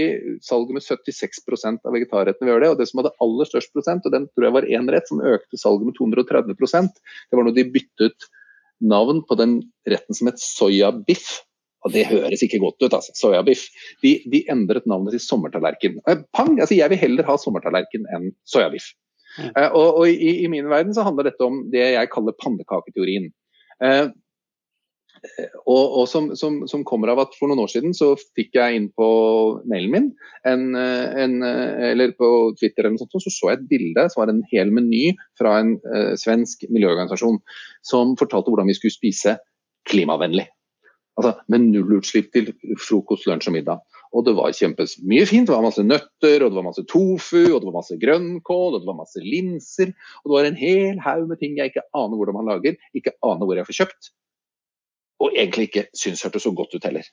salget 0.46 0.76
med 0.76 0.86
76% 0.86 1.82
av 1.82 1.96
vegetarrettene 1.96 2.52
ved 2.52 2.62
det. 2.62 2.70
Og 2.70 2.78
det 2.78 2.86
som 2.92 3.02
hadde 3.02 3.14
aller 3.26 3.50
størst 3.50 3.72
prosent, 3.74 4.06
og 4.06 4.14
den 4.14 4.28
tror 4.30 4.48
jeg 4.48 4.56
var 4.60 4.68
én 4.70 4.92
rett 4.94 5.10
som 5.10 5.24
økte 5.26 5.58
salget 5.58 5.90
med 5.90 5.98
230% 5.98 6.92
det 6.94 7.40
var 7.40 7.48
når 7.48 7.56
de 7.58 7.66
byttet 7.74 8.30
navn 8.82 9.24
på 9.26 9.38
den 9.40 9.58
retten 9.90 10.18
som 10.18 10.30
het 10.30 10.42
soyabiff 10.42 11.40
og 11.82 11.94
det 11.96 12.08
høres 12.10 12.44
ikke 12.46 12.62
godt 12.62 12.82
ut, 12.84 12.94
altså. 12.94 13.14
Soyabiff. 13.18 13.68
De, 14.06 14.16
de 14.32 14.44
endret 14.54 14.88
navnet 14.90 15.16
til 15.16 15.24
sommertallerken. 15.24 16.00
Eh, 16.08 16.24
pang! 16.36 16.58
Altså, 16.60 16.78
jeg 16.78 16.94
vil 16.94 17.02
heller 17.02 17.28
ha 17.28 17.38
sommertallerken 17.42 18.08
enn 18.14 18.32
soyabiff. 18.50 18.92
Mm. 19.38 19.54
Uh, 19.56 19.70
og, 19.70 19.88
og 20.02 20.10
i, 20.10 20.34
i, 20.44 20.50
min 20.52 20.68
verden 20.70 20.94
så 20.96 21.06
handler 21.08 21.30
dette 21.30 21.46
om 21.46 21.64
det 21.72 21.86
jeg 21.94 22.12
kaller 22.14 22.38
pannekaketeorien. 22.42 23.32
Uh, 23.82 24.12
og, 25.70 25.84
og 26.02 26.06
som, 26.10 26.32
som, 26.38 26.64
som, 26.66 26.82
kommer 26.88 27.12
av 27.14 27.20
at 27.22 27.36
For 27.38 27.46
noen 27.46 27.62
år 27.62 27.70
siden 27.70 27.92
så 27.94 28.16
fikk 28.34 28.56
jeg 28.58 28.78
inn 28.78 28.88
på 28.98 29.10
mailen 29.70 29.92
min, 29.94 30.08
en, 30.50 30.64
en, 30.74 31.36
eller 31.46 32.16
på 32.18 32.30
Twitter 32.58 32.88
eller 32.88 32.96
noe 32.96 33.04
sånt, 33.04 33.14
så 33.22 33.34
så 33.34 33.52
jeg 33.52 33.60
et 33.60 33.68
bilde 33.70 34.08
som 34.10 34.24
var 34.24 34.32
en 34.34 34.42
hel 34.50 34.74
meny 34.74 35.12
fra 35.38 35.60
en 35.62 35.76
uh, 35.86 36.18
svensk 36.18 36.66
miljøorganisasjon 36.74 37.38
som 37.86 38.18
fortalte 38.18 38.50
hvordan 38.50 38.74
vi 38.74 38.78
skulle 38.80 38.98
spise 38.98 39.38
klimavennlig. 39.90 40.48
Altså 41.22 41.54
med 41.54 41.68
nullutslipp 41.70 42.32
til 42.34 42.52
frokost, 42.82 43.28
lunsj 43.30 43.52
og 43.52 43.56
middag. 43.56 43.82
Og 44.12 44.26
det 44.28 44.34
var 44.36 44.52
kjempes 44.56 44.98
mye 45.08 45.26
fint. 45.30 45.48
Det 45.48 45.56
var 45.56 45.64
masse 45.64 45.84
nøtter, 45.86 46.44
og 46.44 46.52
det 46.52 46.58
var 46.58 46.68
masse 46.68 46.84
tofu, 46.90 47.44
og 47.46 47.62
det 47.62 47.70
var 47.70 47.78
masse 47.78 47.98
grønnkål, 48.02 48.76
og 48.76 48.80
det 48.82 48.90
var 48.90 49.00
masse 49.00 49.24
linser. 49.24 49.94
Og 50.22 50.32
det 50.32 50.38
var 50.38 50.50
en 50.50 50.60
hel 50.60 51.00
haug 51.06 51.30
med 51.30 51.40
ting 51.40 51.56
jeg 51.60 51.72
ikke 51.72 51.86
aner 51.96 52.20
hvordan 52.20 52.40
man 52.40 52.50
lager, 52.52 52.80
ikke 52.98 53.16
aner 53.24 53.48
hvor 53.48 53.60
jeg 53.60 53.70
får 53.70 53.80
kjøpt. 53.84 54.12
Og 55.22 55.36
egentlig 55.36 55.70
ikke 55.70 55.86
syns 55.96 56.26
hørtes 56.26 56.48
så 56.48 56.52
godt 56.58 56.76
ut 56.76 56.88
heller. 56.90 57.06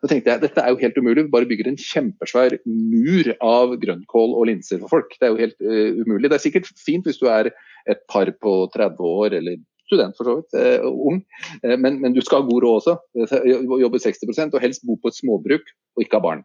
Da 0.00 0.08
tenkte 0.08 0.32
jeg 0.32 0.42
dette 0.42 0.62
er 0.62 0.72
jo 0.72 0.80
helt 0.80 0.96
umulig, 0.98 1.26
vi 1.26 1.32
bare 1.32 1.48
bygger 1.48 1.68
en 1.68 1.78
kjempesvær 1.80 2.56
mur 2.64 3.30
av 3.44 3.74
grønnkål 3.82 4.34
og 4.38 4.48
linser 4.48 4.80
for 4.80 4.96
folk. 4.96 5.12
Det 5.20 5.28
er 5.28 5.34
jo 5.34 5.42
helt 5.42 5.58
uh, 5.60 6.00
umulig. 6.00 6.30
Det 6.30 6.38
er 6.38 6.44
sikkert 6.46 6.70
fint 6.80 7.06
hvis 7.08 7.20
du 7.20 7.28
er 7.30 7.52
et 7.90 8.00
par 8.10 8.30
på 8.40 8.54
30 8.74 9.04
år 9.04 9.36
eller 9.38 9.60
student 9.88 10.16
for 10.18 10.28
så 10.28 10.36
vidt, 10.38 10.56
eh, 10.58 10.84
ung, 10.84 11.22
eh, 11.62 11.76
men, 11.76 12.00
men, 12.02 12.14
du 12.14 12.22
skal 12.24 12.42
ha 12.42 12.48
god 12.48 12.64
råd 12.64 12.76
også. 12.80 12.94
Eh, 13.20 13.64
jobbe 13.82 14.00
60% 14.02 14.56
og 14.56 14.64
helst 14.64 14.86
bo 14.88 14.96
på 15.00 15.12
et 15.12 15.18
småbruk 15.18 15.74
og 15.96 16.04
ikke 16.04 16.20
ha 16.20 16.24
barn. 16.24 16.44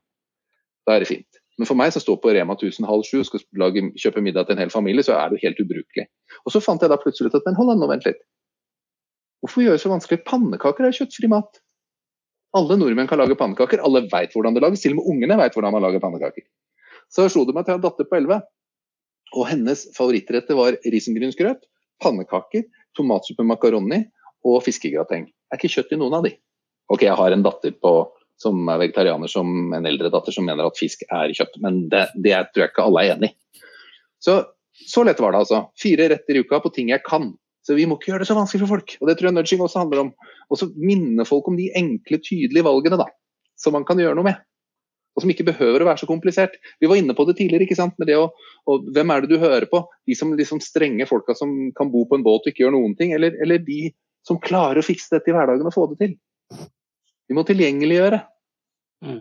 Da 0.87 0.95
er 0.95 1.05
det 1.05 1.11
fint. 1.11 1.41
Men 1.59 1.67
for 1.67 1.79
meg 1.79 1.91
som 1.91 2.03
står 2.03 2.21
på 2.23 2.31
Rema 2.35 2.55
1000 2.55 2.87
halv 2.87 3.03
sju 3.07 3.23
skal 3.27 3.43
lage, 3.59 3.83
kjøpe 3.99 4.23
middag 4.23 4.47
til 4.47 4.55
en 4.55 4.63
hel 4.63 4.71
familie, 4.71 5.03
så 5.03 5.17
er 5.19 5.31
det 5.31 5.41
helt 5.43 5.59
ubrukelig. 5.59 6.05
Og 6.45 6.53
så 6.55 6.61
fant 6.63 6.83
jeg 6.83 6.91
da 6.91 6.99
plutselig 7.01 7.31
ut 7.31 7.39
at 7.41 7.49
men 7.49 7.57
hold 7.59 7.73
an, 7.73 7.81
nå 7.83 7.89
vent 7.91 8.07
litt. 8.07 8.21
Hvorfor 9.43 9.63
gjøre 9.63 9.79
det 9.79 9.83
så 9.83 9.91
vanskelig? 9.91 10.21
Pannekaker 10.27 10.87
er 10.87 10.95
kjøttfri 10.95 11.31
mat. 11.31 11.59
Alle 12.55 12.79
nordmenn 12.79 13.09
kan 13.11 13.19
lage 13.21 13.37
pannekaker, 13.39 13.83
alle 13.85 14.05
veit 14.11 14.31
hvordan 14.33 14.55
det 14.55 14.63
lages. 14.63 14.81
Til 14.83 14.95
og 14.95 15.01
med 15.01 15.11
ungene 15.11 15.37
veit 15.39 15.55
hvordan 15.55 15.75
man 15.75 15.83
lager 15.85 16.01
pannekaker. 16.03 16.47
Så 17.11 17.27
slo 17.31 17.43
det 17.45 17.55
meg 17.55 17.65
at 17.65 17.71
jeg 17.71 17.79
har 17.79 17.83
datter 17.83 18.07
på 18.07 18.17
11, 18.19 18.39
og 19.37 19.45
hennes 19.49 19.83
favorittrette 19.97 20.55
var 20.57 20.77
risengrynsgrøt, 20.85 21.67
pannekaker, 22.01 22.65
tomatsuppe 22.97 23.45
makaroni 23.47 24.03
og 24.47 24.61
fiskegrateng. 24.65 25.27
Det 25.29 25.55
er 25.55 25.59
ikke 25.59 25.73
kjøtt 25.75 25.93
i 25.95 25.99
noen 25.99 26.19
av 26.19 26.25
de. 26.27 26.33
Ok, 26.89 27.05
jeg 27.05 27.17
har 27.19 27.35
en 27.35 27.45
datter 27.45 27.75
på, 27.75 27.93
som 28.41 28.61
er 28.71 28.79
vegetarianer, 28.81 29.29
som 29.29 29.73
en 29.75 29.89
eldre 29.89 30.11
datter 30.13 30.33
som 30.33 30.47
mener 30.47 30.69
at 30.69 30.79
fisk 30.79 31.03
er 31.07 31.33
kjøtt, 31.35 31.59
men 31.63 31.83
det, 31.91 32.07
det 32.17 32.35
tror 32.49 32.65
jeg 32.65 32.73
ikke 32.73 32.87
alle 32.87 33.03
er 33.03 33.13
enig 33.15 33.31
i. 33.31 33.63
Så, 34.19 34.39
så 34.89 35.05
lett 35.07 35.21
var 35.21 35.35
det 35.35 35.43
altså. 35.43 35.63
Fire 35.79 36.09
retter 36.11 36.39
i 36.39 36.43
uka 36.43 36.59
på 36.63 36.73
ting 36.75 36.91
jeg 36.91 37.05
kan. 37.05 37.31
Så 37.63 37.75
vi 37.77 37.85
må 37.87 37.99
ikke 37.99 38.13
gjøre 38.13 38.23
det 38.23 38.29
så 38.31 38.37
vanskelig 38.37 38.65
for 38.65 38.77
folk. 38.77 38.95
Og 38.99 39.09
det 39.09 39.19
tror 39.19 39.29
jeg 39.29 39.37
nudging 39.37 39.63
også 39.63 39.83
handler 39.83 40.05
om. 40.07 40.11
Og 40.49 40.59
så 40.59 40.69
minne 40.79 41.27
folk 41.27 41.47
om 41.51 41.59
de 41.59 41.69
enkle, 41.77 42.19
tydelige 42.23 42.65
valgene 42.65 42.99
da, 42.99 43.05
som 43.59 43.75
man 43.77 43.85
kan 43.87 43.99
gjøre 44.01 44.17
noe 44.17 44.31
med 44.31 44.39
og 45.16 45.24
som 45.24 45.32
ikke 45.34 45.47
behøver 45.49 45.84
å 45.84 45.88
være 45.89 46.01
så 46.03 46.10
komplisert. 46.10 46.57
Vi 46.80 46.89
var 46.89 46.99
inne 46.99 47.16
på 47.18 47.26
det 47.28 47.38
tidligere, 47.39 47.66
ikke 47.68 47.80
sant? 47.80 47.95
med 47.99 48.07
det 48.12 48.18
å, 48.20 48.30
og 48.70 48.89
Hvem 48.95 49.14
er 49.14 49.24
det 49.24 49.32
du 49.32 49.41
hører 49.41 49.68
på? 49.72 49.84
De 50.07 50.18
som 50.18 50.36
liksom 50.38 50.62
strenge 50.64 51.07
folka 51.10 51.36
som 51.38 51.51
kan 51.78 51.91
bo 51.93 52.05
på 52.07 52.20
en 52.20 52.26
båt 52.26 52.45
og 52.45 52.51
ikke 52.51 52.66
gjøre 52.66 52.78
noen 52.78 52.95
ting, 52.99 53.16
eller, 53.18 53.36
eller 53.43 53.64
de 53.66 53.89
som 54.28 54.39
klarer 54.41 54.82
å 54.82 54.86
fikse 54.86 55.12
dette 55.16 55.32
i 55.32 55.36
hverdagen 55.36 55.68
og 55.68 55.76
få 55.76 55.88
det 55.91 55.99
til? 56.03 56.14
Vi 57.30 57.38
må 57.38 57.43
tilgjengeliggjøre. 57.47 58.22
Mm. 59.05 59.20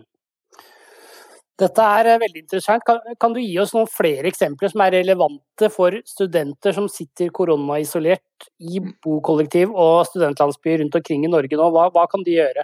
Dette 1.59 1.85
er 1.99 2.07
eh, 2.13 2.19
veldig 2.21 2.41
interessant. 2.45 2.83
Kan, 2.87 3.01
kan, 3.19 3.35
du 3.35 3.41
gi 3.41 3.57
oss 3.59 3.73
noen 3.75 3.89
flere 3.91 4.29
eksempler 4.31 4.71
som 4.71 4.83
er 4.85 4.95
relevante 4.95 5.69
for 5.73 5.95
studenter 6.07 6.75
som 6.75 6.87
sitter 6.91 7.31
koronaisolert 7.35 8.49
i 8.63 8.79
bokollektiv 9.03 9.73
og 9.73 10.07
studentlandsbyer 10.07 10.83
rundt 10.83 10.99
omkring 10.99 11.25
i 11.27 11.31
Norge 11.31 11.59
nå? 11.59 11.69
Hva, 11.75 11.89
hva 11.95 12.05
kan 12.11 12.23
de 12.25 12.37
gjøre? 12.37 12.63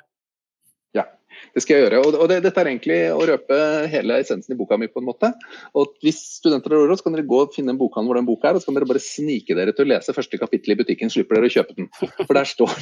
Det 1.56 1.64
skal 1.64 1.78
jeg 1.78 1.86
gjøre. 1.86 2.02
Og 2.20 2.28
det, 2.32 2.38
Dette 2.46 2.62
er 2.62 2.70
egentlig 2.70 2.98
å 3.14 3.24
røpe 3.30 3.58
hele 3.92 4.20
essensen 4.22 4.56
i 4.56 4.58
boka 4.60 4.78
mi. 4.80 4.90
på 4.92 5.02
en 5.02 5.08
måte. 5.08 5.32
Og 5.78 5.96
Hvis 6.04 6.20
studenter 6.40 6.76
har 6.76 6.86
råd, 6.86 7.00
så 7.00 7.08
kan 7.08 7.16
dere 7.16 7.28
gå 7.28 7.42
og 7.46 7.56
finne 7.56 7.74
en 7.74 7.80
bokhandel 7.80 8.12
hvor 8.12 8.20
den 8.20 8.28
boka 8.28 8.50
er, 8.50 8.58
og 8.58 8.64
så 8.64 8.70
kan 8.70 8.80
dere 8.80 8.90
bare 8.90 9.04
snike 9.04 9.58
dere 9.58 9.74
til 9.76 9.88
å 9.88 9.92
lese 9.94 10.16
første 10.16 10.40
kapittel 10.42 10.76
i 10.76 10.80
butikken, 10.82 11.12
slipper 11.14 11.40
dere 11.40 11.52
å 11.52 11.56
kjøpe 11.56 11.78
den. 11.78 11.90
For 11.96 12.34
der 12.36 12.50
står, 12.50 12.76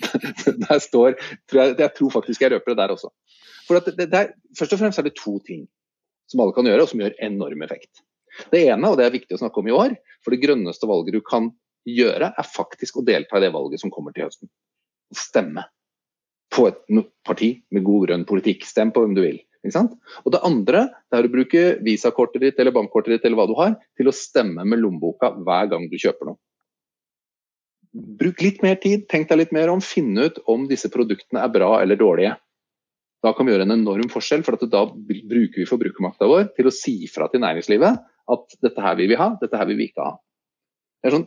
der 0.66 0.82
står 0.82 1.18
tror 1.50 1.62
jeg, 1.62 1.76
jeg 1.82 1.94
tror 2.00 2.14
faktisk 2.18 2.46
jeg 2.46 2.54
røper 2.56 2.74
det 2.74 2.80
der 2.82 2.96
også. 2.96 3.12
For 3.66 3.82
det, 3.82 4.08
det 4.10 4.20
er, 4.20 4.34
først 4.58 4.76
og 4.76 4.82
fremst 4.82 5.02
er 5.02 5.08
det 5.08 5.16
to 5.18 5.38
ting 5.46 5.66
som 6.30 6.42
alle 6.42 6.54
kan 6.56 6.66
gjøre, 6.66 6.82
og 6.86 6.90
som 6.90 7.02
gjør 7.02 7.16
enorm 7.22 7.62
effekt. 7.66 8.02
Det 8.52 8.66
ene, 8.66 8.90
og 8.90 8.98
det 8.98 9.06
er 9.06 9.14
viktig 9.14 9.36
å 9.36 9.40
snakke 9.40 9.62
om 9.62 9.70
i 9.70 9.74
år, 9.74 9.96
for 10.24 10.34
det 10.34 10.42
grønneste 10.42 10.88
valget 10.90 11.16
du 11.16 11.22
kan 11.24 11.52
gjøre, 11.86 12.32
er 12.34 12.50
faktisk 12.50 12.98
å 12.98 13.06
delta 13.06 13.38
i 13.38 13.46
det 13.46 13.52
valget 13.54 13.82
som 13.82 13.92
kommer 13.94 14.14
til 14.14 14.26
høsten. 14.26 14.50
Stemme 15.14 15.68
på 16.56 16.66
et 16.70 16.78
parti 17.26 17.50
med 17.74 17.84
god 17.86 18.08
grønn 18.08 18.24
politikk. 18.28 18.64
Stem 18.66 18.92
på 18.94 19.04
hvem 19.04 19.14
du 19.16 19.22
vil. 19.24 19.42
Og 19.66 20.30
det 20.30 20.42
andre 20.46 20.86
det 21.10 21.18
er 21.18 21.26
å 21.26 21.32
bruke 21.32 21.62
visakortet 21.84 22.44
ditt 22.44 22.60
eller 22.62 22.74
bankkortet 22.74 23.16
ditt 23.16 23.24
eller 23.26 23.40
hva 23.40 23.46
du 23.50 23.54
har, 23.58 23.76
til 23.98 24.10
å 24.10 24.14
stemme 24.14 24.64
med 24.64 24.82
lommeboka 24.82 25.32
hver 25.42 25.70
gang 25.72 25.88
du 25.90 25.96
kjøper 25.98 26.30
noe. 26.30 26.38
Bruk 27.96 28.42
litt 28.44 28.60
mer 28.62 28.76
tid, 28.80 29.06
tenk 29.08 29.30
deg 29.30 29.40
litt 29.40 29.54
mer 29.56 29.72
om, 29.72 29.80
finne 29.80 30.28
ut 30.28 30.40
om 30.52 30.66
disse 30.68 30.90
produktene 30.92 31.40
er 31.42 31.52
bra 31.52 31.78
eller 31.80 31.98
dårlige. 31.98 32.34
Da 33.24 33.32
kan 33.34 33.48
vi 33.48 33.54
gjøre 33.54 33.64
en 33.66 33.78
enorm 33.78 34.10
forskjell, 34.12 34.44
for 34.44 34.60
da 34.60 34.84
bruker 34.92 35.62
vi 35.62 35.68
forbrukermakta 35.68 36.28
vår 36.28 36.50
til 36.58 36.68
å 36.68 36.74
si 36.74 36.98
fra 37.10 37.30
til 37.32 37.42
næringslivet 37.42 38.04
at 38.36 38.56
dette 38.62 38.82
her 38.82 38.98
vil 38.98 39.10
vi 39.10 39.18
ha, 39.18 39.32
dette 39.40 39.56
her 39.56 39.68
vil 39.70 39.80
vi 39.80 39.88
ikke 39.88 40.04
ha. 40.04 40.14
Sånn, 41.06 41.26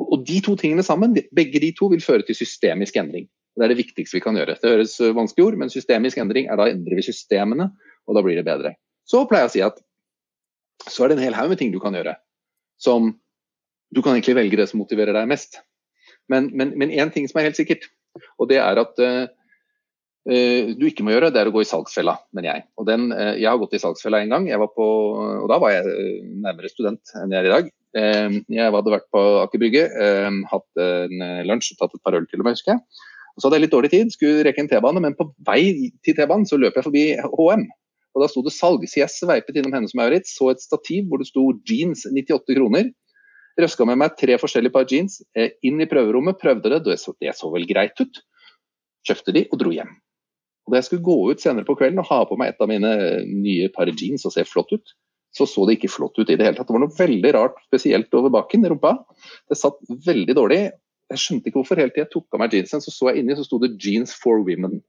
og 0.00 0.24
De 0.26 0.40
to 0.44 0.56
tingene 0.60 0.84
sammen, 0.84 1.16
begge 1.36 1.62
de 1.62 1.72
to 1.76 1.88
vil 1.92 2.02
føre 2.04 2.26
til 2.26 2.36
systemisk 2.36 2.96
endring. 3.00 3.28
Det 3.60 3.66
er 3.66 3.74
det 3.74 3.80
viktigste 3.82 4.16
vi 4.16 4.24
kan 4.24 4.38
gjøre. 4.38 4.56
Det 4.56 4.72
høres 4.72 4.96
vanskelig 5.16 5.46
ord, 5.46 5.58
men 5.60 5.72
systemisk 5.72 6.20
endring 6.22 6.48
er 6.48 6.56
da 6.56 6.70
endrer 6.72 6.96
vi 6.96 7.04
systemene, 7.04 7.68
og 8.08 8.16
da 8.16 8.24
blir 8.24 8.40
det 8.40 8.46
bedre. 8.46 8.72
Så 9.04 9.26
pleier 9.28 9.44
jeg 9.44 9.50
å 9.50 9.54
si 9.54 9.64
at 9.66 9.82
så 10.88 11.04
er 11.04 11.12
det 11.12 11.18
en 11.18 11.26
hel 11.26 11.36
haug 11.36 11.50
med 11.52 11.60
ting 11.60 11.74
du 11.74 11.80
kan 11.82 11.92
gjøre. 11.94 12.14
Som 12.80 13.12
du 13.92 14.00
kan 14.00 14.16
egentlig 14.16 14.38
velge 14.38 14.56
det 14.56 14.70
som 14.70 14.80
motiverer 14.80 15.12
deg 15.12 15.28
mest. 15.28 15.60
Men 16.30 16.48
én 16.88 17.12
ting 17.12 17.28
som 17.28 17.40
er 17.40 17.50
helt 17.50 17.58
sikkert, 17.58 17.84
og 18.40 18.48
det 18.48 18.62
er 18.62 18.80
at 18.80 19.02
uh, 19.02 19.28
Eh, 20.28 20.76
du 20.76 20.84
ikke 20.84 21.04
må 21.06 21.14
gjøre, 21.14 21.30
det 21.32 21.40
er 21.40 21.48
å 21.48 21.54
gå 21.54 21.62
i 21.64 21.68
salgsfella, 21.68 22.18
mener 22.36 22.50
jeg. 22.50 22.64
Og 22.76 22.86
den, 22.88 23.08
uh, 23.14 23.32
jeg 23.40 23.48
har 23.48 23.60
gått 23.60 23.76
i 23.78 23.80
salgsfella 23.80 24.20
en 24.20 24.34
gang, 24.34 24.48
på, 24.76 24.88
og 25.16 25.46
da 25.48 25.56
var 25.62 25.72
jeg 25.72 25.94
eh, 25.94 26.26
nærmere 26.44 26.68
student 26.68 27.14
enn 27.16 27.32
jeg 27.32 27.40
er 27.40 27.48
i 27.48 27.54
dag. 27.54 27.70
Jeg 27.90 28.70
hadde 28.70 28.92
vært 28.92 29.08
på 29.10 29.20
Aker 29.40 29.58
Brygge, 29.58 29.80
hatt 30.46 30.78
en 30.78 31.22
lunsj 31.48 31.72
og 31.72 31.80
tatt 31.80 31.96
et 31.96 32.02
par 32.06 32.14
øl 32.14 32.28
til 32.30 32.38
og 32.38 32.46
med, 32.46 32.54
husker 32.54 32.76
jeg. 32.76 33.08
Så 33.38 33.46
hadde 33.46 33.60
jeg 33.60 33.66
litt 33.66 33.74
dårlig 33.74 33.90
tid, 33.92 34.10
skulle 34.14 34.44
rekke 34.46 34.64
en 34.64 34.70
T-bane, 34.70 35.02
men 35.04 35.16
på 35.18 35.28
vei 35.46 35.90
til 36.04 36.16
T-banen 36.16 36.48
så 36.48 36.58
løp 36.60 36.78
jeg 36.78 36.86
forbi 36.86 37.04
HM. 37.22 37.68
Og 38.10 38.24
da 38.24 38.28
sto 38.30 38.42
det 38.42 38.54
salg, 38.54 38.82
så 38.90 39.04
jeg 39.04 39.14
sveipet 39.14 39.60
innom 39.60 39.74
Hennes 39.76 39.94
Maurits, 39.98 40.34
så 40.34 40.50
et 40.50 40.62
stativ 40.62 41.06
hvor 41.08 41.22
det 41.22 41.28
sto 41.30 41.46
jeans 41.68 42.02
98 42.10 42.56
kroner. 42.58 42.90
Røska 43.60 43.86
med 43.86 44.00
meg 44.00 44.16
tre 44.18 44.36
forskjellige 44.40 44.74
par 44.74 44.86
jeans 44.90 45.20
inn 45.36 45.82
i 45.82 45.88
prøverommet, 45.90 46.40
prøvde 46.40 46.72
det, 46.74 46.82
det 46.88 46.98
så, 47.02 47.14
det 47.22 47.34
så 47.38 47.50
vel 47.54 47.68
greit 47.70 47.98
ut. 48.02 48.22
Kjøpte 49.06 49.34
de 49.36 49.44
og 49.48 49.60
dro 49.62 49.74
hjem. 49.74 49.92
Og 50.66 50.74
Da 50.74 50.80
jeg 50.80 50.88
skulle 50.88 51.06
gå 51.06 51.16
ut 51.30 51.42
senere 51.42 51.66
på 51.66 51.76
kvelden 51.78 52.02
og 52.02 52.10
ha 52.10 52.24
på 52.28 52.36
meg 52.40 52.52
et 52.52 52.62
av 52.62 52.70
mine 52.70 52.90
nye 53.26 53.70
par 53.74 53.90
jeans 53.90 54.26
og 54.28 54.34
se 54.34 54.44
flott 54.46 54.74
ut, 54.74 54.94
så 55.34 55.46
så 55.46 55.64
det 55.66 55.78
ikke 55.78 55.92
flott 55.92 56.18
ut 56.18 56.30
i 56.30 56.36
det 56.36 56.46
hele 56.46 56.58
tatt. 56.58 56.66
Det 56.66 56.74
var 56.74 56.82
noe 56.82 56.98
veldig 56.98 57.32
rart 57.36 57.58
spesielt 57.68 58.14
over 58.18 58.32
baken 58.34 58.66
rumpa. 58.72 58.96
Det 59.50 59.58
satt 59.58 59.78
veldig 60.06 60.34
dårlig. 60.34 60.62
Jeg 61.10 61.22
skjønte 61.24 61.50
ikke 61.50 61.60
hvorfor. 61.60 61.80
Helt 61.80 61.96
til 61.96 62.04
jeg 62.04 62.12
tok 62.12 62.36
av 62.36 62.42
meg 62.44 62.54
jeansen, 62.54 62.82
så 62.84 62.94
så 62.94 63.10
jeg 63.10 63.24
inni, 63.24 63.36
så 63.38 63.46
sto 63.46 63.58
det 63.62 63.74
'Jeans 63.82 64.14
for 64.14 64.42
women'. 64.46 64.80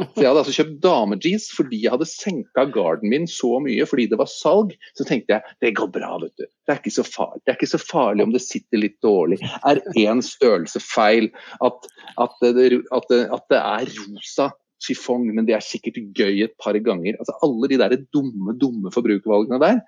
Så 0.00 0.22
Jeg 0.22 0.28
hadde 0.30 0.40
altså 0.40 0.54
kjøpt 0.54 0.76
damejeans 0.84 1.46
fordi 1.52 1.80
jeg 1.82 1.92
hadde 1.92 2.06
senka 2.08 2.64
garden 2.72 3.10
min 3.12 3.26
så 3.28 3.58
mye 3.60 3.84
fordi 3.88 4.06
det 4.10 4.18
var 4.20 4.30
salg. 4.30 4.72
Så 4.96 5.04
tenkte 5.04 5.36
jeg 5.36 5.56
det 5.60 5.74
går 5.76 5.90
bra, 5.92 6.14
vet 6.22 6.32
du. 6.38 6.46
Det 6.46 6.72
er 6.72 6.80
ikke 6.80 6.94
så 6.94 7.04
farlig, 7.04 7.42
det 7.44 7.52
er 7.52 7.58
ikke 7.58 7.74
så 7.74 7.82
farlig 7.82 8.24
om 8.24 8.32
det 8.32 8.42
sitter 8.44 8.80
litt 8.80 8.96
dårlig. 9.04 9.40
Er 9.66 9.82
én 9.98 10.22
størrelse 10.24 10.80
feil? 10.80 11.28
At, 11.60 11.90
at, 12.16 12.36
det, 12.40 12.80
at, 12.94 13.10
det, 13.10 13.20
at, 13.28 13.46
det, 13.52 13.60
er 13.60 13.92
rosa 13.98 14.50
chiffon, 14.80 15.26
men 15.34 15.48
det 15.48 15.58
er 15.58 15.66
sikkert 15.66 16.00
gøy 16.16 16.46
et 16.46 16.56
par 16.62 16.78
ganger. 16.78 17.18
Altså 17.20 17.36
Alle 17.44 17.68
de 17.68 17.80
der 17.82 17.98
dumme, 18.14 18.56
dumme 18.56 18.94
forbrukervalgene 18.94 19.60
der. 19.60 19.82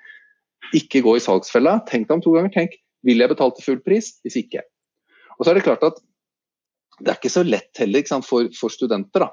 Ikke 0.77 1.03
gå 1.05 1.17
i 1.17 1.25
salgsfella. 1.25 1.81
Tenk 1.89 2.11
deg 2.11 2.19
om 2.19 2.25
to 2.25 2.37
ganger. 2.37 2.53
Tenk 2.53 2.77
vil 3.07 3.19
jeg 3.19 3.33
betale 3.33 3.55
til 3.57 3.67
full 3.67 3.81
pris? 3.83 4.13
Hvis 4.23 4.39
ikke. 4.39 4.63
Og 5.43 5.47
så 5.47 5.51
er 5.51 5.59
det 5.59 5.65
klart 5.67 5.83
at 5.83 5.97
det 7.03 7.11
er 7.11 7.17
ikke 7.19 7.33
så 7.35 7.43
lett 7.43 7.81
heller 7.83 8.05
sant, 8.07 8.23
for, 8.23 8.47
for 8.55 8.71
studenter. 8.71 9.25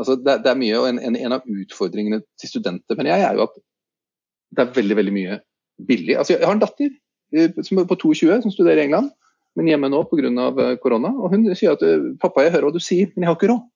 Altså, 0.00 0.14
det, 0.16 0.38
det, 0.46 0.48
er 0.48 0.56
mye, 0.56 0.78
og 0.80 0.86
en, 0.88 1.00
en, 1.04 1.18
en, 1.18 1.34
av 1.36 1.44
utfordringene 1.44 2.22
til 2.40 2.50
studenter 2.54 2.96
men 2.96 3.10
jeg 3.10 3.20
er 3.24 3.36
jo 3.36 3.44
at 3.44 3.58
det 4.56 4.64
er 4.64 4.72
veldig 4.78 4.96
veldig 4.96 5.12
mye 5.12 5.36
billig. 5.88 6.14
Altså, 6.16 6.36
jeg 6.36 6.46
har 6.46 6.56
en 6.56 6.62
datter 6.62 6.88
eh, 7.36 7.52
på 7.52 7.98
22 8.00 8.30
som 8.46 8.54
studerer 8.54 8.80
i 8.80 8.86
England, 8.86 9.10
men 9.60 9.68
hjemme 9.68 9.90
nå 9.92 10.02
pga. 10.08 10.30
Eh, 10.30 10.72
korona. 10.80 11.10
og 11.12 11.34
Hun 11.34 11.44
sier 11.52 11.76
at 11.76 11.84
eh, 11.84 12.14
'pappa, 12.16 12.46
jeg 12.46 12.54
hører 12.54 12.70
hva 12.70 12.76
du 12.78 12.80
sier, 12.80 13.12
men 13.12 13.26
jeg 13.26 13.32
har 13.32 13.36
ikke 13.36 13.52
råd'. 13.52 13.66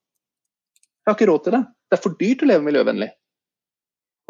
Jeg 1.00 1.12
har 1.12 1.18
ikke 1.18 1.30
råd 1.32 1.44
til 1.44 1.56
det. 1.58 1.62
Det 1.90 1.98
er 1.98 2.04
for 2.06 2.16
dyrt 2.20 2.44
å 2.46 2.48
leve 2.48 2.64
miljøvennlig. 2.70 3.10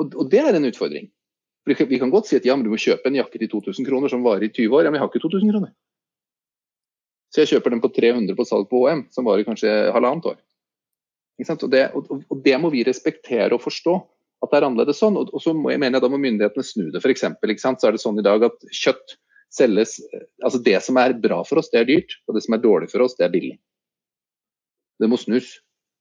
Og, 0.03 0.19
og 0.19 0.31
det 0.33 0.43
er 0.43 0.59
en 0.59 0.67
utfordring. 0.67 1.11
For 1.63 1.87
vi 1.87 2.01
kan 2.01 2.11
godt 2.11 2.27
si 2.27 2.41
at 2.41 2.47
ja, 2.49 2.57
men 2.57 2.67
du 2.67 2.73
må 2.73 2.81
kjøpe 2.81 3.07
en 3.07 3.19
jakke 3.21 3.39
til 3.39 3.51
2000 3.53 3.87
kroner 3.87 4.11
som 4.11 4.27
varer 4.27 4.49
i 4.49 4.53
20 4.55 4.75
år. 4.75 4.87
Ja, 4.87 4.91
men 4.91 4.99
jeg 4.99 5.05
har 5.05 5.13
ikke 5.13 5.23
2000 5.27 5.53
kroner. 5.53 5.75
Så 7.31 7.45
jeg 7.45 7.53
kjøper 7.53 7.75
den 7.75 7.83
på 7.83 7.93
300 7.95 8.37
på 8.37 8.47
salg 8.47 8.67
på 8.71 8.83
HM, 8.89 9.05
som 9.15 9.27
varer 9.29 9.47
kanskje 9.47 9.71
halvannet 9.95 10.33
år. 10.33 10.39
Og 11.41 11.69
det, 11.73 11.85
og, 11.97 12.41
det, 12.45 12.57
må 12.61 12.69
vi 12.73 12.85
respektere 12.85 13.55
og 13.57 13.63
forstå. 13.65 13.95
At 14.41 14.53
det 14.53 14.59
er 14.59 14.67
annerledes 14.67 15.01
sånn. 15.01 15.19
Og, 15.21 15.33
så 15.41 15.55
må 15.57 15.73
jeg 15.73 15.81
mener 15.81 16.03
da 16.03 16.11
må 16.11 16.21
myndighetene 16.21 16.67
snu 16.67 16.89
det. 16.91 17.03
For 17.03 17.13
eksempel, 17.13 17.53
så 17.61 17.75
er 17.89 17.97
det 17.97 18.03
sånn 18.03 18.21
i 18.21 18.27
dag 18.27 18.45
at 18.51 18.71
kjøtt 18.73 19.17
selges 19.51 19.97
Altså 20.47 20.61
det 20.63 20.77
som 20.87 20.99
er 21.01 21.17
bra 21.19 21.41
for 21.47 21.59
oss, 21.59 21.71
det 21.73 21.81
er 21.81 21.89
dyrt. 21.89 22.19
Og 22.27 22.37
det 22.37 22.45
som 22.45 22.57
er 22.57 22.63
dårlig 22.65 22.91
for 22.93 23.05
oss, 23.05 23.17
det 23.19 23.27
er 23.27 23.35
billig. 23.35 23.57
Det 25.01 25.09
må 25.09 25.19
snus. 25.21 25.55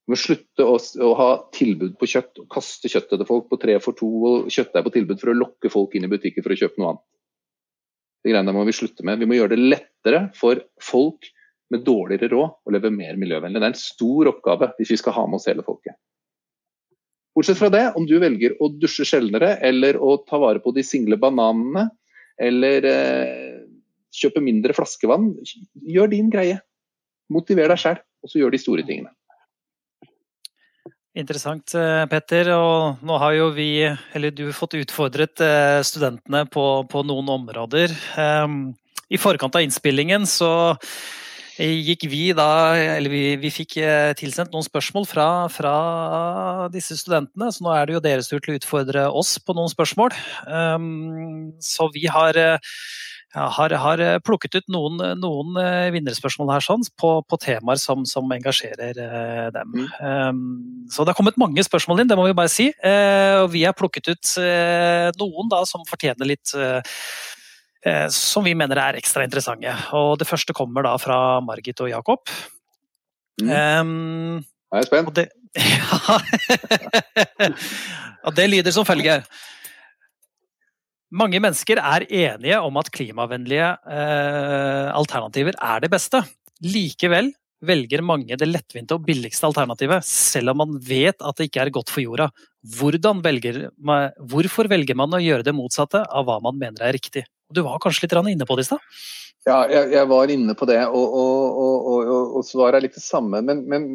Vi 0.05 0.15
må 0.15 0.17
slutte 0.19 0.65
å, 0.65 0.75
å, 0.75 1.09
ha 1.19 1.29
tilbud 1.53 1.93
på 2.01 2.09
kjøtt 2.09 2.41
og 2.41 2.49
kaste 2.51 2.89
kjøttet 2.89 3.19
til 3.21 3.27
folk 3.29 3.45
på 3.51 3.59
tre 3.61 3.75
for 3.83 3.97
to 3.97 4.09
og 4.25 4.49
kjøttet 4.49 4.79
er 4.79 4.85
på 4.87 4.93
tilbud 4.95 5.21
for 5.21 5.31
å 5.31 5.37
lokke 5.37 5.69
folk 5.69 5.93
inn 5.95 6.07
i 6.07 6.11
butikker 6.11 6.45
for 6.45 6.55
å 6.55 6.57
kjøpe 6.57 6.81
noe 6.81 6.93
annet. 6.95 7.03
Det 8.23 8.33
greiene 8.33 8.53
må 8.55 8.65
vi 8.67 8.75
slutte 8.75 9.05
med. 9.07 9.21
Vi 9.21 9.27
må 9.29 9.37
gjøre 9.37 9.55
det 9.55 9.63
lettere 9.75 10.25
for 10.35 10.59
folk 10.83 11.29
med 11.71 11.85
dårligere 11.85 12.31
råd 12.33 12.65
og 12.65 12.75
leve 12.75 12.91
mer 12.93 13.17
miljøvennlig. 13.19 13.61
Det 13.61 13.67
er 13.67 13.75
en 13.75 13.81
stor 13.81 14.31
oppgave 14.33 14.71
hvis 14.77 14.93
vi 14.95 14.99
skal 14.99 15.15
ha 15.15 15.25
med 15.29 15.39
oss 15.39 15.47
hele 15.49 15.65
folket. 15.65 15.95
Bortsett 17.37 17.59
fra 17.59 17.69
det, 17.71 17.85
om 17.95 18.07
du 18.09 18.17
velger 18.19 18.57
å 18.59 18.71
dusje 18.81 19.05
sjeldnere, 19.07 19.53
eller 19.63 19.99
å 20.01 20.17
ta 20.27 20.39
vare 20.41 20.59
på 20.63 20.73
de 20.75 20.83
single 20.83 21.15
bananene, 21.21 21.85
eller 22.41 22.87
eh, 22.89 23.61
kjøpe 24.15 24.41
mindre 24.43 24.75
flaskevann, 24.75 25.29
gjør 25.87 26.11
din 26.11 26.31
greie. 26.33 26.57
Motiver 27.31 27.69
deg 27.71 27.79
sjøl, 27.79 28.01
og 28.25 28.31
så 28.31 28.41
gjør 28.41 28.55
de 28.55 28.61
store 28.61 28.85
tingene. 28.87 29.13
Interessant, 31.19 31.73
eh, 31.75 32.05
Petter. 32.09 32.51
Og 32.55 33.03
nå 33.05 33.17
har 33.21 33.35
jo 33.35 33.49
vi, 33.55 33.71
eller 34.15 34.33
du, 34.35 34.47
fått 34.55 34.77
utfordret 34.79 35.41
eh, 35.43 35.79
studentene 35.85 36.45
på, 36.51 36.65
på 36.89 37.03
noen 37.07 37.31
områder. 37.39 37.93
Ehm, 38.19 38.59
I 39.09 39.19
forkant 39.19 39.55
av 39.57 39.65
innspillingen 39.65 40.27
så 40.29 40.51
gikk 41.59 42.05
vi 42.07 42.29
da 42.31 42.71
Eller 42.95 43.11
vi, 43.11 43.23
vi 43.35 43.49
fikk 43.51 43.73
eh, 43.83 44.13
tilsendt 44.15 44.53
noen 44.53 44.63
spørsmål 44.63 45.07
fra, 45.09 45.27
fra, 45.51 45.73
disse 46.71 46.95
studentene, 46.95 47.49
så 47.51 47.65
nå 47.65 47.73
er 47.75 47.85
det 47.85 47.97
jo 47.97 48.05
deres 48.05 48.31
tur 48.31 48.39
til 48.39 48.55
å 48.55 48.59
utfordre 48.61 49.09
oss 49.11 49.35
på 49.43 49.55
noen 49.57 49.71
spørsmål. 49.71 50.15
Um, 50.47 51.51
så 51.59 51.89
vi 51.91 52.07
har 52.07 52.39
ja, 53.35 53.45
har, 53.53 53.73
har, 53.77 54.01
plukket 54.25 54.55
ut 54.57 54.71
noen, 54.73 54.97
noen 55.21 55.57
eh, 55.61 55.91
vinnerspørsmål 55.93 56.49
her 56.55 56.63
sånn, 56.65 56.81
på, 56.97 57.11
på 57.29 57.37
temaer 57.41 57.77
som, 57.77 58.01
som 58.09 58.31
engasjerer 58.33 58.97
uh, 58.97 59.47
dem. 59.53 59.75
Mm. 59.75 59.89
Um, 60.01 60.87
så 60.89 61.05
det 61.05 61.13
har 61.13 61.19
kommet 61.19 61.37
mange 61.41 61.61
spørsmål 61.65 62.01
inn, 62.01 62.09
det 62.09 62.17
må 62.17 62.25
vi 62.25 62.37
bare 62.37 62.49
si. 62.49 62.71
Uh, 62.81 63.45
og 63.45 63.51
vi 63.53 63.61
har 63.67 63.77
plukket 63.77 64.09
ut 64.09 64.31
uh, 64.41 65.09
noen 65.21 65.51
da, 65.51 65.61
som 65.69 65.85
fortjener 65.89 66.31
litt 66.31 66.55
uh, 66.57 66.81
som 68.11 68.43
vi 68.43 68.55
mener 68.57 68.81
er 68.81 68.97
ekstra 68.99 69.23
interessante. 69.23 69.71
Og 69.95 70.17
det 70.19 70.27
første 70.27 70.55
kommer 70.57 70.83
da 70.83 70.97
fra 70.99 71.39
Margit 71.45 71.79
og 71.85 71.91
Jakob. 71.93 72.25
Mm. 73.39 73.53
Um, 73.53 74.41
jeg 74.73 74.81
er 74.81 74.89
spent. 74.89 75.07
Og 75.07 75.15
det, 75.15 75.29
ja. 78.25 78.33
det 78.35 78.49
lyder 78.51 78.75
som 78.75 78.89
følger. 78.89 79.23
Mange 81.09 81.39
mennesker 81.41 81.79
er 81.81 82.05
enige 82.05 82.57
om 82.61 82.75
at 82.77 82.91
klimavennlige 82.93 83.69
eh, 83.89 84.89
alternativer 84.93 85.55
er 85.57 85.81
det 85.81 85.89
beste. 85.89 86.21
Likevel 86.61 87.31
velger 87.65 88.03
mange 88.05 88.37
det 88.39 88.47
lettvinte 88.47 88.95
og 88.95 89.07
billigste 89.07 89.47
alternativet, 89.49 90.05
selv 90.05 90.53
om 90.53 90.61
man 90.61 90.77
vet 90.85 91.17
at 91.17 91.39
det 91.39 91.49
ikke 91.49 91.63
er 91.65 91.73
godt 91.75 91.91
for 91.91 92.03
jorda. 92.03 92.29
Velger 93.25 93.69
man, 93.75 94.13
hvorfor 94.31 94.69
velger 94.71 94.95
man 94.95 95.15
å 95.15 95.23
gjøre 95.23 95.47
det 95.47 95.55
motsatte 95.57 96.03
av 96.05 96.27
hva 96.27 96.37
man 96.43 96.59
mener 96.59 96.85
er 96.85 96.95
riktig? 96.95 97.25
Du 97.49 97.63
var 97.65 97.81
kanskje 97.81 98.05
litt 98.05 98.15
inne 98.29 98.45
på 98.45 98.55
det 98.55 98.67
i 98.67 98.69
stad? 98.69 98.85
Ja, 99.47 99.63
jeg, 99.71 99.93
jeg, 99.95 100.05
var 100.11 100.29
inne 100.29 100.53
på 100.53 100.67
det, 100.67 100.81
og, 100.91 101.13
og, 101.15 101.59
og, 101.63 101.85
og 102.39 102.47
svaret 102.47 102.79
er 102.79 102.85
litt 102.85 102.95
det 102.97 103.03
samme. 103.03 103.41
Men, 103.45 103.65
men, 103.69 103.85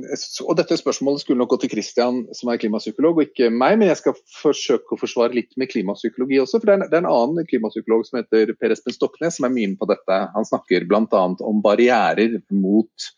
og 0.45 0.59
dette 0.59 0.77
spørsmålet 0.79 1.23
skulle 1.23 1.41
nok 1.41 1.55
gå 1.55 1.61
til 1.63 1.73
Christian, 1.73 2.23
som 2.37 2.51
er 2.53 2.61
klimapsykolog, 2.61 3.19
og 3.19 3.31
ikke 3.31 3.51
meg. 3.53 3.79
Men 3.81 3.91
jeg 3.91 4.01
skal 4.03 4.17
forsøke 4.37 4.95
å 4.95 5.01
forsvare 5.01 5.37
litt 5.37 5.57
med 5.61 5.71
klimapsykologi 5.73 6.41
også. 6.43 6.61
For 6.61 6.71
det 6.71 6.77
er, 6.77 6.87
det 6.93 6.99
er 6.99 7.05
en 7.05 7.11
annen 7.11 7.49
klimapsykolog 7.49 8.05
som 8.09 8.21
heter 8.21 8.53
Per 8.61 8.75
Espen 8.75 8.97
Stoknes, 8.97 9.39
som 9.39 9.49
er 9.49 9.55
mye 9.55 9.71
inne 9.71 9.81
på 9.81 9.89
dette. 9.91 10.21
Han 10.37 10.49
snakker 10.49 10.87
bl.a. 10.91 11.25
om 11.49 11.63
barrierer 11.65 12.39
mot 12.53 13.09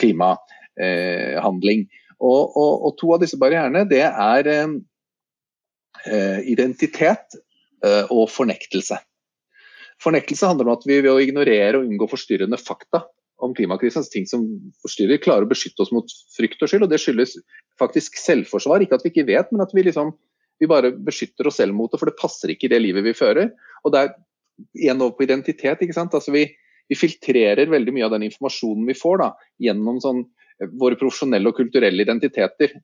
klimahandling. 0.00 1.86
Og, 2.16 2.56
og, 2.56 2.70
og, 2.86 2.94
to 3.00 3.12
av 3.12 3.20
disse 3.20 3.36
barrierene 3.40 3.84
det 3.90 4.04
er 4.06 4.48
eh, 4.48 4.78
eh, 6.06 6.38
identitet 6.52 7.36
eh, 7.84 8.06
og 8.08 8.30
fornektelse. 8.32 9.00
Fornektelse 10.02 10.48
handler 10.48 10.68
om 10.68 10.76
at 10.76 10.86
vi 10.88 11.00
ved 11.00 11.12
å 11.12 11.20
ignorere 11.20 11.80
og 11.80 11.88
unngå 11.88 12.08
forstyrrende 12.10 12.60
fakta 12.60 13.04
om 13.44 13.54
klimakrisen, 13.56 14.00
altså 14.00 14.14
ting 14.14 14.28
som 14.28 14.44
forstyrrer, 14.84 15.20
klarer 15.22 15.46
å 15.46 15.50
beskytte 15.50 15.84
oss 15.84 15.92
mot 15.94 16.12
frykt 16.36 16.62
og 16.64 16.70
skyld. 16.70 16.86
og 16.86 16.92
Det 16.92 17.00
skyldes 17.02 17.36
faktisk 17.80 18.16
selvforsvar. 18.20 18.84
Ikke 18.84 18.98
at 18.98 19.04
vi 19.04 19.12
ikke 19.12 19.26
vet, 19.28 19.50
men 19.52 19.64
at 19.64 19.74
vi, 19.76 19.84
liksom, 19.86 20.14
vi 20.62 20.70
bare 20.70 20.94
beskytter 20.94 21.50
oss 21.50 21.60
selv 21.60 21.76
mot 21.76 21.92
det, 21.92 22.00
for 22.00 22.10
det 22.10 22.20
passer 22.20 22.52
ikke 22.52 22.70
i 22.70 22.72
det 22.72 22.80
livet 22.84 23.04
vi 23.04 23.16
fører. 23.16 23.52
Og 23.84 23.92
det 23.92 24.02
er 24.02 24.14
igjen 24.78 25.02
over 25.04 25.18
på 25.18 25.26
identitet. 25.26 25.82
ikke 25.84 25.96
sant? 25.96 26.16
Altså 26.16 26.32
vi, 26.34 26.46
vi 26.88 26.98
filtrerer 26.98 27.72
veldig 27.72 27.94
mye 27.96 28.08
av 28.08 28.16
den 28.16 28.26
informasjonen 28.30 28.88
vi 28.88 28.96
får 28.96 29.22
da, 29.24 29.30
gjennom 29.62 30.00
sånn, 30.04 30.24
eh, 30.62 30.72
våre 30.80 30.98
profesjonelle 31.00 31.52
og 31.52 31.60
kulturelle 31.60 32.06
identiteter. 32.06 32.78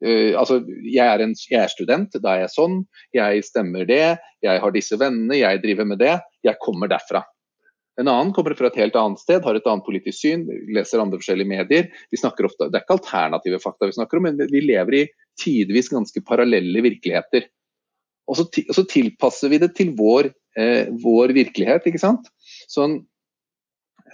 Uh, 0.00 0.32
altså, 0.40 0.62
jeg 0.80 1.04
er, 1.04 1.20
en, 1.20 1.34
jeg 1.36 1.58
er, 1.60 1.68
student, 1.68 2.14
da 2.24 2.32
er 2.32 2.46
jeg 2.46 2.54
sånn. 2.54 2.78
Jeg 3.12 3.42
stemmer 3.44 3.84
det. 3.84 4.16
Jeg 4.40 4.62
har 4.62 4.72
disse 4.72 4.96
vennene, 4.96 5.42
jeg 5.42 5.60
driver 5.60 5.90
med 5.90 6.00
det. 6.00 6.14
Jeg 6.46 6.56
kommer 6.64 6.88
derfra. 6.88 7.20
En 8.00 8.08
annen 8.08 8.32
kommer 8.36 8.56
fra 8.56 8.70
et 8.70 8.78
helt 8.80 8.96
annet 8.96 9.20
sted, 9.20 9.44
har 9.44 9.56
et 9.56 9.68
annet 9.68 9.84
politisk 9.84 10.16
syn, 10.22 10.46
leser 10.72 11.02
andre 11.02 11.20
forskjellige 11.20 11.50
medier. 11.50 11.88
Vi 12.12 12.20
snakker 12.20 12.48
ofte, 12.48 12.70
Det 12.70 12.80
er 12.80 12.86
ikke 12.86 12.96
alternative 12.96 13.60
fakta 13.60 13.90
vi 13.90 13.98
snakker 13.98 14.20
om, 14.20 14.28
men 14.28 14.40
vi 14.50 14.64
lever 14.64 14.96
i 14.96 15.06
tidvis 15.40 15.92
ganske 15.92 16.22
parallelle 16.24 16.82
virkeligheter. 16.84 17.48
Og 18.30 18.38
så, 18.38 18.46
og 18.46 18.74
så 18.76 18.86
tilpasser 18.88 19.52
vi 19.52 19.58
det 19.60 19.74
til 19.76 19.92
vår, 19.98 20.30
eh, 20.56 20.88
vår 21.02 21.34
virkelighet. 21.36 21.86
ikke 21.90 22.00
sant? 22.00 22.30
Sånn, 22.70 23.02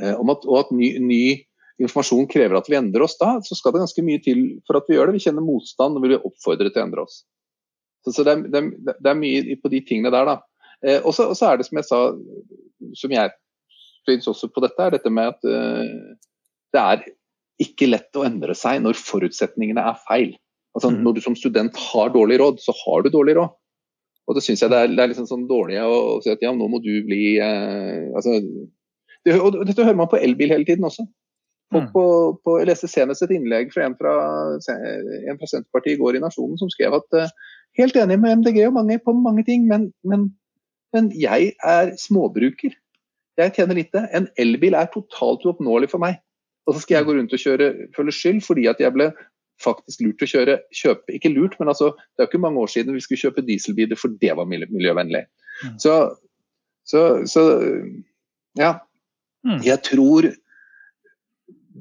Eh, 0.00 0.12
at, 0.12 0.44
og 0.46 0.58
at 0.60 0.72
ny, 0.74 0.90
ny, 1.02 1.22
informasjon 1.76 2.28
krever 2.32 2.56
at 2.56 2.68
vi 2.72 2.78
endrer 2.78 3.04
oss, 3.04 3.18
da 3.20 3.34
så 3.44 3.56
skal 3.56 3.74
det 3.74 3.82
ganske 3.82 4.02
mye 4.04 4.20
til 4.24 4.38
for 4.64 4.78
at 4.78 4.86
vi 4.88 4.96
gjør 4.96 5.10
det. 5.10 5.18
Vi 5.18 5.26
kjenner 5.26 5.44
motstand 5.44 5.98
og 5.98 6.06
vil 6.06 6.16
oppfordret 6.16 6.72
til 6.72 6.80
å 6.80 6.86
endre 6.86 7.04
oss. 7.04 7.18
Så, 8.04 8.14
så 8.16 8.24
det, 8.24 8.32
er, 8.32 8.44
det, 8.48 8.62
er, 8.62 8.94
det, 8.94 9.10
er, 9.10 9.18
mye 9.20 9.58
på 9.60 9.72
de 9.72 9.82
tingene 9.84 10.12
der, 10.14 10.30
da. 10.30 10.36
Eh, 10.80 11.02
og 11.02 11.12
så 11.12 11.50
er 11.50 11.60
det 11.60 11.66
som 11.68 11.80
jeg 11.80 11.88
sa, 11.88 12.00
som 12.96 13.12
jeg 13.12 13.34
syns 14.06 14.30
også 14.32 14.50
på 14.52 14.62
dette, 14.64 14.80
er 14.82 14.96
dette 14.96 15.12
med 15.12 15.34
at 15.34 15.46
uh, 15.46 16.16
det 16.74 16.82
er 16.82 17.04
ikke 17.62 17.88
lett 17.88 18.18
å 18.18 18.24
endre 18.26 18.56
seg 18.56 18.82
når 18.84 18.98
forutsetningene 19.00 19.84
er 19.90 20.00
feil. 20.08 20.34
Altså, 20.76 20.90
mm. 20.92 21.02
Når 21.04 21.16
du 21.16 21.22
som 21.24 21.36
student 21.38 21.78
har 21.90 22.12
dårlig 22.12 22.40
råd, 22.42 22.60
så 22.60 22.74
har 22.84 23.04
du 23.04 23.12
dårlig 23.12 23.38
råd. 23.38 23.54
Og 24.26 24.36
det 24.36 24.42
syns 24.44 24.62
jeg 24.62 24.72
det 24.72 24.78
er, 24.82 24.90
det 24.92 25.02
er 25.02 25.12
liksom 25.12 25.28
sånn 25.28 25.46
dårlig 25.48 25.78
å, 25.80 25.92
å 26.16 26.18
si 26.24 26.32
at 26.32 26.42
ja, 26.42 26.50
nå 26.52 26.66
må 26.68 26.80
du 26.84 26.90
bli 27.06 27.36
eh, 27.38 28.10
altså, 28.18 28.40
det, 29.26 29.36
og 29.38 29.60
dette 29.66 29.84
hører 29.86 29.98
man 29.98 30.10
på 30.10 30.18
elbil 30.18 30.52
hele 30.52 30.66
tiden 30.66 30.86
også. 30.86 31.06
Mm. 31.74 31.88
På, 31.90 32.04
på, 32.46 32.58
jeg 32.60 32.68
leste 32.68 32.90
senest 32.90 33.24
et 33.24 33.32
innlegg 33.34 33.72
fra 33.74 33.88
en 33.88 33.96
fra, 33.98 34.14
en 34.54 35.38
fra 35.40 35.48
Senterpartiet 35.50 35.96
i 35.96 36.00
går 36.02 36.18
i 36.18 36.22
Nasjonen 36.22 36.58
som 36.60 36.70
skrev 36.70 36.94
at 36.94 37.16
uh, 37.18 37.32
helt 37.78 37.96
enig 37.98 38.20
med 38.22 38.42
MDG 38.42 38.60
og 38.68 38.76
mange, 38.76 39.00
på 39.02 39.14
mange 39.18 39.42
ting, 39.48 39.64
men, 39.70 39.88
men, 40.06 40.28
men, 40.94 41.10
jeg 41.18 41.56
er 41.66 41.90
småbruker. 41.98 42.76
Jeg 43.36 43.52
tjener 43.56 43.78
lite. 43.78 44.02
En 44.16 44.28
elbil 44.40 44.76
er 44.78 44.88
totalt 44.92 45.44
uoppnåelig 45.44 45.90
for 45.92 46.02
meg. 46.02 46.20
Og 46.66 46.74
så 46.74 46.82
skal 46.82 46.98
jeg 46.98 47.08
gå 47.08 47.16
rundt 47.16 47.34
og 47.36 47.42
kjøre 47.42 47.66
føle 47.96 48.14
skyld 48.14 48.40
fordi 48.46 48.66
at 48.70 48.80
jeg 48.82 48.94
ble 48.94 49.10
faktisk 49.62 50.02
lurt 50.04 50.18
til 50.20 50.26
å 50.26 50.32
kjøre, 50.34 50.54
kjøpe 50.74 51.14
Ikke 51.16 51.32
lurt, 51.32 51.54
men 51.60 51.70
altså, 51.72 51.92
det 51.96 52.20
er 52.20 52.26
jo 52.26 52.30
ikke 52.32 52.42
mange 52.44 52.60
år 52.60 52.72
siden 52.72 52.96
vi 52.96 53.04
skulle 53.04 53.22
kjøpe 53.22 53.44
dieselbiler, 53.46 53.96
for 53.96 54.12
det 54.20 54.34
var 54.36 54.48
miljøvennlig. 54.50 55.22
Mm. 55.64 55.76
Så, 55.80 55.94
så, 56.84 57.04
så 57.30 57.44
ja. 58.58 58.74
Mm. 59.46 59.62
Jeg 59.64 59.80
tror 59.86 60.28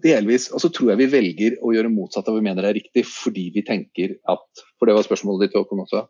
delvis 0.06 0.50
Og 0.54 0.60
så 0.62 0.70
tror 0.76 0.92
jeg 0.92 1.00
vi 1.00 1.08
velger 1.10 1.56
å 1.64 1.72
gjøre 1.74 1.90
motsatt 1.90 2.28
av 2.28 2.36
hva 2.36 2.42
vi 2.42 2.46
mener 2.50 2.68
er 2.68 2.76
riktig, 2.78 3.06
fordi 3.08 3.48
vi 3.56 3.64
tenker 3.66 4.18
at 4.32 4.66
For 4.76 4.88
det 4.88 4.96
var 4.98 5.08
spørsmålet 5.08 5.48
ditt, 5.48 5.58
Håkon, 5.58 5.86
også. 5.86 6.04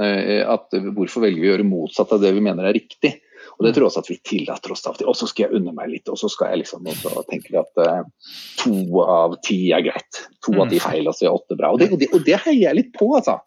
At 0.00 0.72
hvorfor 0.96 1.26
velger 1.26 1.42
vi 1.42 1.50
å 1.50 1.52
gjøre 1.52 1.68
motsatt 1.68 2.14
av 2.14 2.22
det 2.22 2.32
vi 2.32 2.44
mener 2.44 2.70
er 2.70 2.78
riktig? 2.78 3.18
Og 3.58 3.64
det 3.64 3.72
mm. 3.72 3.74
tror 3.74 3.84
jeg 3.84 3.90
også 3.90 4.02
at 4.02 4.10
vi 4.10 4.18
tillater 4.28 4.74
oss 4.74 4.86
av 4.86 4.94
og 4.94 5.00
til. 5.00 5.10
Og 5.12 5.18
så 5.18 5.28
skal 5.30 5.44
jeg 5.46 5.60
unne 5.60 5.74
meg 5.76 5.90
litt, 5.92 6.08
og 6.12 6.18
så 6.20 6.30
skal 6.32 6.52
jeg 6.52 6.62
liksom 6.62 6.88
også 6.92 7.24
tenke 7.30 7.54
at 7.60 7.82
uh, 7.82 8.30
to 8.62 9.02
av 9.04 9.36
ti 9.46 9.58
er 9.76 9.84
greit. 9.86 10.22
To 10.46 10.56
av 10.56 10.72
ti 10.72 10.80
mm. 10.80 10.84
feil, 10.84 11.10
og 11.10 11.18
så 11.18 11.28
er 11.28 11.36
åtte 11.36 11.58
bra. 11.58 11.72
Og 11.74 11.82
det, 11.82 11.90
og, 11.92 12.00
det, 12.00 12.10
og 12.16 12.24
det 12.26 12.38
heier 12.46 12.68
jeg 12.68 12.80
litt 12.80 12.94
på, 12.96 13.10
altså. 13.18 13.38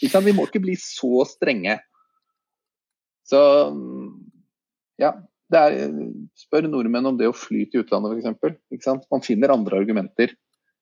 Vi 0.00 0.34
må 0.36 0.44
ikke 0.44 0.64
bli 0.64 0.74
så 0.80 1.24
strenge. 1.28 1.78
Så 3.26 3.40
ja, 5.00 5.14
er, 5.54 5.76
spør 6.38 6.68
nordmenn 6.70 7.08
om 7.08 7.16
det 7.18 7.30
å 7.30 7.36
fly 7.36 7.64
til 7.70 7.84
utlandet 7.84 8.26
f.eks. 8.36 8.90
Man 9.12 9.24
finner 9.24 9.54
andre 9.54 9.80
argumenter. 9.80 10.34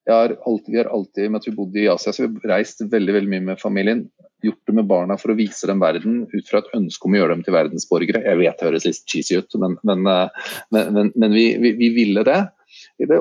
Har 0.09 0.35
alltid, 0.45 0.73
vi 0.73 0.81
har 0.83 0.91
alltid, 0.93 1.31
med 1.31 1.41
at 1.41 1.47
vi 1.49 1.57
bodde 1.57 1.81
i 1.81 1.89
Asia, 1.89 2.13
så 2.13 2.27
vi 2.27 2.43
har 2.43 2.59
reist 2.59 2.83
veldig 2.93 3.15
veldig 3.17 3.33
mye 3.33 3.47
med 3.53 3.61
familien. 3.63 4.05
Gjort 4.45 4.69
det 4.69 4.75
med 4.77 4.89
barna 4.91 5.17
for 5.21 5.33
å 5.33 5.39
vise 5.39 5.69
dem 5.71 5.81
verden 5.81 6.25
ut 6.33 6.51
fra 6.51 6.61
et 6.61 6.73
ønske 6.77 7.09
om 7.09 7.15
å 7.15 7.21
gjøre 7.21 7.37
dem 7.37 7.45
til 7.47 7.57
verdensborgere. 7.57 8.25
Jeg 8.27 8.41
vet 8.41 8.61
det 8.61 8.69
høres 8.69 8.87
litt 8.89 9.05
cheesy 9.09 9.39
ut, 9.41 9.57
men, 9.63 9.79
men, 9.87 10.05
eh, 10.11 10.51
men, 10.75 11.13
men 11.15 11.37
vi, 11.37 11.47
vi, 11.63 11.75
vi, 11.79 11.91
ville 11.97 12.25
det. 12.27 12.41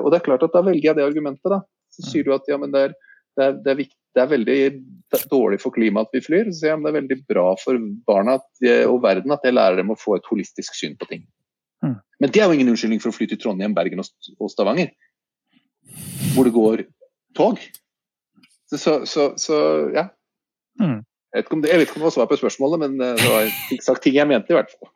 Og 0.00 0.10
det 0.12 0.18
er 0.18 0.26
klart 0.26 0.44
at 0.44 0.54
da 0.54 0.64
velger 0.66 0.90
jeg 0.90 0.98
det 0.98 1.06
argumentet. 1.06 1.50
da. 1.52 1.62
Så 1.94 2.04
sier 2.08 2.26
du 2.26 2.34
at 2.34 2.48
ja, 2.50 2.58
men 2.60 2.74
det 2.74 2.88
er, 2.88 2.96
det 3.38 3.46
er, 3.46 3.54
det 3.62 3.72
er, 3.72 3.78
viktig, 3.78 3.98
det 4.14 4.22
er 4.22 4.32
veldig 4.32 4.58
dårlig 5.30 5.60
for 5.62 5.74
klimaet 5.74 6.10
at 6.10 6.18
vi 6.18 6.24
flyr. 6.26 6.50
Så 6.50 6.60
sier 6.60 6.74
jeg, 6.74 6.80
men 6.80 6.88
det 6.88 6.92
er 6.92 7.00
veldig 7.00 7.18
bra 7.30 7.46
for 7.60 7.86
barna 8.08 8.36
jeg, 8.62 8.84
og 8.90 9.00
verden 9.06 9.34
at 9.34 9.46
jeg 9.46 9.56
lærer 9.56 9.80
dem 9.80 9.94
å 9.94 9.98
få 9.98 10.18
et 10.18 10.28
holistisk 10.30 10.76
syn 10.78 10.98
på 11.00 11.08
ting. 11.10 11.24
Mm. 11.84 11.96
Men 12.22 12.34
det 12.34 12.42
er 12.42 12.48
jo 12.48 12.58
ingen 12.58 12.72
unnskyldning 12.72 13.02
for 13.02 13.12
å 13.12 13.16
fly 13.16 13.28
til 13.30 13.40
Trondheim, 13.40 13.76
Bergen 13.76 14.02
og 14.02 14.52
Stavanger, 14.52 14.92
hvor 16.34 16.48
det 16.48 16.54
går 16.54 16.84
tog. 17.36 17.60
Så, 18.74 19.04
så, 19.06 19.32
så 19.38 19.56
ja. 19.94 20.08
Mm. 20.80 21.02
Jeg, 21.34 21.42
vet 21.42 21.64
det, 21.64 21.70
jeg, 21.72 21.80
vet 21.80 21.88
ikke 21.88 21.98
om 21.98 22.04
det 22.04 22.10
var 22.10 22.14
svar 22.14 22.30
på 22.30 22.38
spørsmålet, 22.38 22.84
men 22.84 23.00
eh, 23.02 23.16
det 23.18 23.32
var 23.32 23.48
ikke 23.74 23.86
sagt 23.88 24.04
ting 24.06 24.14
jeg 24.14 24.30
mente, 24.30 24.54
i 24.54 24.58
hvert 24.58 24.70
fall. 24.76 24.92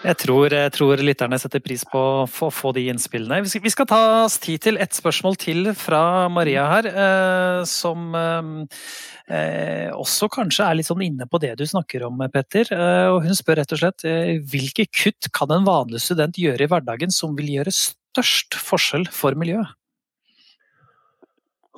Jeg 0.00 0.16
tror, 0.16 0.54
jeg 0.54 0.72
tror, 0.72 1.00
lytterne 1.04 1.36
setter 1.36 1.60
pris 1.60 1.82
på 1.84 2.00
å 2.24 2.48
få 2.54 2.70
de 2.72 2.86
innspillene. 2.88 3.42
Vi 3.44 3.50
skal, 3.52 3.62
vi 3.66 3.72
skal, 3.74 3.88
ta 3.90 3.98
oss 4.22 4.38
tid 4.40 4.62
til 4.64 4.78
et 4.80 4.96
spørsmål 4.96 5.36
til 5.40 5.72
fra 5.76 6.28
Maria 6.32 6.64
her, 6.70 6.88
eh, 6.88 7.58
som 7.68 8.14
eh, 8.16 9.90
også 9.92 10.30
kanskje 10.32 10.64
er 10.64 10.78
litt 10.78 10.88
sånn 10.88 11.04
inne 11.04 11.28
på 11.28 11.42
det 11.42 11.52
du 11.60 11.66
snakker 11.68 12.06
om, 12.08 12.24
Petter. 12.32 12.72
Eh, 12.72 13.10
og 13.12 13.26
hun 13.26 13.36
spør 13.36 13.60
rett 13.60 13.76
og 13.76 13.82
slett 13.82 14.06
eh, 14.08 14.38
hvilke 14.40 14.88
kutt 14.88 15.28
kan 15.36 15.52
en 15.52 15.68
vanlig 15.68 16.00
student 16.06 16.40
gjøre 16.40 16.64
i 16.64 16.70
hverdagen 16.72 17.12
som 17.12 17.36
vil 17.36 17.52
gjøre 17.58 17.74
størst 17.74 18.56
forskjell 18.56 19.04
for 19.12 19.36
miljøet? 19.36 19.76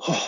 Oh, 0.07 0.23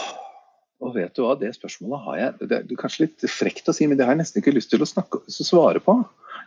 og 0.85 0.93
vet 0.95 1.15
du 1.17 1.23
hva, 1.25 1.35
Det 1.39 1.51
spørsmålet 1.55 2.03
har 2.05 2.19
jeg 2.19 2.49
Det 2.49 2.57
er 2.59 2.79
kanskje 2.79 3.07
litt 3.07 3.25
frekt 3.31 3.69
å 3.71 3.75
si, 3.75 3.87
men 3.89 3.99
det 3.99 4.05
har 4.07 4.15
jeg 4.15 4.23
nesten 4.23 4.41
ikke 4.41 4.55
lyst 4.55 4.71
til 4.73 4.83
å, 4.83 4.89
snakke, 4.89 5.21
svare 5.31 5.81
på. 5.83 5.97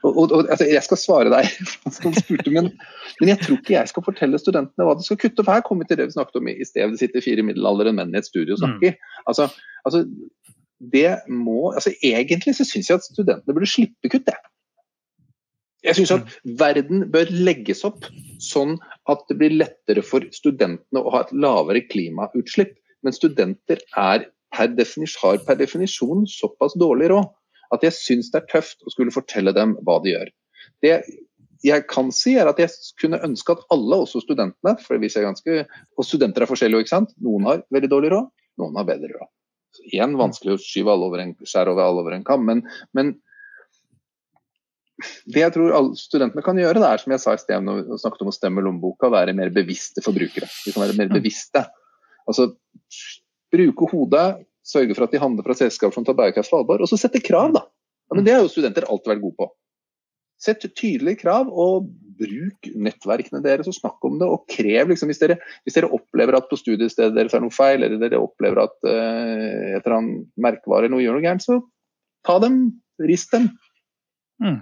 Og, 0.04 0.10
og, 0.12 0.24
og, 0.30 0.46
altså, 0.46 0.66
jeg 0.68 0.84
skal 0.86 1.00
svare 1.00 1.32
deg, 1.32 1.48
spurte, 2.22 2.52
men, 2.54 2.70
men, 3.18 3.30
jeg 3.32 3.40
tror 3.42 3.58
ikke 3.58 3.74
jeg 3.74 3.90
skal 3.90 4.06
fortelle 4.06 4.40
studentene 4.40 4.86
hva 4.86 4.94
de 4.98 5.06
skal 5.06 5.18
kutte. 5.20 5.42
For 5.42 5.56
her 5.56 5.64
kommer 5.66 5.86
vi 5.86 5.92
til 5.92 6.00
det 6.00 6.10
vi 6.10 6.16
snakket 6.18 6.38
om 6.40 6.50
i 6.52 6.58
sted. 6.62 6.94
Det 6.94 7.02
sitter 7.02 7.24
fire 7.24 7.46
middelaldrende 7.46 7.96
menn 7.98 8.14
i 8.14 8.20
et 8.20 8.28
studio 8.28 8.54
og 8.54 8.62
snakker. 8.62 8.94
Mm. 8.94 9.24
Altså, 9.32 9.48
altså, 9.88 10.04
det 10.94 11.08
må, 11.26 11.72
altså, 11.72 11.94
egentlig 12.06 12.54
så 12.58 12.66
syns 12.68 12.92
jeg 12.92 13.00
at 13.00 13.08
studentene 13.08 13.56
burde 13.56 13.70
slippe 13.70 14.12
kutt. 14.12 14.28
Det. 14.28 14.38
Jeg 15.86 15.98
syns 15.98 16.14
at 16.14 16.26
mm. 16.26 16.54
verden 16.60 17.06
bør 17.14 17.30
legges 17.34 17.84
opp 17.86 18.06
sånn 18.42 18.76
at 19.10 19.24
det 19.30 19.38
blir 19.40 19.56
lettere 19.56 20.04
for 20.06 20.26
studentene 20.34 21.02
å 21.02 21.14
ha 21.14 21.24
et 21.24 21.34
lavere 21.34 21.82
klimautslipp. 21.90 22.76
Men 23.06 23.16
studenter 23.16 23.82
er 23.96 24.28
per 24.54 24.72
har 25.22 25.38
per 25.44 25.58
definisjon 25.60 26.24
såpass 26.26 26.74
dårlig 26.80 27.10
råd 27.12 27.26
at 27.74 27.82
jeg 27.84 27.92
syns 27.92 28.30
det 28.32 28.40
er 28.40 28.46
tøft 28.48 28.84
å 28.86 28.92
skulle 28.92 29.12
fortelle 29.12 29.52
dem 29.52 29.74
hva 29.84 29.98
de 30.00 30.14
gjør. 30.14 30.30
Det 30.82 30.94
jeg 31.66 31.84
kan 31.90 32.10
si 32.14 32.36
er 32.38 32.48
at 32.48 32.60
jeg 32.62 32.70
kunne 33.00 33.20
ønske 33.26 33.52
at 33.54 33.64
alle, 33.74 33.98
også 34.04 34.22
studentene 34.22 34.76
for 34.84 35.00
vi 35.02 35.10
ser 35.10 35.26
ganske, 35.26 35.64
Og 35.98 36.06
studenter 36.06 36.44
er 36.44 36.50
forskjellige, 36.50 36.86
ikke 36.86 36.94
sant? 36.94 37.14
Noen 37.18 37.48
har 37.48 37.64
veldig 37.74 37.90
dårlig 37.90 38.12
råd, 38.14 38.28
noen 38.62 38.78
har 38.78 38.86
bedre 38.86 39.10
råd. 39.16 39.30
Så 39.74 39.88
igjen 39.90 40.14
vanskelig 40.18 40.54
å 40.54 40.60
skyve 40.62 40.94
alle 40.94 41.08
over 41.10 41.22
en, 41.22 41.34
skjære 41.42 41.74
over 41.74 41.84
alle 41.84 42.04
over 42.04 42.14
en 42.14 42.24
kam, 42.24 42.46
men, 42.46 42.62
men 42.96 43.16
det 45.30 45.42
jeg 45.44 45.54
tror 45.54 45.74
alle 45.76 45.98
studentene 45.98 46.42
kan 46.46 46.58
gjøre, 46.58 46.80
det 46.82 46.88
er 46.88 47.02
som 47.02 47.12
jeg 47.14 47.22
sa 47.22 47.34
i 47.34 47.42
sted 47.42 47.66
når 47.66 47.82
vi 47.82 47.98
snakket 48.02 48.24
om 48.24 48.30
å 48.32 48.34
stemme 48.38 48.64
lommeboka, 48.64 49.10
være 49.12 49.34
mer 49.36 49.52
bevisste 49.54 50.02
forbrukere. 50.02 50.48
De 50.64 50.74
kan 50.74 50.86
være 50.86 50.96
mer 50.98 51.10
mm. 51.10 51.18
bevisste. 51.18 51.66
Altså 52.28 52.50
bruke 53.54 53.88
hodet, 53.92 54.26
sørge 54.68 54.96
for 54.96 55.06
at 55.06 55.14
de 55.14 55.22
handler 55.22 55.46
fra 55.46 55.56
selskaper 55.56 55.96
som 55.96 56.06
tar 56.06 56.16
bærekraft 56.18 56.52
på 56.52 56.60
alvor, 56.60 56.84
og 56.84 56.90
så 56.90 56.98
sette 57.00 57.22
krav, 57.24 57.54
da. 57.56 57.64
Ja, 58.08 58.16
men 58.16 58.26
det 58.26 58.34
har 58.34 58.44
jo 58.44 58.52
studenter 58.52 58.86
alltid 58.88 59.12
vært 59.14 59.24
gode 59.24 59.38
på. 59.40 59.48
Sett 60.38 60.62
tydelige 60.78 61.24
krav, 61.24 61.48
og 61.50 61.88
bruk 62.18 62.68
nettverkene 62.78 63.40
deres 63.44 63.68
og 63.70 63.76
snakk 63.76 64.04
om 64.06 64.18
det. 64.20 64.28
Og 64.28 64.46
krev, 64.50 64.90
liksom, 64.90 65.10
hvis 65.10 65.20
dere, 65.22 65.38
hvis 65.66 65.76
dere 65.76 65.90
opplever 65.94 66.38
at 66.38 66.48
på 66.50 66.58
studiestedet 66.58 67.16
deres 67.16 67.34
er 67.36 67.42
noe 67.44 67.54
feil, 67.54 67.84
eller 67.84 68.00
dere 68.02 68.20
opplever 68.22 68.62
at 68.64 68.76
uh, 68.86 69.76
et 69.76 69.82
eller 69.82 69.96
annet 69.98 70.26
merkevare 70.40 70.86
eller 70.86 70.96
noe 70.96 71.04
gjør 71.04 71.18
noe 71.18 71.26
gærent, 71.26 71.44
så 71.44 71.60
ta 72.26 72.38
dem, 72.42 72.60
rist 73.02 73.34
dem. 73.34 73.50
Mm. 74.42 74.60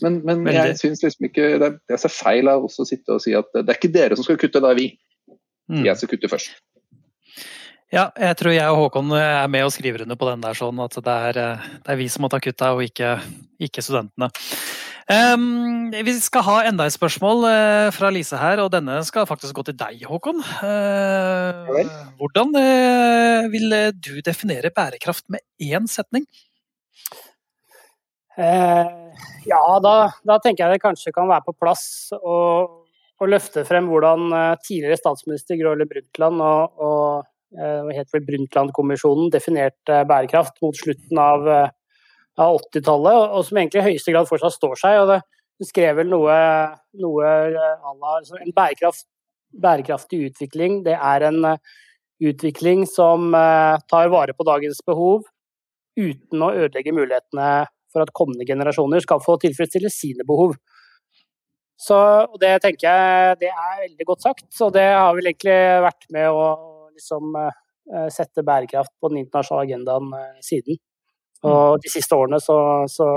Men, 0.00 0.18
men 0.24 0.46
jeg 0.48 0.78
syns 0.80 1.02
liksom 1.04 1.26
ikke 1.28 1.46
det 1.60 1.66
er, 1.66 1.74
det 1.88 1.96
er 1.96 2.00
så 2.00 2.08
feil 2.12 2.48
av 2.48 2.64
oss 2.64 2.78
å 2.80 2.86
sitte 2.88 3.18
og 3.18 3.20
si 3.20 3.34
at 3.36 3.50
det 3.52 3.66
er 3.66 3.76
ikke 3.76 3.92
dere 3.92 4.16
som 4.16 4.24
skal 4.24 4.38
kutte, 4.40 4.62
det 4.62 4.70
er 4.70 4.78
vi. 4.78 4.86
Mm. 5.70 5.84
Jeg 5.86 6.00
skal 6.00 6.12
kutte 6.14 6.30
først. 6.32 6.54
Ja, 7.90 8.04
jeg 8.14 8.36
tror 8.38 8.54
jeg 8.54 8.70
og 8.70 8.84
Håkon 8.84 9.10
er 9.18 9.48
med 9.50 9.64
og 9.66 9.72
skriver 9.74 10.04
under 10.04 10.14
på 10.18 10.28
den 10.28 10.42
der, 10.44 10.54
sånn 10.54 10.78
at 10.78 10.94
det 10.94 11.14
er, 11.30 11.38
det 11.82 11.90
er 11.90 11.98
vi 11.98 12.06
som 12.12 12.22
må 12.22 12.28
ta 12.30 12.38
kutta, 12.42 12.68
og 12.76 12.84
ikke, 12.86 13.16
ikke 13.66 13.82
studentene. 13.82 14.28
Um, 15.10 15.88
vi 15.90 16.12
skal 16.22 16.44
ha 16.46 16.56
enda 16.68 16.84
et 16.86 16.94
spørsmål 16.94 17.40
uh, 17.42 17.88
fra 17.90 18.12
Lise 18.14 18.38
her, 18.38 18.60
og 18.62 18.70
denne 18.70 19.00
skal 19.02 19.26
faktisk 19.26 19.56
gå 19.58 19.64
til 19.66 19.74
deg, 19.80 20.04
Håkon. 20.06 20.38
Uh, 20.62 21.80
hvordan 22.20 22.54
uh, 22.54 23.48
vil 23.50 23.74
du 23.98 24.20
definere 24.22 24.70
bærekraft 24.70 25.26
med 25.34 25.42
én 25.58 25.90
setning? 25.90 26.28
ja, 28.40 29.58
da, 29.84 29.90
da, 30.24 30.36
tenker 30.40 30.62
jeg 30.62 30.78
det 30.78 30.80
kanskje 30.80 31.10
kan 31.12 31.26
være 31.28 31.44
på 31.44 31.52
plass 31.60 31.82
å, 32.16 32.36
løfte 33.28 33.66
frem 33.68 33.90
hvordan 33.90 34.30
tidligere 34.64 34.96
statsminister 34.96 35.58
Gro 35.60 35.74
Harlem 35.74 35.90
Brundtland 35.90 36.40
og, 36.40 36.78
og 36.80 37.02
Eh, 37.20 37.38
het 37.50 38.10
vel 38.14 38.24
Brundtland-kommisjonen, 38.26 39.30
definerte 39.30 40.04
bærekraft 40.06 40.60
mot 40.62 40.76
slutten 40.76 41.18
av, 41.18 41.48
eh, 41.48 41.68
av 42.38 42.58
80-tallet, 42.60 43.34
og 43.34 43.44
som 43.44 43.58
egentlig 43.58 43.82
i 43.82 43.88
høyeste 43.90 44.12
grad 44.12 44.28
fortsatt 44.28 44.54
står 44.54 44.76
seg. 44.76 45.00
og 45.00 45.08
det, 45.08 45.20
skrev 45.66 45.96
vel 45.96 46.08
noe, 46.08 46.32
noe 46.96 47.24
altså 48.16 48.38
En 48.40 48.52
bærekraft, 48.52 49.04
bærekraftig 49.52 50.30
utvikling, 50.30 50.84
det 50.84 50.94
er 50.94 51.22
en 51.22 51.56
utvikling 52.22 52.86
som 52.88 53.32
tar 53.32 54.08
vare 54.08 54.32
på 54.32 54.44
dagens 54.44 54.80
behov 54.86 55.24
uten 55.98 56.40
å 56.40 56.54
ødelegge 56.54 56.94
mulighetene 56.96 57.66
for 57.92 58.00
at 58.00 58.14
kommende 58.16 58.46
generasjoner 58.46 59.02
skal 59.04 59.20
få 59.20 59.36
tilfredsstille 59.42 59.90
sine 59.92 60.24
behov. 60.24 60.54
Så 61.80 61.96
Det 62.40 62.60
tenker 62.62 62.88
jeg 62.88 63.38
det 63.40 63.48
er 63.48 63.84
veldig 63.88 64.06
godt 64.06 64.22
sagt, 64.22 64.48
og 64.60 64.72
det 64.72 64.84
har 64.84 65.14
vel 65.14 65.26
egentlig 65.26 65.60
vært 65.84 66.06
med 66.12 66.28
å 66.28 66.69
som 67.02 67.36
eh, 67.36 68.08
setter 68.12 68.46
bærekraft 68.46 68.92
på 69.00 69.10
den 69.12 69.22
internasjonale 69.24 69.68
agendaen 69.68 70.12
eh, 70.16 70.40
siden. 70.44 70.80
Og 71.44 71.76
mm. 71.76 71.84
de 71.84 71.92
siste 71.92 72.16
årene 72.16 72.40
så, 72.42 72.58
så, 72.90 73.08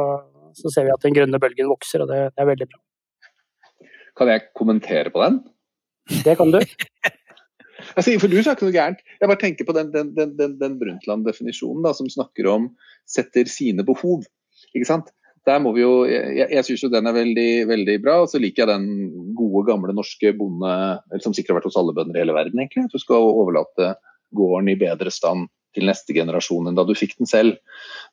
så, 0.55 0.71
ser 0.71 0.87
vi 0.87 0.93
at 0.95 1.03
den 1.03 1.15
grønne 1.15 1.41
bølgen 1.43 1.71
vokser, 1.71 2.03
og 2.03 2.11
det, 2.11 2.21
det, 2.31 2.43
er 2.43 2.51
veldig 2.53 2.69
bra. 2.71 2.81
Kan 4.19 4.31
jeg 4.31 4.47
kommentere 4.55 5.11
på 5.13 5.23
den? 5.23 5.41
Det 6.23 6.37
kan 6.39 6.53
du. 6.53 6.59
altså, 7.95 8.13
for 8.21 8.31
du 8.31 8.37
sa 8.39 8.53
ikke 8.55 8.69
noe 8.69 8.75
gærent. 8.75 9.03
Jeg 9.19 9.31
bare 9.31 9.41
tenker 9.41 9.67
på 9.67 9.75
den, 9.75 9.91
den, 9.95 10.13
den, 10.15 10.55
den 10.59 10.79
Brundtland-definisjonen 10.79 11.89
som 11.97 12.11
snakker 12.11 12.47
om 12.51 12.71
setter 13.09 13.49
sine 13.51 13.85
behov. 13.87 14.23
Ikke 14.71 14.87
sant? 14.87 15.11
Der 15.47 15.59
må 15.59 15.73
vi 15.75 15.83
jo, 15.83 16.05
Jeg, 16.07 16.47
jeg 16.51 16.65
syns 16.67 16.85
jo 16.85 16.91
den 16.91 17.09
er 17.09 17.15
veldig, 17.15 17.49
veldig 17.67 17.97
bra. 18.03 18.19
Og 18.23 18.31
så 18.31 18.39
liker 18.41 18.63
jeg 18.63 18.71
den 18.71 19.33
gode, 19.37 19.65
gamle 19.67 19.95
norske 19.95 20.31
bonde 20.37 20.75
som 21.23 21.35
sikkert 21.35 21.55
har 21.55 21.59
vært 21.61 21.69
hos 21.71 21.79
alle 21.79 21.95
bønder 21.95 22.19
i 22.19 22.23
hele 22.23 22.35
verden. 22.37 22.61
egentlig, 22.61 22.87
At 22.87 22.95
du 22.95 23.01
skal 23.01 23.27
overlate 23.27 23.93
gården 24.33 24.71
i 24.71 24.79
bedre 24.79 25.11
stand 25.13 25.49
til 25.73 25.89
neste 25.89 26.13
generasjon 26.15 26.69
enn 26.69 26.77
da 26.77 26.85
du 26.85 26.93
fikk 26.97 27.17
den 27.19 27.29
selv. 27.29 27.59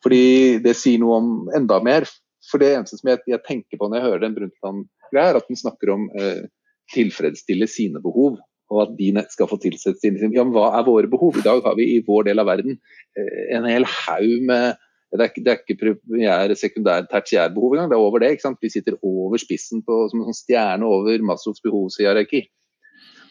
Fordi 0.04 0.58
det 0.64 0.76
sier 0.78 1.00
noe 1.02 1.20
om 1.20 1.30
enda 1.56 1.80
mer. 1.84 2.08
For 2.50 2.62
det 2.62 2.72
eneste 2.74 2.98
som 2.98 3.12
jeg, 3.12 3.22
jeg 3.28 3.44
tenker 3.46 3.78
på 3.78 3.88
når 3.88 4.00
jeg 4.00 4.08
hører 4.08 4.24
den 4.24 4.36
Brundtland-greia, 4.36 5.26
er 5.30 5.38
at 5.38 5.50
den 5.50 5.60
snakker 5.60 5.92
om 5.94 6.08
eh, 6.18 6.46
tilfredsstille 6.94 7.68
sine 7.70 8.02
behov. 8.02 8.40
Og 8.70 8.84
at 8.84 8.94
de 8.98 9.10
skal 9.30 9.50
få 9.50 9.58
tilsett 9.62 9.98
sine 10.02 10.30
Ja, 10.30 10.44
men 10.46 10.54
hva 10.54 10.70
er 10.78 10.86
våre 10.86 11.10
behov? 11.10 11.38
I 11.38 11.46
dag 11.46 11.62
har 11.66 11.74
vi 11.78 11.88
i 11.96 12.04
vår 12.06 12.30
del 12.30 12.42
av 12.42 12.48
verden 12.50 12.78
eh, 13.18 13.56
en 13.56 13.68
hel 13.68 13.86
haug 13.86 14.46
med 14.50 14.80
det 15.10 15.26
er, 15.26 15.42
det 15.42 15.50
er 15.50 15.58
ikke 15.58 15.78
premiere, 15.80 16.54
sekundær, 16.54 17.06
tertiærbehov 17.10 17.74
engang, 17.74 17.90
det 17.90 17.96
er 17.98 18.04
over 18.04 18.22
det. 18.22 18.30
ikke 18.36 18.46
sant? 18.46 18.60
Vi 18.62 18.70
sitter 18.70 18.98
over 19.02 19.40
spissen 19.42 19.82
på, 19.82 20.04
som 20.10 20.20
en 20.20 20.30
sånn 20.30 20.38
stjerne 20.38 20.86
over 20.86 21.24
Maslows 21.26 21.62
behovshierarki. 21.64 22.44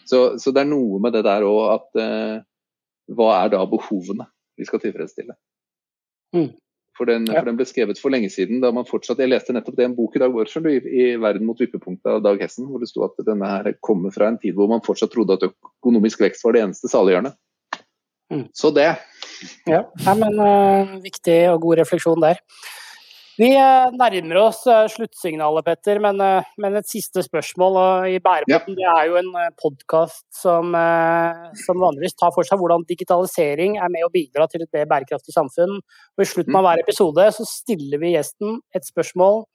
Så, 0.09 0.23
så, 0.41 0.51
det 0.51 0.65
er 0.65 0.71
noe 0.71 0.99
med 0.99 1.15
det 1.15 1.23
der 1.27 1.45
òg 1.45 1.61
at 1.75 2.01
eh, 2.01 2.39
Hva 3.13 3.29
er 3.43 3.51
da 3.53 3.61
behovene 3.69 4.25
vi 4.59 4.65
skal 4.67 4.81
tilfredsstille? 4.83 5.35
Mm. 6.35 6.49
For, 6.97 7.07
den, 7.07 7.29
ja. 7.29 7.39
for, 7.39 7.47
den, 7.47 7.57
ble 7.57 7.67
skrevet 7.69 8.01
for 8.01 8.11
lenge 8.11 8.27
siden. 8.33 8.59
da 8.59 8.73
man 8.75 8.87
fortsatt, 8.89 9.21
Jeg 9.23 9.31
leste 9.31 9.55
nettopp 9.55 9.77
det 9.77 9.87
en 9.87 9.95
bok 9.95 10.17
i 10.17 10.21
dag 10.21 10.35
i, 10.35 10.75
i 10.75 11.05
'Verden 11.15 11.47
mot 11.47 11.61
vippepunktet' 11.61 12.11
av 12.11 12.23
Dag 12.25 12.41
Hessen, 12.43 12.67
hvor 12.67 12.83
det 12.83 12.89
sto 12.91 13.05
at 13.07 13.15
denne 13.23 13.47
her 13.47 13.71
kommer 13.79 14.11
fra 14.11 14.27
en 14.27 14.37
tid 14.41 14.57
hvor 14.57 14.67
man 14.67 14.83
fortsatt 14.83 15.13
trodde 15.13 15.37
at 15.39 15.47
økonomisk 15.47 16.25
vekst 16.25 16.43
var 16.43 16.57
det 16.57 16.65
eneste 16.65 16.91
saliggjørende. 16.91 17.31
Mm. 18.33 18.49
Så 18.53 18.73
det. 18.75 18.91
Ja, 19.69 19.83
men 20.17 20.35
uh, 20.39 20.99
viktig 21.03 21.39
og 21.53 21.63
god 21.63 21.81
refleksjon 21.83 22.21
der. 22.23 22.39
Vi 23.39 23.53
uh, 23.55 23.87
nærmer 23.95 24.39
oss 24.41 24.65
uh, 24.67 24.83
sluttsignalet, 24.91 25.63
Petter, 25.67 26.01
men, 26.03 26.19
men, 26.59 26.75
et 26.75 26.89
siste 26.89 27.23
spørsmål. 27.23 27.79
I 28.11 28.19
Bærepotten 28.23 28.75
ja. 28.75 28.81
det 28.81 28.89
er 28.91 29.11
jo 29.11 29.19
en 29.21 29.53
podkast 29.61 30.25
som, 30.41 30.75
som, 31.61 31.79
vanligvis 31.79 32.17
tar 32.19 32.33
for 32.35 32.47
seg 32.47 32.59
hvordan 32.59 32.83
digitalisering 32.89 33.79
er 33.79 33.93
med 33.93 34.07
å 34.07 34.11
bidra 34.11 34.49
til 34.51 34.65
et 34.65 34.73
mer 34.75 34.89
bærekraftig 34.91 35.35
samfunn. 35.35 35.79
Og 35.79 36.25
I 36.25 36.29
slutten 36.33 36.59
av 36.59 36.67
hver 36.67 36.83
episode 36.83 37.29
så 37.37 37.47
stiller 37.47 38.03
vi 38.03 38.17
gjesten 38.17 38.59
et 38.75 38.87
spørsmål 38.91 39.45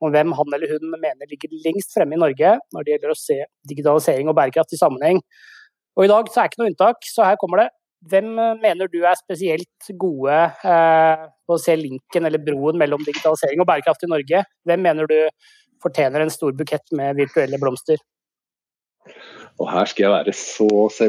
om 0.00 0.12
hvem 0.14 0.32
han 0.36 0.54
eller 0.56 0.76
hun 0.76 0.94
mener 0.96 1.28
ligger 1.28 1.52
lengst 1.64 1.92
fremme 1.96 2.16
i 2.16 2.20
Norge 2.20 2.54
når 2.74 2.84
det 2.84 2.94
gjelder 2.94 3.12
å 3.12 3.18
se 3.20 3.36
digitalisering 3.68 4.30
og 4.30 4.36
bærekraft 4.38 4.72
i 4.76 4.80
sammenheng. 4.80 5.20
Og 5.98 6.06
I 6.06 6.10
dag 6.12 6.30
så 6.30 6.40
er 6.40 6.46
det 6.46 6.52
ikke 6.52 6.62
noe 6.62 6.70
unntak, 6.72 7.04
så 7.04 7.26
her 7.26 7.38
kommer 7.40 7.64
det. 7.64 7.68
Hvem 8.08 8.30
eh, 8.38 8.60
mener 8.62 8.88
du 8.88 9.02
er 9.04 9.18
spesielt 9.18 9.90
gode 10.00 10.36
eh, 10.64 11.24
på 11.44 11.56
å 11.56 11.60
se 11.60 11.76
linken 11.76 12.28
eller 12.28 12.40
broen 12.40 12.78
mellom 12.80 13.02
digitalisering 13.04 13.60
og 13.60 13.68
bærekraft 13.68 14.06
i 14.06 14.10
Norge? 14.10 14.44
Hvem 14.68 14.86
mener 14.88 15.10
du 15.10 15.18
fortjener 15.84 16.24
en 16.24 16.32
stor 16.32 16.56
bukett 16.56 16.96
med 16.96 17.20
virtuelle 17.20 17.60
blomster? 17.60 18.00
Og 19.58 19.70
her 19.72 19.88
skal 19.90 20.06
jeg 20.06 20.12
være 20.12 20.34
så 20.36 20.68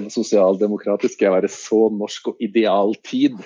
sosialdemokratisk, 0.09 1.13
skal 1.13 1.29
jeg 1.29 1.35
være 1.39 1.51
så 1.53 1.89
norsk 1.93 2.33
og 2.33 2.41
idealtid 2.43 3.37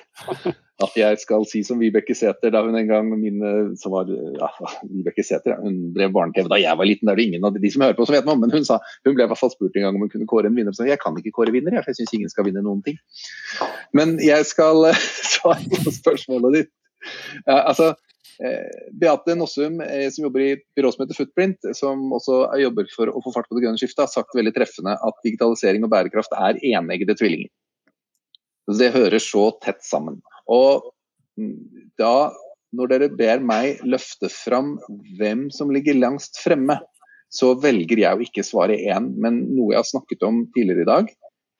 at 0.84 0.96
jeg 1.00 1.20
skal 1.22 1.46
si 1.48 1.62
som 1.64 1.80
Vibeke 1.80 2.16
Sæther 2.18 2.52
da 2.52 2.62
hun 2.66 2.76
en 2.76 2.90
gang 2.90 3.12
mine, 3.16 3.52
som 3.80 3.94
var, 3.96 4.10
ja, 4.12 4.50
Vibeke 4.84 5.24
Sæther, 5.24 5.56
hun 5.62 5.94
drev 5.96 6.12
barne-TV 6.16 6.50
da 6.52 6.60
jeg 6.60 6.78
var 6.78 6.90
liten. 6.90 7.08
Det 7.08 7.14
er 7.14 7.22
det 7.22 7.28
ingen 7.30 7.48
av 7.48 7.56
de 7.56 7.72
som 7.72 7.86
hører 7.86 7.96
på 7.96 8.08
som 8.08 8.18
vet 8.18 8.28
noe 8.28 8.36
om, 8.36 8.44
men 8.44 8.52
hun 8.52 8.68
sa, 8.68 8.82
hun 9.08 9.16
ble 9.16 9.24
i 9.24 9.32
hvert 9.32 9.40
fall 9.40 9.54
spurt 9.54 9.78
en 9.78 9.88
gang 9.88 9.96
om 9.96 10.04
hun 10.04 10.12
kunne 10.12 10.28
kåre 10.28 10.52
en 10.52 10.58
vinner. 10.58 10.76
Så 10.76 10.88
jeg 10.90 11.00
kan 11.00 11.16
ikke 11.22 11.32
kåre 11.38 11.56
vinner, 11.56 11.78
for 11.80 11.94
jeg 11.94 12.02
syns 12.02 12.16
ingen 12.18 12.34
skal 12.34 12.50
vinne 12.50 12.66
noen 12.66 12.84
ting. 12.84 13.00
Men 13.96 14.18
jeg 14.24 14.50
skal 14.52 14.90
eh, 14.92 15.06
svare 15.36 15.80
på 15.86 15.96
spørsmålet 15.96 16.60
ditt. 16.60 16.74
Ja, 17.46 17.62
altså, 17.62 17.94
Beate 19.00 19.36
Nossum, 19.38 19.80
som 20.12 20.26
jobber 20.26 20.42
i 20.44 20.56
byrå 20.76 20.90
som 20.92 21.04
heter 21.04 21.18
Footprint, 21.18 21.68
som 21.78 22.02
også 22.16 22.42
jobber 22.60 22.90
for 22.92 23.12
å 23.12 23.22
få 23.24 23.32
fart 23.36 23.48
på 23.50 23.58
det 23.58 23.64
grønne 23.64 23.80
skiftet, 23.80 24.04
har 24.04 24.12
sagt 24.12 24.36
veldig 24.36 24.52
treffende 24.58 24.96
at 24.96 25.22
digitalisering 25.24 25.86
og 25.88 25.94
bærekraft 25.94 26.36
er 26.36 26.60
eneggede 26.60 27.16
tvillinger. 27.20 27.52
Det 28.80 28.92
hører 28.96 29.22
så 29.22 29.48
tett 29.64 29.84
sammen. 29.86 30.20
Og 30.52 30.90
da, 32.00 32.32
når 32.76 32.92
dere 32.92 33.12
ber 33.14 33.44
meg 33.46 33.84
løfte 33.86 34.30
fram 34.32 34.76
hvem 35.20 35.48
som 35.54 35.72
ligger 35.74 35.98
langst 36.00 36.40
fremme, 36.42 36.80
så 37.34 37.54
velger 37.60 38.00
jeg 38.00 38.18
å 38.18 38.24
ikke 38.24 38.46
svare 38.46 38.78
én, 38.80 39.12
men 39.20 39.42
noe 39.52 39.74
jeg 39.74 39.82
har 39.82 39.90
snakket 39.90 40.24
om 40.28 40.44
tidligere 40.56 40.86
i 40.86 40.90
dag. 40.90 41.10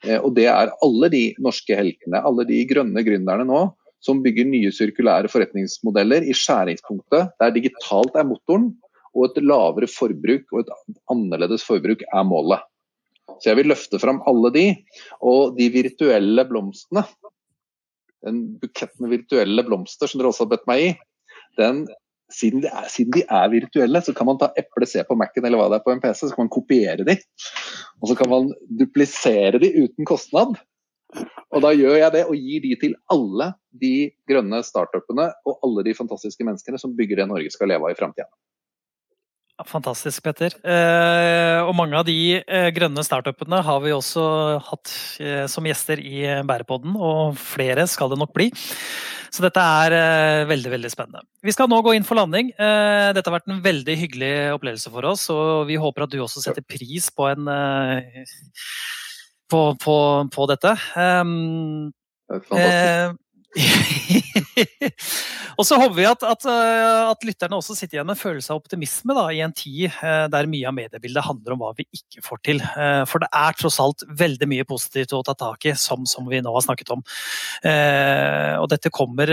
Eh, 0.06 0.20
og 0.20 0.36
det 0.38 0.48
er 0.52 0.74
alle 0.86 1.10
de 1.12 1.26
norske 1.42 1.76
heltene, 1.78 2.22
alle 2.22 2.46
de 2.48 2.62
grønne 2.70 3.04
gründerne 3.06 3.48
nå, 3.50 3.66
som 4.06 4.22
bygger 4.26 4.48
nye 4.50 4.72
sirkulære 4.74 5.32
forretningsmodeller 5.34 6.26
i 6.26 6.36
skjæringspunktet 6.38 7.34
der 7.42 7.56
digitalt 7.56 8.16
er 8.16 8.28
motoren, 8.30 8.72
og 9.16 9.30
et 9.30 9.44
lavere 9.44 9.88
forbruk 9.90 10.52
og 10.54 10.64
et 10.64 10.98
annerledes 11.12 11.64
forbruk 11.66 12.04
er 12.06 12.26
målet. 12.28 12.64
Så 13.40 13.50
jeg 13.52 13.60
vil 13.62 13.72
løfte 13.72 14.00
fram 14.00 14.20
alle 14.30 14.52
de. 14.54 14.66
Og 15.24 15.56
de 15.58 15.70
virtuelle 15.74 16.44
blomstene 16.48 17.06
en 18.30 18.42
bukett 18.60 19.00
med 19.00 19.14
virtuelle 19.14 19.64
blomster 19.66 20.10
som 20.10 20.20
dere 20.20 20.32
også 20.32 20.46
har 20.46 20.56
bedt 20.56 20.68
meg 20.70 20.84
i, 20.84 20.90
den, 21.60 21.84
siden, 22.34 22.64
de 22.64 22.72
er, 22.72 22.88
siden, 22.92 23.14
de 23.16 23.24
er, 23.24 23.50
virtuelle, 23.54 24.02
så 24.02 24.16
kan 24.18 24.30
man 24.30 24.40
ta 24.42 24.50
eple 24.60 24.88
C 24.90 25.04
på 25.08 25.18
Mac-en 25.20 25.46
eller 25.46 25.62
hva 25.62 25.70
det 25.72 25.80
er 25.80 25.86
på 25.86 25.94
en 25.94 26.02
PC, 26.04 26.26
så 26.26 26.34
kan 26.34 26.48
man 26.48 26.56
kopiere 26.56 27.06
de. 27.08 27.18
Og 28.02 28.10
så 28.12 28.18
kan 28.20 28.32
man 28.32 28.50
duplisere 28.80 29.62
de 29.62 29.72
uten 29.86 30.10
kostnad. 30.10 30.58
Og 31.56 31.64
da 31.64 31.72
gjør 31.76 32.00
jeg 32.00 32.14
det 32.16 32.26
og 32.28 32.36
gir 32.36 32.64
de 32.66 32.74
til 32.82 32.98
alle 33.12 33.52
de 33.76 33.94
grønne 34.30 34.60
startupene 34.66 35.30
og 35.48 35.64
alle 35.64 35.86
de 35.88 35.96
fantastiske 35.98 36.48
menneskene 36.48 36.82
som 36.82 36.96
bygger 36.98 37.22
det 37.22 37.30
Norge 37.32 37.54
skal 37.54 37.72
leve 37.72 37.88
av 37.88 37.96
i 37.96 38.00
framtida. 38.00 38.28
Fantastisk, 39.64 40.20
Petter. 40.26 40.52
Eh, 40.68 41.62
og 41.64 41.72
mange 41.80 41.96
av 41.96 42.04
de 42.04 42.42
eh, 42.42 42.70
grønne 42.76 43.06
startupene 43.08 43.62
har 43.64 43.78
vi 43.86 43.94
også 43.96 44.24
hatt 44.68 44.92
eh, 45.24 45.46
som 45.48 45.64
gjester 45.64 46.02
i 46.04 46.26
Bærepodden, 46.44 46.98
og 47.00 47.38
flere 47.40 47.86
skal 47.88 48.12
det 48.12 48.20
nok 48.20 48.34
bli. 48.36 48.50
Så 49.32 49.44
dette 49.44 49.60
er 49.60 50.46
veldig 50.48 50.74
veldig 50.74 50.92
spennende. 50.92 51.24
Vi 51.44 51.56
skal 51.56 51.72
nå 51.72 51.82
gå 51.84 51.96
inn 51.96 52.06
for 52.08 52.16
landing. 52.16 52.54
Dette 52.56 53.24
har 53.26 53.34
vært 53.34 53.50
en 53.52 53.60
veldig 53.66 53.96
hyggelig 54.00 54.30
opplevelse 54.54 54.92
for 54.94 55.08
oss, 55.10 55.26
og 55.34 55.66
vi 55.68 55.76
håper 55.82 56.06
at 56.06 56.14
du 56.14 56.22
også 56.24 56.44
setter 56.46 56.64
pris 56.64 57.10
på, 57.12 57.28
en, 57.34 57.50
på, 59.52 59.62
på, 59.82 59.98
på 60.34 60.48
dette. 60.52 60.76
Um, 60.96 61.92
Fantastisk. 62.30 63.22
og 65.58 65.64
så 65.64 65.78
håper 65.80 65.96
vi 65.96 66.06
at, 66.08 66.24
at, 66.28 66.46
eh, 66.50 67.08
at, 67.08 67.24
lytterne 67.28 67.56
også 67.56 67.76
sitter 67.78 67.98
igjen 67.98 68.08
med 68.10 68.18
en 68.18 68.20
følelse 68.20 68.52
av 68.52 68.60
optimisme 68.60 69.16
da, 69.16 69.24
i 69.32 69.40
en 69.46 69.54
tid 69.56 69.86
eh, 69.88 70.26
der 70.32 70.50
mye 70.52 70.68
av 70.68 70.76
mediebildet 70.76 71.24
handler 71.24 71.56
om 71.56 71.64
hva 71.64 71.72
vi 71.78 71.86
ikke 71.96 72.24
får 72.26 72.42
til. 72.48 72.60
Eh, 72.60 73.04
for 73.08 73.24
det 73.24 73.30
er 73.32 73.60
tross 73.60 73.80
alt 73.84 74.04
veldig 74.20 74.50
mye 74.52 74.68
positivt 74.68 75.16
å 75.16 75.24
ta 75.26 75.38
tak 75.40 75.70
i, 75.70 75.76
som, 75.80 76.04
som 76.10 76.28
vi 76.32 76.42
nå 76.44 76.52
har 76.56 76.66
snakket 76.68 76.92
om. 76.96 77.04
Og 77.66 78.68
dette 78.72 78.92
kommer 78.94 79.30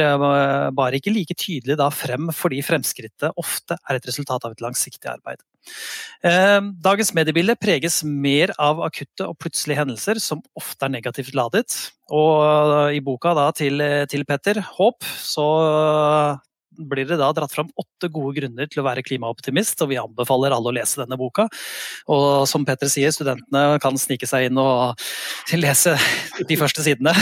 bare 0.74 0.98
ikke 0.98 1.12
like 1.14 1.34
tydelig 1.38 1.76
da 1.80 1.88
frem 1.94 2.30
fordi 2.36 2.60
fremskrittet 2.64 3.38
ofte 3.40 3.76
er 3.82 3.98
et 3.98 4.08
resultat 4.08 4.46
av 4.46 4.54
et 4.54 4.64
langsiktig 4.64 5.10
arbeid. 5.10 5.42
Dagens 6.22 7.10
mediebilde 7.16 7.56
preges 7.58 8.00
mer 8.06 8.52
av 8.62 8.82
akutte 8.86 9.26
og 9.26 9.38
plutselige 9.42 9.80
hendelser 9.80 10.20
som 10.22 10.42
ofte 10.58 10.86
er 10.86 10.94
negativt 10.94 11.34
ladet. 11.34 11.74
Og 12.12 12.94
i 12.94 13.02
boka 13.02 13.34
da, 13.38 13.48
til, 13.56 13.82
til 14.10 14.26
Petter 14.28 14.60
Håp 14.76 15.02
så 15.22 15.48
blir 16.78 17.06
det 17.08 17.18
da 17.20 17.30
dratt 17.34 17.52
fram 17.52 17.70
åtte 17.78 18.08
gode 18.12 18.36
grunner 18.40 18.68
til 18.70 18.82
å 18.82 18.86
være 18.86 19.04
klimaoptimist, 19.06 19.80
og 19.84 19.92
vi 19.92 20.00
anbefaler 20.00 20.54
alle 20.54 20.70
å 20.70 20.74
lese 20.74 21.02
denne 21.02 21.18
boka. 21.20 21.48
Og 22.12 22.46
som 22.50 22.66
Petter 22.68 22.90
sier, 22.92 23.12
studentene 23.14 23.78
kan 23.82 23.98
snike 24.00 24.28
seg 24.28 24.48
inn 24.48 24.60
og 24.60 25.00
lese 25.58 25.96
de 26.48 26.58
første 26.60 26.84
sidene. 26.84 27.14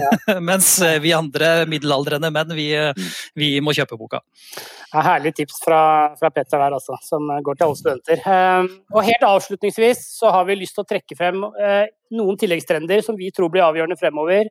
Ja. 0.00 0.38
Mens 0.50 0.76
vi 1.02 1.14
andre 1.16 1.64
middelaldrende 1.70 2.32
menn, 2.34 2.52
vi, 2.56 2.68
vi 3.38 3.52
må 3.64 3.74
kjøpe 3.76 3.98
boka. 4.00 4.22
Ja, 4.90 5.04
herlig 5.06 5.36
tips 5.38 5.60
fra, 5.62 5.80
fra, 6.18 6.32
Petter 6.34 6.58
der, 6.58 6.74
altså, 6.74 6.98
som 7.06 7.28
går 7.44 7.58
til 7.58 7.68
alle 7.68 7.78
studenter. 7.78 8.22
Eh, 8.24 8.72
og 8.90 9.06
helt 9.06 9.26
avslutningsvis 9.26 10.02
så 10.16 10.32
har 10.34 10.48
vi 10.48 10.58
lyst 10.58 10.76
til 10.78 10.84
å 10.84 10.90
trekke 10.90 11.18
frem 11.18 11.44
eh, 11.46 11.86
noen 12.16 12.38
tilleggstrender 12.40 13.04
som 13.06 13.18
vi 13.18 13.30
tror 13.34 13.52
blir 13.52 13.66
avgjørende 13.68 13.98
fremover. 14.00 14.50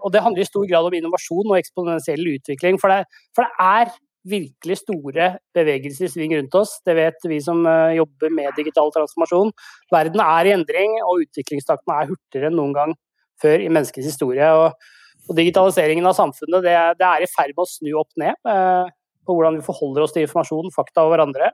Og 0.00 0.12
det 0.14 0.22
handler 0.24 0.44
i 0.44 0.48
stor 0.48 0.64
grad 0.68 0.88
om 0.88 0.96
innovasjon 0.96 1.50
og 1.50 1.58
eksponentiell 1.58 2.24
utvikling. 2.32 2.78
For 2.80 2.92
det, 2.92 3.04
for 3.36 3.44
det, 3.44 3.52
er 3.60 3.92
virkelig 4.32 4.78
store 4.78 5.28
bevegelser 5.56 6.06
i 6.06 6.10
sving 6.12 6.34
rundt 6.36 6.54
oss. 6.54 6.76
Det 6.86 6.94
vet 6.94 7.24
vi 7.26 7.40
som 7.42 7.64
eh, 7.66 7.96
jobber 7.98 8.30
med 8.34 8.54
digital 8.56 8.92
transformasjon. 8.94 9.50
Verden 9.92 10.22
er 10.22 10.48
i 10.48 10.54
endring, 10.54 10.94
og 11.02 11.24
utviklingstakten 11.24 11.94
er 11.96 12.10
hurtigere 12.12 12.50
enn 12.50 12.58
noen 12.60 12.76
gang 12.76 12.94
før 13.42 13.64
i 13.64 13.70
menneskets 13.72 14.12
historie. 14.12 14.46
Og, 14.54 14.92
og 15.28 15.38
digitaliseringen 15.38 16.06
av 16.06 16.14
samfunnet 16.18 16.62
det, 16.64 16.76
det, 17.00 17.08
er 17.08 17.26
i 17.26 17.30
ferd 17.32 17.56
med 17.56 17.64
å 17.64 17.72
snu 17.72 17.90
opp 17.98 18.22
ned 18.22 18.52
eh, 18.54 18.94
på 19.26 19.36
hvordan 19.36 19.58
vi 19.58 19.66
forholder 19.66 20.06
oss 20.06 20.14
til 20.14 20.26
informasjon, 20.26 20.70
fakta 20.74 21.06
og 21.06 21.14
hverandre. 21.14 21.50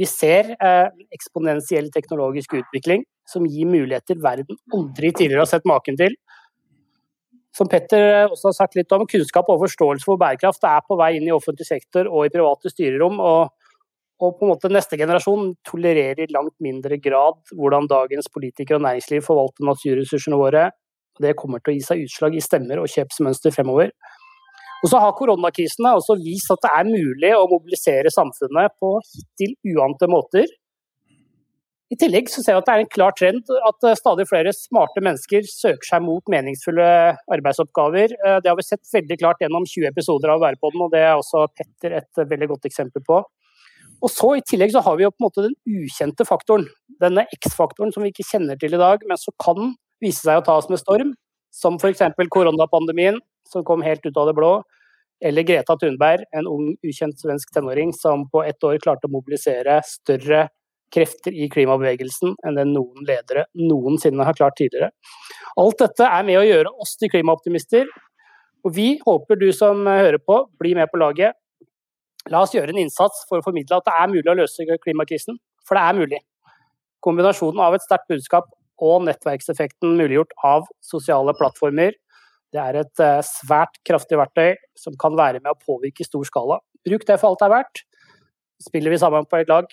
Vi 0.00 0.08
ser 0.10 0.54
eh, 0.56 0.88
eksponentiell 1.14 1.92
teknologisk 1.94 2.56
utvikling 2.58 3.04
som 3.30 3.46
gir 3.48 3.68
muligheter 3.68 4.18
verden 4.24 4.56
aldri 4.74 5.12
tidligere 5.12 5.44
har 5.44 5.52
sett 5.52 5.68
maken 5.68 6.00
til 6.00 6.16
som 7.54 7.70
Petter 7.70 8.26
også 8.26 8.50
har 8.50 8.56
sagt 8.56 8.78
litt 8.78 8.92
om, 8.94 9.04
kunnskap 9.06 9.50
og 9.52 9.60
forståelse 9.62 10.08
for 10.08 10.18
bærekraft 10.20 10.64
er 10.66 10.80
på 10.86 10.96
vei 10.98 11.12
inn 11.18 11.28
i 11.28 11.34
offentlig 11.34 11.68
sektor 11.68 12.08
og 12.10 12.26
i 12.26 12.32
private 12.34 12.72
styrerom. 12.72 13.20
og, 13.22 13.52
og 14.22 14.34
på 14.38 14.46
en 14.46 14.52
måte 14.54 14.70
Neste 14.72 14.98
generasjon 14.98 15.52
tolererer 15.66 16.24
i 16.24 16.32
langt 16.34 16.54
mindre 16.62 16.98
grad 17.02 17.38
hvordan 17.54 17.86
dagens 17.90 18.30
politikere 18.32 18.80
og 18.80 18.86
næringsliv 18.86 19.22
forvalter 19.26 19.66
naturressursene 19.68 20.38
våre. 20.38 20.68
Det 21.22 21.36
kommer 21.38 21.62
til 21.62 21.74
å 21.74 21.76
gi 21.76 21.86
seg 21.86 22.04
utslag 22.08 22.34
i 22.34 22.42
stemmer 22.42 22.82
og 22.82 22.90
kjøpsmønster 22.90 23.54
fremover. 23.54 23.92
Og 24.84 24.90
så 24.90 25.00
har 25.00 25.14
Koronakrisen 25.16 25.86
også 25.88 26.18
vist 26.20 26.50
at 26.52 26.62
det 26.64 26.72
er 26.76 26.90
mulig 26.90 27.30
å 27.36 27.46
mobilisere 27.48 28.10
samfunnet 28.12 28.74
på 28.82 28.96
hittil 29.12 29.54
uante 29.76 30.10
måter 30.10 30.50
i 31.94 31.98
tillegg 32.00 32.30
så 32.32 32.42
ser 32.42 32.56
vi 32.56 32.62
at 32.62 32.66
det 32.66 32.74
er 32.74 32.82
en 32.82 32.90
klar 32.90 33.14
trend 33.14 33.50
at 33.68 33.86
eh, 33.86 33.96
stadig 33.98 34.26
flere 34.26 34.52
smarte 34.56 35.02
mennesker 35.04 35.46
søker 35.46 35.86
seg 35.86 36.02
mot 36.02 36.24
meningsfulle 36.32 36.86
arbeidsoppgaver. 37.36 38.16
Eh, 38.18 38.38
det 38.42 38.50
har 38.50 38.58
vi 38.58 38.66
sett 38.66 38.82
veldig 38.94 39.18
klart 39.20 39.44
gjennom 39.44 39.66
20 39.68 39.90
episoder 39.92 40.32
av 40.34 40.42
Værpodden, 40.42 40.82
og 40.86 40.92
det 40.94 41.04
er 41.04 41.14
også 41.14 41.46
Petter 41.54 41.98
et 42.00 42.22
veldig 42.32 42.50
godt 42.54 42.68
eksempel 42.70 43.04
på. 43.06 43.20
Og 44.04 44.10
så 44.12 44.34
I 44.36 44.42
tillegg 44.44 44.74
så 44.74 44.82
har 44.84 44.98
vi 44.98 45.06
jo 45.06 45.12
på 45.14 45.22
en 45.22 45.26
måte 45.28 45.44
den 45.46 45.54
ukjente 45.64 46.26
faktoren, 46.28 46.66
denne 47.00 47.26
X-faktoren 47.38 47.94
som 47.94 48.04
vi 48.04 48.10
ikke 48.12 48.26
kjenner 48.26 48.58
til 48.60 48.74
i 48.74 48.80
dag, 48.80 49.04
men 49.08 49.20
som 49.20 49.36
kan 49.40 49.76
vise 50.02 50.24
seg 50.24 50.40
å 50.40 50.44
ta 50.44 50.58
oss 50.60 50.68
med 50.72 50.82
storm. 50.82 51.14
Som 51.54 51.78
f.eks. 51.78 52.02
koronapandemien, 52.34 53.20
som 53.46 53.62
kom 53.64 53.84
helt 53.86 54.02
ut 54.02 54.16
av 54.18 54.26
det 54.26 54.34
blå. 54.34 54.56
Eller 55.24 55.46
Greta 55.46 55.76
Thunberg, 55.78 56.26
en 56.34 56.48
ung, 56.50 56.72
ukjent 56.82 57.20
svensk 57.22 57.52
tenåring 57.54 57.94
som 57.94 58.26
på 58.32 58.42
ett 58.42 58.66
år 58.66 58.80
klarte 58.82 59.06
å 59.06 59.14
mobilisere 59.14 59.78
større 59.86 60.48
krefter 60.92 61.34
i 61.34 61.48
klimabevegelsen 61.52 62.34
enn 62.46 62.58
det 62.58 62.66
noen 62.70 63.06
ledere 63.08 63.46
noensinne 63.58 64.26
har 64.26 64.36
klart 64.36 64.56
tidligere. 64.58 64.90
Alt 65.60 65.80
dette 65.82 66.08
er 66.08 66.26
med 66.26 66.40
å 66.40 66.44
gjøre 66.46 66.74
oss 66.82 66.96
til 67.00 67.12
klimaoptimister. 67.12 67.88
Og 68.64 68.74
vi 68.76 68.94
håper 69.04 69.38
du 69.40 69.50
som 69.52 69.84
hører 69.86 70.20
på, 70.22 70.38
blir 70.60 70.78
med 70.78 70.90
på 70.92 71.00
laget. 71.00 71.36
La 72.32 72.40
oss 72.44 72.54
gjøre 72.56 72.72
en 72.72 72.80
innsats 72.80 73.26
for 73.28 73.40
å 73.40 73.44
formidle 73.44 73.76
at 73.76 73.88
det 73.88 73.96
er 74.00 74.12
mulig 74.12 74.30
å 74.32 74.38
løse 74.38 74.78
klimakrisen. 74.86 75.36
For 75.68 75.76
det 75.76 75.84
er 75.84 75.98
mulig. 75.98 76.20
Kombinasjonen 77.04 77.60
av 77.60 77.76
et 77.76 77.84
sterkt 77.84 78.08
budskap 78.08 78.48
og 78.84 79.04
nettverkseffekten 79.06 79.98
muliggjort 79.98 80.32
av 80.46 80.64
sosiale 80.82 81.34
plattformer, 81.36 81.92
det 82.54 82.62
er 82.62 82.78
et 82.84 83.02
eh, 83.02 83.20
svært 83.26 83.80
kraftig 83.86 84.18
verktøy 84.18 84.54
som 84.78 84.94
kan 85.00 85.16
være 85.18 85.40
med 85.42 85.50
å 85.52 85.58
påvirke 85.58 86.04
i 86.04 86.06
stor 86.06 86.26
skala. 86.28 86.60
Bruk 86.86 87.06
det 87.08 87.18
for 87.18 87.32
alt 87.32 87.42
det 87.42 87.48
er 87.48 87.54
verdt. 87.54 87.82
Spiller 88.62 88.94
vi 88.94 89.00
sammen 89.02 89.26
på 89.26 89.40
et 89.40 89.50
lag, 89.50 89.66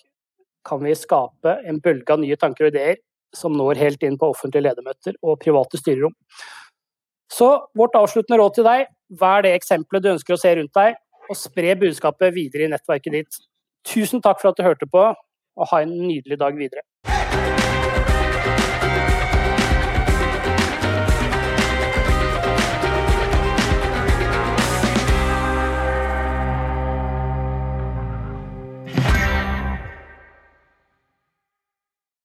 kan 0.68 0.82
vi 0.84 0.95
skape 0.97 1.57
en 1.68 1.80
bølge 1.84 2.14
av 2.14 2.22
nye 2.22 2.38
tanker 2.39 2.68
og 2.68 2.76
ideer 2.76 2.99
som 3.36 3.55
når 3.55 3.80
helt 3.80 4.03
inn 4.03 4.18
på 4.20 4.32
offentlige 4.34 4.68
ledermøter 4.68 5.16
og 5.24 5.39
private 5.43 5.80
styrerom. 5.80 6.16
Så 7.32 7.47
vårt 7.78 7.95
avsluttende 7.95 8.41
råd 8.41 8.57
til 8.57 8.68
deg, 8.68 8.89
vær 9.22 9.45
det 9.45 9.53
eksempelet 9.55 10.03
du 10.03 10.12
ønsker 10.12 10.36
å 10.36 10.41
se 10.41 10.51
rundt 10.57 10.76
deg, 10.76 10.99
og 11.32 11.39
spre 11.39 11.78
budskapet 11.80 12.36
videre 12.36 12.68
i 12.68 12.72
nettverket 12.74 13.16
ditt. 13.16 13.41
Tusen 13.88 14.24
takk 14.24 14.41
for 14.41 14.51
at 14.51 14.59
du 14.59 14.68
hørte 14.68 14.89
på, 14.91 15.05
og 15.16 15.72
ha 15.72 15.84
en 15.84 15.95
nydelig 16.03 16.39
dag 16.41 16.59
videre. 16.59 16.84